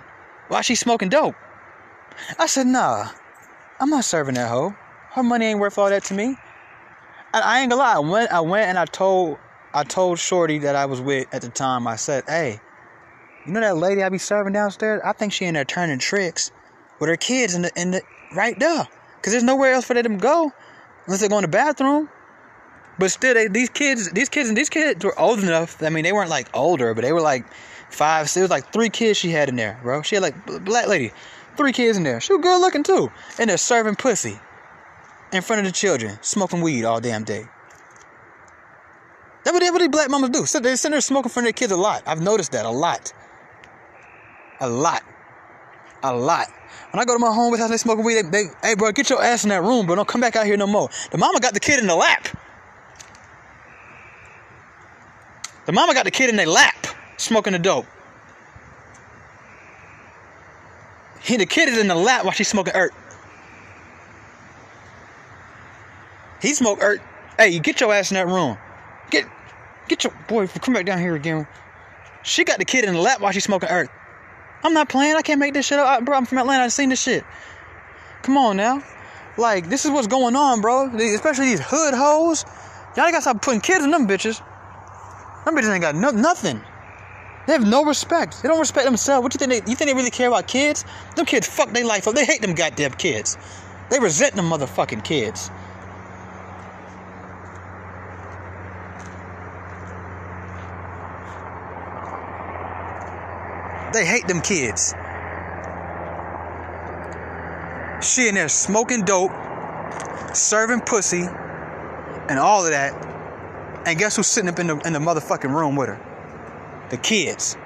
while 0.49 0.61
she 0.61 0.75
smoking 0.75 1.09
dope. 1.09 1.35
I 2.39 2.47
said, 2.47 2.67
nah, 2.67 3.09
I'm 3.79 3.89
not 3.89 4.05
serving 4.05 4.35
that 4.35 4.49
hoe. 4.49 4.75
Her 5.11 5.23
money 5.23 5.45
ain't 5.45 5.59
worth 5.59 5.77
all 5.77 5.89
that 5.89 6.03
to 6.05 6.13
me. 6.13 6.35
I, 7.33 7.39
I 7.41 7.59
ain't 7.59 7.69
gonna 7.69 7.81
lie. 7.81 7.95
I 7.95 7.99
went, 7.99 8.31
I 8.31 8.39
went 8.41 8.67
and 8.67 8.77
I 8.77 8.85
told, 8.85 9.37
I 9.73 9.83
told 9.83 10.19
Shorty 10.19 10.59
that 10.59 10.75
I 10.75 10.85
was 10.85 11.01
with 11.01 11.27
at 11.31 11.41
the 11.41 11.49
time. 11.49 11.87
I 11.87 11.95
said, 11.95 12.23
hey, 12.27 12.59
you 13.47 13.53
know 13.53 13.61
that 13.61 13.77
lady 13.77 14.03
I 14.03 14.09
be 14.09 14.17
serving 14.17 14.53
downstairs? 14.53 15.01
I 15.03 15.13
think 15.13 15.33
she 15.33 15.45
in 15.45 15.53
there 15.53 15.65
turning 15.65 15.99
tricks 15.99 16.51
with 16.99 17.09
her 17.09 17.17
kids 17.17 17.55
in 17.55 17.63
the 17.63 17.71
in 17.75 17.91
the 17.91 18.01
right 18.35 18.57
there. 18.59 18.87
Cause 19.21 19.33
there's 19.33 19.43
nowhere 19.43 19.73
else 19.73 19.85
for 19.85 19.93
them 19.93 20.03
to 20.03 20.21
go 20.21 20.51
unless 21.05 21.21
they 21.21 21.27
go 21.27 21.37
in 21.37 21.41
the 21.41 21.47
bathroom. 21.47 22.09
But 22.99 23.11
still, 23.11 23.33
they, 23.33 23.47
these 23.47 23.69
kids, 23.69 24.11
these 24.11 24.29
kids, 24.29 24.49
and 24.49 24.57
these 24.57 24.69
kids 24.69 25.03
were 25.03 25.17
old 25.19 25.39
enough. 25.39 25.81
I 25.83 25.89
mean, 25.89 26.03
they 26.03 26.13
weren't 26.13 26.29
like 26.29 26.49
older, 26.53 26.93
but 26.93 27.01
they 27.01 27.13
were 27.13 27.21
like 27.21 27.45
five. 27.89 28.29
So 28.29 28.39
It 28.39 28.43
was 28.43 28.49
like 28.49 28.71
three 28.73 28.89
kids 28.89 29.19
she 29.19 29.29
had 29.29 29.49
in 29.49 29.55
there, 29.55 29.79
bro. 29.83 30.01
She 30.01 30.15
had 30.15 30.23
like 30.23 30.65
black 30.65 30.87
lady, 30.87 31.11
three 31.55 31.73
kids 31.73 31.97
in 31.97 32.03
there. 32.03 32.19
She 32.19 32.33
was 32.33 32.41
good 32.41 32.59
looking 32.59 32.83
too, 32.83 33.11
and 33.39 33.49
they're 33.49 33.57
serving 33.57 33.95
pussy 33.95 34.39
in 35.31 35.41
front 35.41 35.59
of 35.59 35.65
the 35.65 35.71
children, 35.71 36.17
smoking 36.21 36.61
weed 36.61 36.85
all 36.85 36.99
damn 36.99 37.23
day. 37.23 37.45
That's 39.43 39.53
what, 39.53 39.73
what 39.73 39.79
these 39.79 39.89
black 39.89 40.09
mamas 40.09 40.29
do. 40.31 40.45
So 40.45 40.59
they 40.59 40.75
sit 40.75 40.91
there 40.91 41.01
smoking 41.01 41.29
in 41.29 41.33
front 41.33 41.47
of 41.47 41.55
their 41.55 41.59
kids 41.59 41.71
a 41.71 41.77
lot. 41.77 42.03
I've 42.05 42.21
noticed 42.21 42.51
that 42.53 42.65
a 42.65 42.69
lot. 42.69 43.13
A 44.59 44.69
lot. 44.69 45.03
A 46.03 46.15
lot. 46.15 46.47
When 46.91 47.01
I 47.01 47.05
go 47.05 47.13
to 47.13 47.19
my 47.19 47.33
home 47.33 47.57
house, 47.57 47.69
they 47.69 47.77
smoking 47.77 48.05
weed. 48.05 48.15
They, 48.15 48.21
they, 48.21 48.43
hey, 48.61 48.75
bro, 48.75 48.91
get 48.91 49.09
your 49.09 49.21
ass 49.21 49.43
in 49.43 49.49
that 49.49 49.63
room, 49.63 49.85
bro. 49.85 49.95
Don't 49.95 50.07
come 50.07 50.21
back 50.21 50.35
out 50.35 50.45
here 50.45 50.57
no 50.57 50.67
more. 50.67 50.89
The 51.11 51.17
mama 51.17 51.39
got 51.39 51.53
the 51.53 51.59
kid 51.59 51.79
in 51.79 51.87
the 51.87 51.95
lap. 51.95 52.27
The 55.65 55.73
mama 55.73 55.93
got 55.93 56.05
the 56.05 56.11
kid 56.11 56.29
in 56.29 56.37
their 56.37 56.47
lap, 56.47 56.87
smoking 57.17 57.53
the 57.53 57.59
dope. 57.59 57.85
He, 61.21 61.35
the 61.35 61.45
kid 61.45 61.67
is 61.67 61.77
in 61.77 61.89
the 61.89 61.95
lap 61.95 62.23
while 62.23 62.31
she's 62.31 62.47
smoking 62.47 62.73
earth. 62.73 62.93
He 66.41 66.53
smoked 66.53 66.81
earth. 66.81 67.01
Hey, 67.37 67.49
you 67.49 67.59
get 67.59 67.81
your 67.81 67.93
ass 67.93 68.11
in 68.11 68.15
that 68.15 68.27
room. 68.27 68.57
Get, 69.09 69.25
get 69.89 70.05
your 70.05 70.13
boy. 70.29 70.47
Come 70.47 70.73
back 70.73 70.85
down 70.85 70.99
here 70.99 71.15
again. 71.15 71.47
She 72.23 72.45
got 72.45 72.59
the 72.59 72.65
kid 72.65 72.85
in 72.85 72.93
the 72.93 73.01
lap 73.01 73.19
while 73.19 73.33
she's 73.33 73.43
smoking 73.43 73.69
earth. 73.69 73.89
I'm 74.67 74.73
not 74.73 74.89
playing. 74.89 75.15
I 75.15 75.21
can't 75.21 75.39
make 75.39 75.53
this 75.53 75.65
shit 75.65 75.79
up. 75.79 76.03
Bro, 76.03 76.17
I'm 76.17 76.25
from 76.25 76.39
Atlanta. 76.39 76.65
I've 76.65 76.73
seen 76.73 76.89
this 76.89 77.01
shit. 77.01 77.23
Come 78.23 78.35
on 78.37 78.57
now. 78.57 78.83
Like, 79.37 79.69
this 79.69 79.85
is 79.85 79.91
what's 79.91 80.07
going 80.07 80.35
on, 80.35 80.59
bro. 80.59 80.93
Especially 80.93 81.45
these 81.45 81.61
hood 81.61 81.93
hoes. 81.93 82.43
Y'all 82.97 83.09
gotta 83.09 83.21
stop 83.21 83.41
putting 83.41 83.61
kids 83.61 83.85
in 83.85 83.91
them 83.91 84.07
bitches. 84.07 84.43
Them 85.45 85.55
bitches 85.55 85.71
ain't 85.71 85.81
got 85.81 85.95
no, 85.95 86.09
nothing. 86.09 86.61
They 87.45 87.53
have 87.53 87.65
no 87.65 87.85
respect. 87.85 88.43
They 88.43 88.49
don't 88.49 88.59
respect 88.59 88.85
themselves. 88.85 89.23
What 89.23 89.33
you 89.33 89.37
think 89.37 89.51
they 89.51 89.71
you 89.71 89.77
think 89.77 89.89
they 89.89 89.93
really 89.93 90.11
care 90.11 90.27
about 90.27 90.47
kids? 90.47 90.83
Them 91.15 91.25
kids 91.25 91.47
fuck 91.47 91.71
their 91.71 91.85
life 91.85 92.05
up. 92.05 92.15
They 92.15 92.25
hate 92.25 92.41
them 92.41 92.53
goddamn 92.53 92.91
kids. 92.93 93.37
They 93.89 93.99
resent 93.99 94.35
them 94.35 94.49
motherfucking 94.49 95.05
kids. 95.05 95.49
They 103.97 104.05
hate 104.05 104.27
them 104.27 104.41
kids. 104.41 104.93
She 108.07 108.27
in 108.27 108.35
there 108.35 108.47
smoking 108.47 109.01
dope, 109.05 109.31
serving 110.35 110.81
pussy, 110.81 111.23
and 112.29 112.37
all 112.37 112.63
of 112.63 112.69
that. 112.69 112.93
And 113.87 113.97
guess 113.97 114.15
who's 114.15 114.27
sitting 114.27 114.49
up 114.49 114.59
in 114.59 114.67
the 114.67 114.77
in 114.81 114.93
the 114.93 114.99
motherfucking 114.99 115.51
room 115.51 115.75
with 115.75 115.87
her? 115.87 116.87
The 116.91 116.97
kids. 116.97 117.57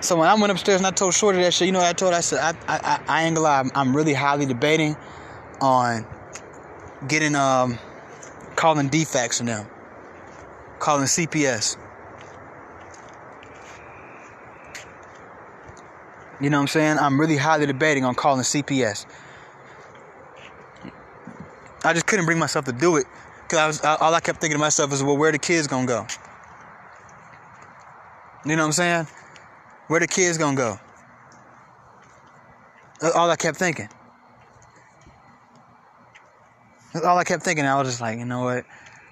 So 0.00 0.16
when 0.16 0.28
I 0.28 0.34
went 0.34 0.50
upstairs 0.50 0.80
and 0.80 0.88
I 0.88 0.90
told 0.90 1.14
Shorty 1.14 1.40
that 1.42 1.54
shit, 1.54 1.66
you 1.66 1.72
know 1.72 1.78
what 1.78 1.86
I 1.86 1.92
told 1.92 2.14
her? 2.14 2.18
I 2.18 2.20
said, 2.20 2.40
I, 2.40 2.56
I, 2.66 3.00
I 3.06 3.22
ain't 3.22 3.36
gonna 3.36 3.44
lie, 3.44 3.60
I'm, 3.60 3.70
I'm 3.76 3.96
really 3.96 4.14
highly 4.14 4.44
debating 4.44 4.96
on 5.60 6.04
getting, 7.06 7.36
um, 7.36 7.78
calling 8.56 8.90
DFCS 8.90 9.38
in 9.38 9.46
them, 9.46 9.68
calling 10.80 11.04
CPS. 11.04 11.76
You 16.40 16.50
know 16.50 16.58
what 16.58 16.62
I'm 16.62 16.68
saying? 16.68 16.98
I'm 16.98 17.20
really 17.20 17.36
highly 17.36 17.66
debating 17.66 18.04
on 18.04 18.14
calling 18.14 18.42
CPS. 18.42 19.06
I 21.84 21.92
just 21.92 22.06
couldn't 22.06 22.26
bring 22.26 22.38
myself 22.38 22.64
to 22.66 22.72
do 22.72 22.96
it 22.96 23.06
because 23.42 23.58
I 23.58 23.66
was 23.66 23.80
all 24.00 24.14
I 24.14 24.20
kept 24.20 24.40
thinking 24.40 24.56
to 24.56 24.60
myself 24.60 24.92
is, 24.92 25.02
well, 25.02 25.16
where 25.16 25.32
the 25.32 25.38
kids 25.38 25.66
gonna 25.66 25.86
go? 25.86 26.06
You 28.44 28.56
know 28.56 28.62
what 28.62 28.66
I'm 28.66 28.72
saying? 28.72 29.06
Where 29.88 30.00
the 30.00 30.06
kids 30.06 30.38
gonna 30.38 30.56
go? 30.56 30.78
That's 33.00 33.14
all 33.14 33.30
I 33.30 33.36
kept 33.36 33.56
thinking. 33.56 33.88
That's 36.92 37.04
all 37.04 37.18
I 37.18 37.24
kept 37.24 37.42
thinking. 37.42 37.64
I 37.64 37.76
was 37.78 37.88
just 37.88 38.00
like, 38.00 38.18
you 38.18 38.24
know 38.24 38.42
what? 38.42 38.64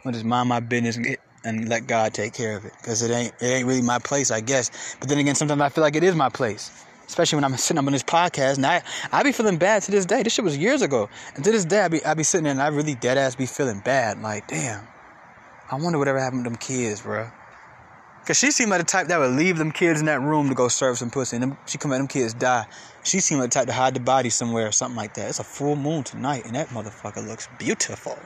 I'll 0.05 0.12
just 0.12 0.25
mind 0.25 0.49
my 0.49 0.61
business 0.61 0.97
and, 0.97 1.05
get, 1.05 1.21
and 1.45 1.69
let 1.69 1.87
God 1.87 2.15
take 2.15 2.35
care 2.35 2.57
of 2.57 2.65
it, 2.65 2.73
because 2.81 3.03
it 3.03 3.11
ain't 3.11 3.35
it 3.41 3.47
ain't 3.47 3.67
really 3.67 3.83
my 3.83 3.99
place, 3.99 4.31
I 4.31 4.41
guess. 4.41 4.97
But 5.01 5.09
then 5.09 5.19
again, 5.19 5.35
sometimes 5.35 5.61
I 5.61 5.69
feel 5.69 5.83
like 5.83 5.97
it 5.97 6.05
is 6.05 6.15
my 6.15 6.29
place 6.29 6.86
especially 7.07 7.37
when 7.37 7.45
I'm 7.45 7.57
sitting 7.57 7.79
up 7.79 7.87
on 7.87 7.92
this 7.92 8.03
podcast. 8.03 8.57
And 8.57 8.66
I, 8.66 8.83
I 9.12 9.23
be 9.23 9.33
feeling 9.33 9.59
bad 9.59 9.83
to 9.83 9.90
this 9.90 10.07
day. 10.07 10.23
This 10.23 10.35
shit 10.35 10.45
was 10.45 10.57
years 10.57 10.83
ago. 10.83 11.09
And 11.35 11.45
to 11.45 11.53
this 11.53 11.64
day, 11.64 11.81
I 11.81 11.88
be, 11.88 12.05
I 12.05 12.14
be 12.14 12.23
sitting 12.23 12.45
there 12.45 12.53
and 12.53 12.62
I 12.62 12.69
really 12.69 12.95
dead 12.95 13.19
ass 13.19 13.35
be 13.35 13.47
feeling 13.47 13.81
bad. 13.81 14.21
Like, 14.21 14.49
damn, 14.49 14.87
I 15.71 15.77
wonder 15.77 15.99
whatever 15.99 16.21
happened 16.21 16.45
to 16.45 16.51
them 16.51 16.59
kids, 16.59 17.03
bro. 17.03 17.31
Cause 18.27 18.38
she 18.38 18.51
seemed 18.51 18.71
like 18.73 18.81
the 18.81 18.87
type 18.87 19.07
that 19.07 19.21
would 19.21 19.37
leave 19.37 19.57
them 19.57 19.71
kids 19.71 20.01
in 20.01 20.07
that 20.07 20.21
room 20.21 20.49
to 20.49 20.55
go 20.57 20.66
serve 20.66 20.99
some 20.99 21.11
pussy, 21.11 21.37
and 21.37 21.45
them, 21.45 21.59
she 21.64 21.79
come 21.79 21.92
at 21.92 21.99
them 21.99 22.09
kids 22.09 22.35
die. 22.35 22.66
She 23.05 23.21
seemed 23.21 23.40
like 23.40 23.51
the 23.51 23.55
type 23.55 23.69
to 23.69 23.73
hide 23.73 23.95
the 23.95 24.01
body 24.01 24.31
somewhere 24.31 24.66
or 24.66 24.73
something 24.73 24.97
like 24.97 25.14
that. 25.14 25.29
It's 25.29 25.38
a 25.38 25.45
full 25.45 25.77
moon 25.77 26.03
tonight, 26.03 26.45
and 26.45 26.57
that 26.57 26.71
motherfucker 26.71 27.25
looks 27.25 27.49
beautiful. 27.57 28.19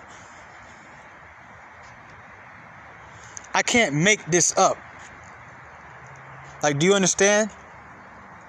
I 3.52 3.60
can't 3.60 3.94
make 3.94 4.24
this 4.24 4.56
up. 4.56 4.78
Like, 6.62 6.78
do 6.78 6.86
you 6.86 6.94
understand? 6.94 7.50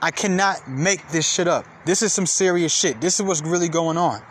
I 0.02 0.12
cannot 0.12 0.68
make 0.68 1.08
this 1.10 1.32
shit 1.32 1.48
up. 1.48 1.66
This 1.86 2.02
is 2.02 2.12
some 2.12 2.26
serious 2.26 2.74
shit. 2.74 3.00
This 3.00 3.20
is 3.20 3.26
what's 3.26 3.42
really 3.42 3.70
going 3.70 3.98
on. 3.98 4.22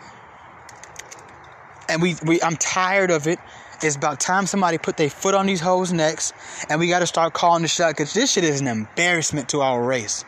And 1.87 2.01
we, 2.01 2.15
we 2.25 2.41
I'm 2.41 2.57
tired 2.57 3.11
of 3.11 3.27
it. 3.27 3.39
It's 3.81 3.95
about 3.95 4.19
time 4.19 4.45
somebody 4.45 4.77
put 4.77 4.97
their 4.97 5.09
foot 5.09 5.33
on 5.33 5.47
these 5.47 5.59
hoes' 5.59 5.91
necks 5.91 6.33
and 6.69 6.79
we 6.79 6.87
gotta 6.87 7.07
start 7.07 7.33
calling 7.33 7.61
the 7.61 7.67
shot 7.67 7.91
because 7.91 8.13
this 8.13 8.31
shit 8.31 8.43
is 8.43 8.61
an 8.61 8.67
embarrassment 8.67 9.49
to 9.49 9.61
our 9.61 9.81
race. 9.81 10.23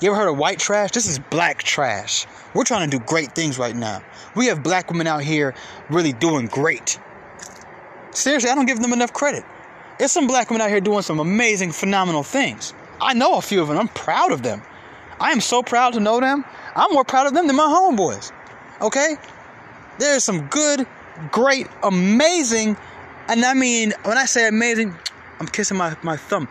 You 0.00 0.10
ever 0.10 0.20
heard 0.20 0.28
of 0.28 0.36
white 0.36 0.58
trash? 0.58 0.90
This 0.90 1.06
is 1.06 1.18
black 1.18 1.62
trash. 1.62 2.26
We're 2.52 2.64
trying 2.64 2.90
to 2.90 2.98
do 2.98 3.02
great 3.04 3.34
things 3.34 3.58
right 3.58 3.74
now. 3.74 4.02
We 4.34 4.46
have 4.46 4.62
black 4.62 4.90
women 4.90 5.06
out 5.06 5.22
here 5.22 5.54
really 5.88 6.12
doing 6.12 6.46
great. 6.46 6.98
Seriously, 8.10 8.50
I 8.50 8.54
don't 8.54 8.66
give 8.66 8.80
them 8.80 8.92
enough 8.92 9.14
credit. 9.14 9.44
There's 9.98 10.12
some 10.12 10.26
black 10.26 10.50
women 10.50 10.60
out 10.60 10.68
here 10.68 10.80
doing 10.80 11.00
some 11.00 11.18
amazing, 11.18 11.72
phenomenal 11.72 12.22
things. 12.22 12.74
I 13.00 13.14
know 13.14 13.36
a 13.36 13.42
few 13.42 13.62
of 13.62 13.68
them. 13.68 13.78
I'm 13.78 13.88
proud 13.88 14.32
of 14.32 14.42
them. 14.42 14.62
I 15.20 15.32
am 15.32 15.40
so 15.40 15.62
proud 15.62 15.94
to 15.94 16.00
know 16.00 16.20
them. 16.20 16.44
I'm 16.74 16.92
more 16.92 17.04
proud 17.04 17.26
of 17.26 17.34
them 17.34 17.46
than 17.46 17.56
my 17.56 17.64
homeboys. 17.64 18.32
Okay? 18.80 19.16
There's 19.98 20.24
some 20.24 20.46
good, 20.48 20.86
great, 21.32 21.66
amazing, 21.82 22.76
and 23.28 23.44
I 23.44 23.54
mean, 23.54 23.92
when 24.04 24.16
I 24.16 24.24
say 24.24 24.46
amazing, 24.46 24.94
I'm 25.40 25.46
kissing 25.46 25.76
my, 25.76 25.96
my 26.02 26.16
thumb. 26.16 26.48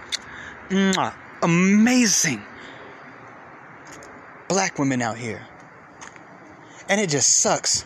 Mwah, 0.70 1.14
amazing 1.42 2.44
black 4.50 4.78
women 4.78 5.02
out 5.02 5.18
here. 5.18 5.46
And 6.90 7.00
it 7.00 7.10
just 7.10 7.40
sucks 7.40 7.86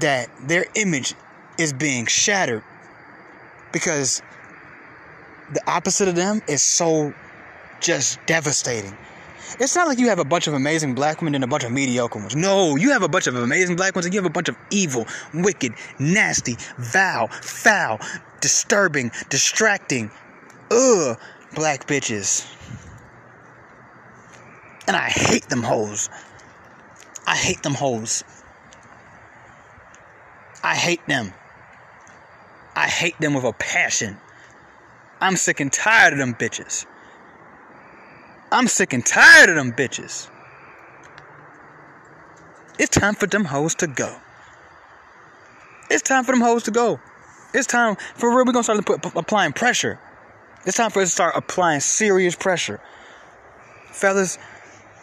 that 0.00 0.28
their 0.46 0.66
image 0.74 1.14
is 1.56 1.72
being 1.72 2.04
shattered 2.04 2.62
Because 3.72 4.20
the 5.52 5.62
opposite 5.70 6.08
of 6.08 6.14
them 6.16 6.42
is 6.48 6.62
so 6.62 7.14
just 7.80 8.24
devastating. 8.26 8.96
It's 9.60 9.76
not 9.76 9.86
like 9.86 9.98
you 9.98 10.08
have 10.08 10.18
a 10.18 10.24
bunch 10.24 10.48
of 10.48 10.54
amazing 10.54 10.94
black 10.94 11.20
women 11.20 11.34
and 11.36 11.44
a 11.44 11.46
bunch 11.46 11.64
of 11.64 11.70
mediocre 11.70 12.18
ones. 12.18 12.34
No, 12.34 12.76
you 12.76 12.90
have 12.90 13.02
a 13.02 13.08
bunch 13.08 13.26
of 13.26 13.36
amazing 13.36 13.76
black 13.76 13.94
ones 13.94 14.04
and 14.04 14.14
you 14.14 14.20
have 14.20 14.26
a 14.26 14.32
bunch 14.32 14.48
of 14.48 14.56
evil, 14.70 15.06
wicked, 15.32 15.72
nasty, 15.98 16.56
vile, 16.78 17.28
foul, 17.28 18.00
disturbing, 18.40 19.12
distracting, 19.30 20.10
ugh, 20.70 21.18
black 21.54 21.86
bitches. 21.86 22.44
And 24.88 24.96
I 24.96 25.08
hate 25.08 25.48
them 25.48 25.62
hoes. 25.62 26.10
I 27.26 27.36
hate 27.36 27.62
them 27.62 27.74
hoes. 27.74 28.24
I 30.62 30.74
hate 30.74 31.06
them. 31.06 31.32
I 32.74 32.88
hate 32.88 33.18
them 33.20 33.34
with 33.34 33.44
a 33.44 33.52
passion. 33.52 34.18
I'm 35.20 35.36
sick 35.36 35.60
and 35.60 35.72
tired 35.72 36.12
of 36.12 36.18
them 36.18 36.34
bitches. 36.34 36.86
I'm 38.52 38.68
sick 38.68 38.92
and 38.92 39.04
tired 39.04 39.48
of 39.48 39.56
them 39.56 39.72
bitches. 39.72 40.28
It's 42.78 42.90
time 42.90 43.14
for 43.14 43.26
them 43.26 43.44
hoes 43.44 43.74
to 43.76 43.86
go. 43.86 44.14
It's 45.90 46.02
time 46.02 46.24
for 46.24 46.32
them 46.32 46.40
hoes 46.40 46.64
to 46.64 46.70
go. 46.70 47.00
It's 47.54 47.66
time 47.66 47.96
for 48.16 48.28
real. 48.28 48.44
We're 48.44 48.52
gonna 48.52 48.64
start 48.64 48.84
put, 48.84 49.04
applying 49.16 49.52
pressure. 49.52 49.98
It's 50.66 50.76
time 50.76 50.90
for 50.90 51.00
us 51.00 51.08
to 51.08 51.14
start 51.14 51.34
applying 51.36 51.80
serious 51.80 52.34
pressure. 52.34 52.80
Fellas, 53.86 54.38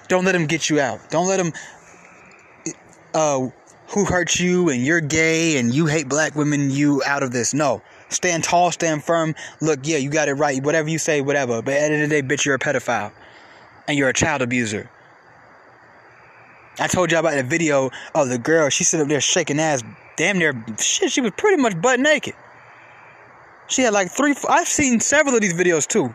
don't 0.07 0.25
let 0.25 0.33
them 0.33 0.45
get 0.45 0.69
you 0.69 0.79
out. 0.79 1.09
Don't 1.09 1.27
let 1.27 1.37
them. 1.37 1.53
Uh, 3.13 3.49
who 3.87 4.05
hurt 4.05 4.39
you 4.39 4.69
and 4.69 4.83
you're 4.83 5.01
gay 5.01 5.57
and 5.57 5.73
you 5.73 5.85
hate 5.85 6.09
black 6.09 6.35
women, 6.35 6.71
you 6.71 7.01
out 7.05 7.23
of 7.23 7.31
this. 7.31 7.53
No. 7.53 7.81
Stand 8.13 8.43
tall, 8.43 8.71
stand 8.71 9.03
firm. 9.03 9.35
Look, 9.61 9.81
yeah, 9.83 9.97
you 9.97 10.09
got 10.09 10.27
it 10.27 10.33
right. 10.33 10.63
Whatever 10.63 10.89
you 10.89 10.99
say, 10.99 11.21
whatever. 11.21 11.61
But 11.61 11.73
at 11.73 11.87
the 11.89 11.93
end 11.95 12.03
of 12.03 12.09
the 12.09 12.21
day, 12.21 12.27
bitch, 12.27 12.45
you're 12.45 12.55
a 12.55 12.59
pedophile. 12.59 13.11
And 13.87 13.97
you're 13.97 14.09
a 14.09 14.13
child 14.13 14.41
abuser. 14.41 14.89
I 16.79 16.87
told 16.87 17.11
y'all 17.11 17.19
about 17.19 17.35
the 17.35 17.43
video 17.43 17.91
of 18.15 18.29
the 18.29 18.37
girl. 18.37 18.69
She 18.69 18.83
sit 18.83 18.99
up 18.99 19.07
there 19.07 19.21
shaking 19.21 19.59
ass, 19.59 19.83
damn 20.15 20.39
near 20.39 20.53
shit. 20.79 21.11
She 21.11 21.21
was 21.21 21.31
pretty 21.37 21.61
much 21.61 21.79
butt 21.79 21.99
naked. 21.99 22.33
She 23.67 23.81
had 23.81 23.93
like 23.93 24.09
three. 24.09 24.35
I've 24.49 24.67
seen 24.67 24.99
several 24.99 25.35
of 25.35 25.41
these 25.41 25.53
videos 25.53 25.87
too. 25.87 26.13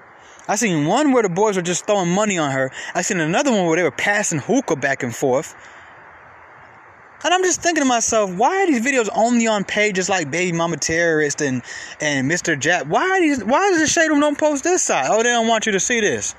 I 0.49 0.57
seen 0.57 0.87
one 0.87 1.13
where 1.13 1.23
the 1.23 1.29
boys 1.29 1.57
were 1.57 1.63
just 1.63 1.87
throwing 1.87 2.09
money 2.09 2.39
on 2.39 2.51
her. 2.51 2.71
I 2.95 3.03
seen 3.03 3.21
another 3.21 3.53
one 3.53 3.67
where 3.67 3.77
they 3.77 3.83
were 3.83 3.91
passing 3.91 4.39
hookah 4.39 4.77
back 4.77 5.03
and 5.03 5.15
forth. 5.15 5.55
And 7.24 7.35
I'm 7.35 7.42
just 7.42 7.61
thinking 7.61 7.83
to 7.83 7.88
myself, 7.88 8.33
why 8.33 8.62
are 8.62 8.66
these 8.66 8.85
videos 8.85 9.09
only 9.14 9.48
on 9.48 9.64
pages 9.64 10.09
like 10.09 10.31
Baby 10.31 10.57
Mama 10.57 10.76
Terrorist 10.76 11.40
and 11.40 11.62
and 12.00 12.31
Mr. 12.31 12.59
Jap? 12.59 12.87
Why 12.87 13.02
are 13.02 13.20
these? 13.20 13.42
Why 13.42 13.70
does 13.70 13.81
the 13.81 13.88
Shade 13.88 14.09
Room 14.09 14.20
don't 14.20 14.38
post 14.38 14.62
this 14.62 14.83
side? 14.83 15.07
Oh, 15.11 15.18
they 15.18 15.31
don't 15.31 15.48
want 15.48 15.66
you 15.66 15.72
to 15.72 15.81
see 15.81 16.00
this. 16.00 16.35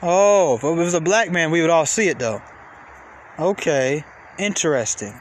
Oh, 0.00 0.56
if 0.56 0.64
it 0.64 0.70
was 0.72 0.94
a 0.94 1.00
black 1.00 1.30
man, 1.30 1.50
we 1.50 1.60
would 1.60 1.70
all 1.70 1.86
see 1.86 2.08
it 2.08 2.18
though. 2.18 2.40
Okay, 3.38 4.04
interesting. 4.38 5.20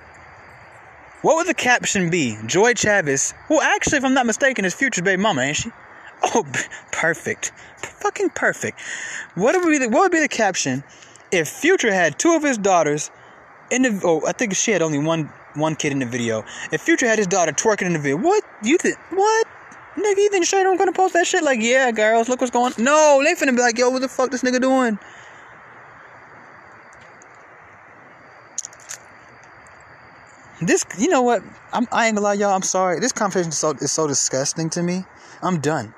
What 1.21 1.35
would 1.35 1.47
the 1.47 1.53
caption 1.53 2.09
be? 2.09 2.37
Joie 2.47 2.73
Chavez, 2.73 3.33
who 3.47 3.61
actually, 3.61 3.99
if 3.99 4.05
I'm 4.05 4.13
not 4.13 4.25
mistaken, 4.25 4.65
is 4.65 4.73
Future's 4.73 5.03
baby 5.03 5.21
mama, 5.21 5.41
ain't 5.41 5.57
she? 5.57 5.71
Oh, 6.23 6.45
perfect, 6.91 7.51
fucking 7.77 8.29
perfect. 8.29 8.79
What 9.33 9.55
would 9.55 9.71
be 9.71 9.79
the, 9.79 9.89
what 9.89 10.01
would 10.01 10.11
be 10.11 10.19
the 10.19 10.27
caption 10.27 10.83
if 11.31 11.49
Future 11.49 11.91
had 11.91 12.19
two 12.19 12.35
of 12.35 12.43
his 12.43 12.59
daughters? 12.59 13.09
In 13.71 13.81
the 13.84 14.01
oh, 14.03 14.21
I 14.27 14.34
think 14.34 14.53
she 14.55 14.71
had 14.71 14.81
only 14.81 14.99
one 14.99 15.31
one 15.55 15.75
kid 15.75 15.91
in 15.91 15.99
the 15.99 16.05
video. 16.05 16.45
If 16.71 16.81
Future 16.81 17.07
had 17.07 17.17
his 17.17 17.27
daughter 17.27 17.51
twerking 17.51 17.88
in 17.88 17.93
the 17.93 17.99
video, 17.99 18.17
what 18.17 18.43
you 18.62 18.77
think? 18.77 18.97
What? 19.10 19.47
Nigga, 19.95 20.17
you 20.17 20.29
think 20.29 20.45
Shade 20.45 20.63
Room 20.63 20.77
gonna 20.77 20.93
post 20.93 21.13
that 21.13 21.27
shit? 21.27 21.43
Like, 21.43 21.60
yeah, 21.62 21.91
girls, 21.91 22.29
look 22.29 22.39
what's 22.39 22.51
going. 22.51 22.73
No, 22.77 23.21
they 23.23 23.34
finna 23.34 23.55
be 23.55 23.62
like, 23.62 23.77
yo, 23.77 23.89
what 23.89 24.01
the 24.01 24.07
fuck 24.07 24.31
this 24.31 24.43
nigga 24.43 24.62
doing? 24.62 24.99
This, 30.62 30.86
you 30.99 31.10
know 31.10 31.23
what? 31.23 31.41
I'm, 31.73 31.88
I 31.91 32.05
ain't 32.05 32.15
gonna 32.15 32.23
lie, 32.23 32.34
y'all. 32.36 32.53
I'm 32.53 32.62
sorry. 32.62 32.99
This 32.99 33.12
conversation 33.12 33.49
is 33.49 33.57
so, 33.57 33.71
is 33.71 33.91
so 33.91 34.07
disgusting 34.07 34.69
to 34.71 34.84
me. 34.84 35.05
I'm 35.41 35.60
done. 35.60 35.93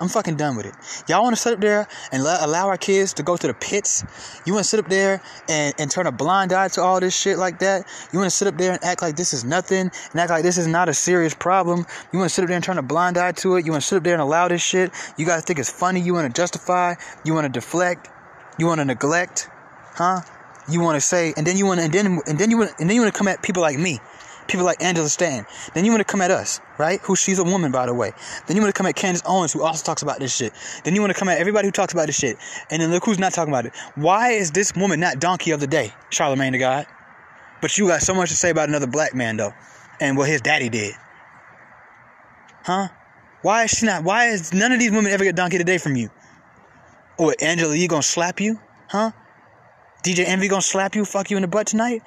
I'm 0.00 0.08
fucking 0.08 0.36
done 0.36 0.56
with 0.56 0.66
it. 0.66 0.74
Y'all 1.08 1.22
want 1.22 1.36
to 1.36 1.40
sit 1.40 1.52
up 1.52 1.60
there 1.60 1.86
and 2.10 2.22
allow 2.22 2.66
our 2.66 2.76
kids 2.76 3.14
to 3.14 3.22
go 3.22 3.36
to 3.36 3.46
the 3.46 3.54
pits? 3.54 4.04
You 4.44 4.52
want 4.52 4.64
to 4.64 4.68
sit 4.68 4.80
up 4.80 4.88
there 4.88 5.22
and, 5.48 5.74
and 5.78 5.90
turn 5.90 6.06
a 6.06 6.12
blind 6.12 6.52
eye 6.52 6.68
to 6.68 6.82
all 6.82 6.98
this 6.98 7.16
shit 7.16 7.38
like 7.38 7.60
that? 7.60 7.86
You 8.12 8.18
want 8.18 8.30
to 8.30 8.36
sit 8.36 8.48
up 8.48 8.56
there 8.56 8.72
and 8.72 8.84
act 8.84 9.02
like 9.02 9.16
this 9.16 9.32
is 9.32 9.44
nothing 9.44 9.90
and 10.12 10.20
act 10.20 10.30
like 10.30 10.42
this 10.42 10.58
is 10.58 10.66
not 10.66 10.88
a 10.88 10.94
serious 10.94 11.34
problem? 11.34 11.86
You 12.12 12.18
want 12.18 12.30
to 12.30 12.34
sit 12.34 12.42
up 12.42 12.48
there 12.48 12.56
and 12.56 12.64
turn 12.64 12.78
a 12.78 12.82
blind 12.82 13.18
eye 13.18 13.32
to 13.32 13.56
it? 13.56 13.64
You 13.64 13.70
want 13.70 13.82
to 13.82 13.88
sit 13.88 13.96
up 13.96 14.04
there 14.04 14.14
and 14.14 14.22
allow 14.22 14.48
this 14.48 14.62
shit? 14.62 14.90
You 15.16 15.26
guys 15.26 15.44
think 15.44 15.58
it's 15.58 15.70
funny? 15.70 16.00
You 16.00 16.14
want 16.14 16.32
to 16.32 16.40
justify? 16.40 16.94
You 17.24 17.34
want 17.34 17.44
to 17.44 17.52
deflect? 17.52 18.08
You 18.58 18.66
want 18.66 18.80
to 18.80 18.84
neglect? 18.84 19.48
Huh? 19.94 20.20
You 20.68 20.80
want 20.80 20.96
to 20.96 21.00
say, 21.00 21.34
and 21.36 21.46
then 21.46 21.56
you 21.56 21.66
want 21.66 21.80
and 21.80 21.92
then, 21.92 22.20
and 22.26 22.38
then 22.38 22.50
you 22.50 22.58
want, 22.58 22.72
and 22.80 22.88
then 22.88 22.96
you 22.96 23.02
want 23.02 23.12
to 23.12 23.18
come 23.18 23.28
at 23.28 23.42
people 23.42 23.62
like 23.62 23.78
me 23.78 24.00
people 24.46 24.64
like 24.64 24.82
Angela 24.82 25.08
Stanton. 25.08 25.46
Then 25.74 25.84
you 25.84 25.90
want 25.90 26.00
to 26.00 26.04
come 26.04 26.20
at 26.20 26.30
us, 26.30 26.60
right? 26.78 27.00
Who 27.02 27.16
she's 27.16 27.38
a 27.38 27.44
woman, 27.44 27.72
by 27.72 27.86
the 27.86 27.94
way. 27.94 28.12
Then 28.46 28.56
you 28.56 28.62
want 28.62 28.74
to 28.74 28.78
come 28.78 28.86
at 28.86 28.96
Candace 28.96 29.22
Owens, 29.26 29.52
who 29.52 29.62
also 29.62 29.84
talks 29.84 30.02
about 30.02 30.18
this 30.18 30.34
shit. 30.34 30.52
Then 30.84 30.94
you 30.94 31.00
want 31.00 31.12
to 31.12 31.18
come 31.18 31.28
at 31.28 31.38
everybody 31.38 31.68
who 31.68 31.72
talks 31.72 31.92
about 31.92 32.06
this 32.06 32.16
shit. 32.16 32.36
And 32.70 32.80
then 32.82 32.90
look 32.90 33.04
who's 33.04 33.18
not 33.18 33.32
talking 33.32 33.52
about 33.52 33.66
it. 33.66 33.72
Why 33.94 34.30
is 34.30 34.50
this 34.50 34.74
woman 34.74 35.00
not 35.00 35.20
donkey 35.20 35.50
of 35.52 35.60
the 35.60 35.66
day, 35.66 35.92
Charlemagne 36.10 36.52
the 36.52 36.58
God? 36.58 36.86
But 37.60 37.76
you 37.78 37.88
got 37.88 38.02
so 38.02 38.14
much 38.14 38.30
to 38.30 38.36
say 38.36 38.50
about 38.50 38.68
another 38.68 38.86
black 38.86 39.14
man 39.14 39.36
though, 39.36 39.52
and 40.00 40.18
what 40.18 40.28
his 40.28 40.40
daddy 40.40 40.68
did. 40.68 40.94
Huh? 42.64 42.88
Why 43.42 43.64
is 43.64 43.70
she 43.70 43.86
not? 43.86 44.04
Why 44.04 44.28
is 44.28 44.52
none 44.52 44.72
of 44.72 44.78
these 44.78 44.90
women 44.90 45.12
ever 45.12 45.24
get 45.24 45.36
donkey 45.36 45.58
today 45.58 45.78
from 45.78 45.96
you? 45.96 46.10
Or 47.18 47.34
Angela 47.40 47.74
you 47.74 47.88
gonna 47.88 48.02
slap 48.02 48.40
you? 48.40 48.58
Huh? 48.88 49.12
DJ 50.02 50.24
Envy 50.26 50.48
gonna 50.48 50.62
slap 50.62 50.94
you, 50.94 51.04
fuck 51.04 51.30
you 51.30 51.36
in 51.36 51.42
the 51.42 51.48
butt 51.48 51.66
tonight? 51.66 52.02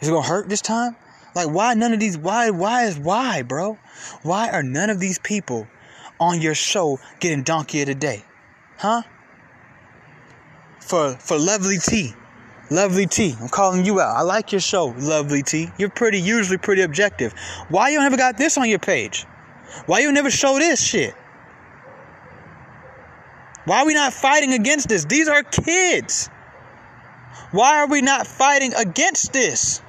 Is 0.00 0.08
it 0.08 0.10
gonna 0.12 0.26
hurt 0.26 0.48
this 0.48 0.60
time? 0.60 0.96
Like, 1.34 1.48
why 1.48 1.74
none 1.74 1.92
of 1.92 2.00
these? 2.00 2.18
Why? 2.18 2.50
Why 2.50 2.84
is 2.84 2.98
why, 2.98 3.42
bro? 3.42 3.78
Why 4.22 4.50
are 4.50 4.62
none 4.62 4.90
of 4.90 5.00
these 5.00 5.18
people 5.18 5.66
on 6.20 6.40
your 6.40 6.54
show 6.54 6.98
getting 7.20 7.42
donkey 7.42 7.80
of 7.80 7.86
the 7.86 7.94
day? 7.94 8.24
Huh? 8.76 9.02
For 10.80 11.16
for 11.16 11.38
lovely 11.38 11.78
T, 11.78 12.12
lovely 12.70 13.06
T. 13.06 13.34
I'm 13.40 13.48
calling 13.48 13.84
you 13.84 14.00
out. 14.00 14.16
I 14.16 14.22
like 14.22 14.52
your 14.52 14.60
show, 14.60 14.94
lovely 14.98 15.42
T. 15.42 15.68
You're 15.78 15.90
pretty, 15.90 16.20
usually 16.20 16.58
pretty 16.58 16.82
objective. 16.82 17.32
Why 17.68 17.90
you 17.90 17.98
never 17.98 18.16
got 18.16 18.36
this 18.36 18.58
on 18.58 18.68
your 18.68 18.78
page? 18.78 19.24
Why 19.86 20.00
you 20.00 20.12
never 20.12 20.30
show 20.30 20.58
this 20.58 20.82
shit? 20.82 21.14
Why 23.64 23.82
are 23.82 23.86
we 23.86 23.94
not 23.94 24.12
fighting 24.12 24.52
against 24.52 24.88
this? 24.88 25.04
These 25.04 25.28
are 25.28 25.42
kids. 25.42 26.28
Why 27.52 27.78
are 27.78 27.86
we 27.86 28.02
not 28.02 28.26
fighting 28.26 28.74
against 28.74 29.32
this? 29.32 29.80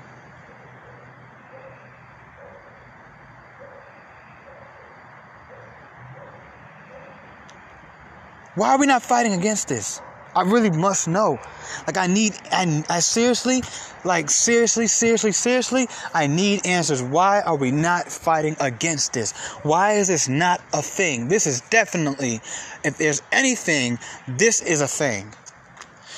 Why 8.55 8.69
are 8.69 8.77
we 8.77 8.85
not 8.85 9.01
fighting 9.01 9.33
against 9.33 9.67
this? 9.67 9.99
I 10.35 10.43
really 10.43 10.69
must 10.69 11.07
know. 11.07 11.39
Like 11.87 11.97
I 11.97 12.07
need 12.07 12.33
and 12.51 12.85
I 12.89 12.99
seriously, 12.99 13.63
like 14.03 14.29
seriously, 14.29 14.87
seriously, 14.87 15.31
seriously, 15.31 15.87
I 16.13 16.27
need 16.27 16.65
answers. 16.65 17.01
Why 17.01 17.41
are 17.41 17.55
we 17.55 17.71
not 17.71 18.11
fighting 18.11 18.55
against 18.59 19.13
this? 19.13 19.31
Why 19.63 19.93
is 19.93 20.07
this 20.07 20.27
not 20.27 20.61
a 20.71 20.81
thing? 20.81 21.27
This 21.27 21.47
is 21.47 21.61
definitely 21.61 22.41
if 22.83 22.97
there's 22.97 23.21
anything, 23.31 23.99
this 24.27 24.61
is 24.61 24.81
a 24.81 24.87
thing. 24.87 25.33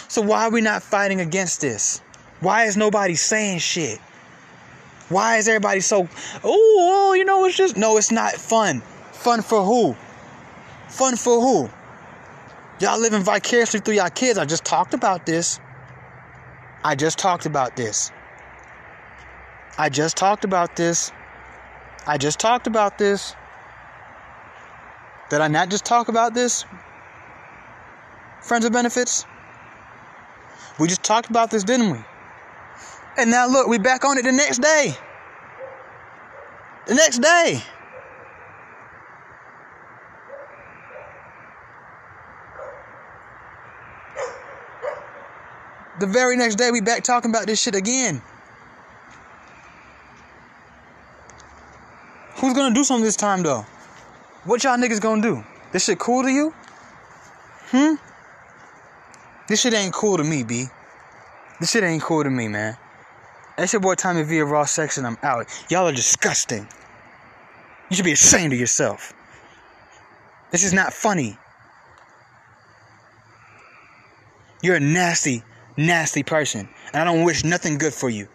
So 0.08 0.22
why 0.22 0.46
are 0.46 0.52
we 0.52 0.62
not 0.62 0.84
fighting 0.84 1.22
against 1.22 1.62
this? 1.62 2.02
Why 2.40 2.66
is 2.66 2.78
nobody 2.78 3.16
saying 3.16 3.60
shit? 3.60 4.00
Why 5.10 5.38
is 5.38 5.48
everybody 5.48 5.82
so 5.82 6.08
oh, 6.44 7.14
you 7.18 7.26
know 7.26 7.46
it's 7.46 7.58
just 7.58 7.78
no, 7.78 7.98
it's 7.98 8.12
not 8.12 8.34
fun. 8.34 8.82
Fun 9.12 9.42
for 9.42 9.64
who? 9.64 9.96
Fun 10.90 11.16
for 11.16 11.42
who? 11.42 11.70
Y'all 12.80 13.00
living 13.00 13.22
vicariously 13.22 13.80
through 13.80 13.96
y'all 13.96 14.10
kids. 14.10 14.38
I 14.38 14.44
just 14.46 14.66
talked 14.66 14.94
about 14.94 15.26
this. 15.26 15.60
I 16.84 16.96
just 16.96 17.18
talked 17.18 17.46
about 17.46 17.78
this. 17.78 18.12
I 19.78 19.90
just 19.90 20.18
talked 20.18 20.44
about 20.44 20.76
this. 20.76 21.12
I 22.06 22.18
just 22.18 22.38
talked 22.38 22.68
about 22.68 22.98
this. 22.98 23.34
Did 25.30 25.42
I 25.42 25.48
not 25.48 25.70
just 25.70 25.86
talk 25.86 26.10
about 26.10 26.34
this? 26.34 26.66
Friends 28.42 28.66
of 28.66 28.74
benefits? 28.74 29.26
We 30.78 30.88
just 30.88 31.04
talked 31.04 31.30
about 31.30 31.52
this, 31.52 31.64
didn't 31.64 31.92
we? 31.92 32.00
And 33.18 33.32
now 33.32 33.48
look, 33.48 33.68
we 33.68 33.78
back 33.78 34.04
on 34.04 34.18
it 34.18 34.24
the 34.24 34.34
next 34.34 34.60
day. 34.60 34.98
The 36.88 36.96
next 36.96 37.20
day. 37.20 37.64
The 46.00 46.08
very 46.08 46.36
next 46.36 46.56
day, 46.56 46.72
we 46.72 46.82
back 46.82 47.04
talking 47.04 47.32
about 47.32 47.48
this 47.48 47.62
shit 47.62 47.76
again. 47.76 48.22
Who's 52.36 52.54
gonna 52.54 52.76
do 52.76 52.84
something 52.84 53.06
this 53.06 53.16
time, 53.16 53.44
though? 53.44 53.66
What 54.44 54.64
y'all 54.64 54.78
niggas 54.78 55.00
gonna 55.00 55.22
do? 55.22 55.44
This 55.72 55.86
shit 55.86 56.00
cool 56.00 56.24
to 56.24 56.30
you? 56.30 56.54
Hmm? 57.72 57.96
This 59.48 59.62
shit 59.62 59.74
ain't 59.74 59.94
cool 59.94 60.18
to 60.18 60.24
me, 60.24 60.44
B. 60.44 60.66
This 61.60 61.72
shit 61.72 61.84
ain't 61.84 62.04
cool 62.04 62.24
to 62.24 62.30
me, 62.30 62.48
man. 62.48 62.78
That's 63.58 63.72
your 63.72 63.80
boy 63.80 63.96
Tommy 63.96 64.24
V 64.24 64.40
of 64.40 64.50
Raw 64.50 64.66
Sex 64.66 64.98
and 64.98 65.08
I'm 65.08 65.18
out. 65.24 65.48
Y'all 65.70 65.88
are 65.88 65.94
disgusting. 65.94 66.68
You 67.90 67.96
should 67.96 68.06
be 68.06 68.12
ashamed 68.12 68.52
of 68.52 68.60
yourself. 68.60 69.14
This 70.52 70.64
is 70.64 70.74
not 70.74 70.94
funny. 70.94 71.38
You're 74.62 74.80
nasty, 74.80 75.44
nasty 75.78 76.24
person. 76.24 76.70
And 76.94 77.02
I 77.02 77.06
don't 77.06 77.24
wish 77.24 77.44
nothing 77.44 77.78
good 77.78 77.94
for 77.94 78.10
you. 78.10 78.28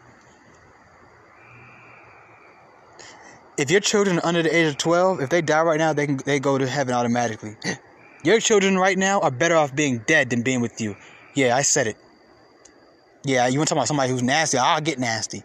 If 3.56 3.70
your 3.70 3.80
children 3.80 4.18
are 4.18 4.26
under 4.26 4.42
the 4.42 4.54
age 4.54 4.68
of 4.68 4.78
12, 4.78 5.20
if 5.20 5.28
they 5.28 5.42
die 5.42 5.60
right 5.60 5.78
now, 5.78 5.92
they 5.92 6.06
can 6.06 6.16
they 6.24 6.40
go 6.40 6.56
to 6.56 6.66
heaven 6.66 6.94
automatically. 6.94 7.56
Your 8.22 8.38
children 8.38 8.76
right 8.76 8.98
now 8.98 9.20
are 9.20 9.30
better 9.30 9.56
off 9.56 9.74
being 9.74 9.98
dead 10.06 10.28
than 10.28 10.42
being 10.42 10.60
with 10.60 10.78
you. 10.78 10.94
Yeah, 11.34 11.56
I 11.56 11.62
said 11.62 11.86
it. 11.86 11.96
Yeah, 13.24 13.46
you 13.48 13.58
want 13.58 13.68
to 13.68 13.74
talk 13.74 13.78
about 13.78 13.88
somebody 13.88 14.10
who's 14.10 14.22
nasty? 14.22 14.58
I'll 14.58 14.80
get 14.80 14.98
nasty. 14.98 15.42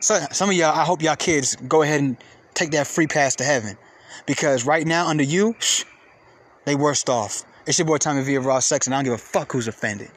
So 0.00 0.18
some 0.32 0.50
of 0.50 0.56
y'all, 0.56 0.76
I 0.76 0.84
hope 0.84 1.02
y'all 1.02 1.16
kids 1.16 1.54
go 1.56 1.82
ahead 1.82 2.00
and 2.00 2.16
take 2.54 2.72
that 2.72 2.88
free 2.88 3.06
pass 3.06 3.36
to 3.36 3.44
heaven, 3.44 3.76
because 4.26 4.66
right 4.66 4.86
now 4.86 5.06
under 5.06 5.22
you, 5.22 5.54
they 6.64 6.74
worst 6.74 7.08
off. 7.08 7.44
It's 7.66 7.78
your 7.78 7.86
boy 7.86 7.98
Tommy 7.98 8.22
V 8.22 8.34
of 8.34 8.46
Raw 8.46 8.58
Sex, 8.58 8.86
and 8.86 8.94
I 8.94 8.98
don't 8.98 9.04
give 9.04 9.14
a 9.14 9.18
fuck 9.18 9.52
who's 9.52 9.68
offended. 9.68 10.10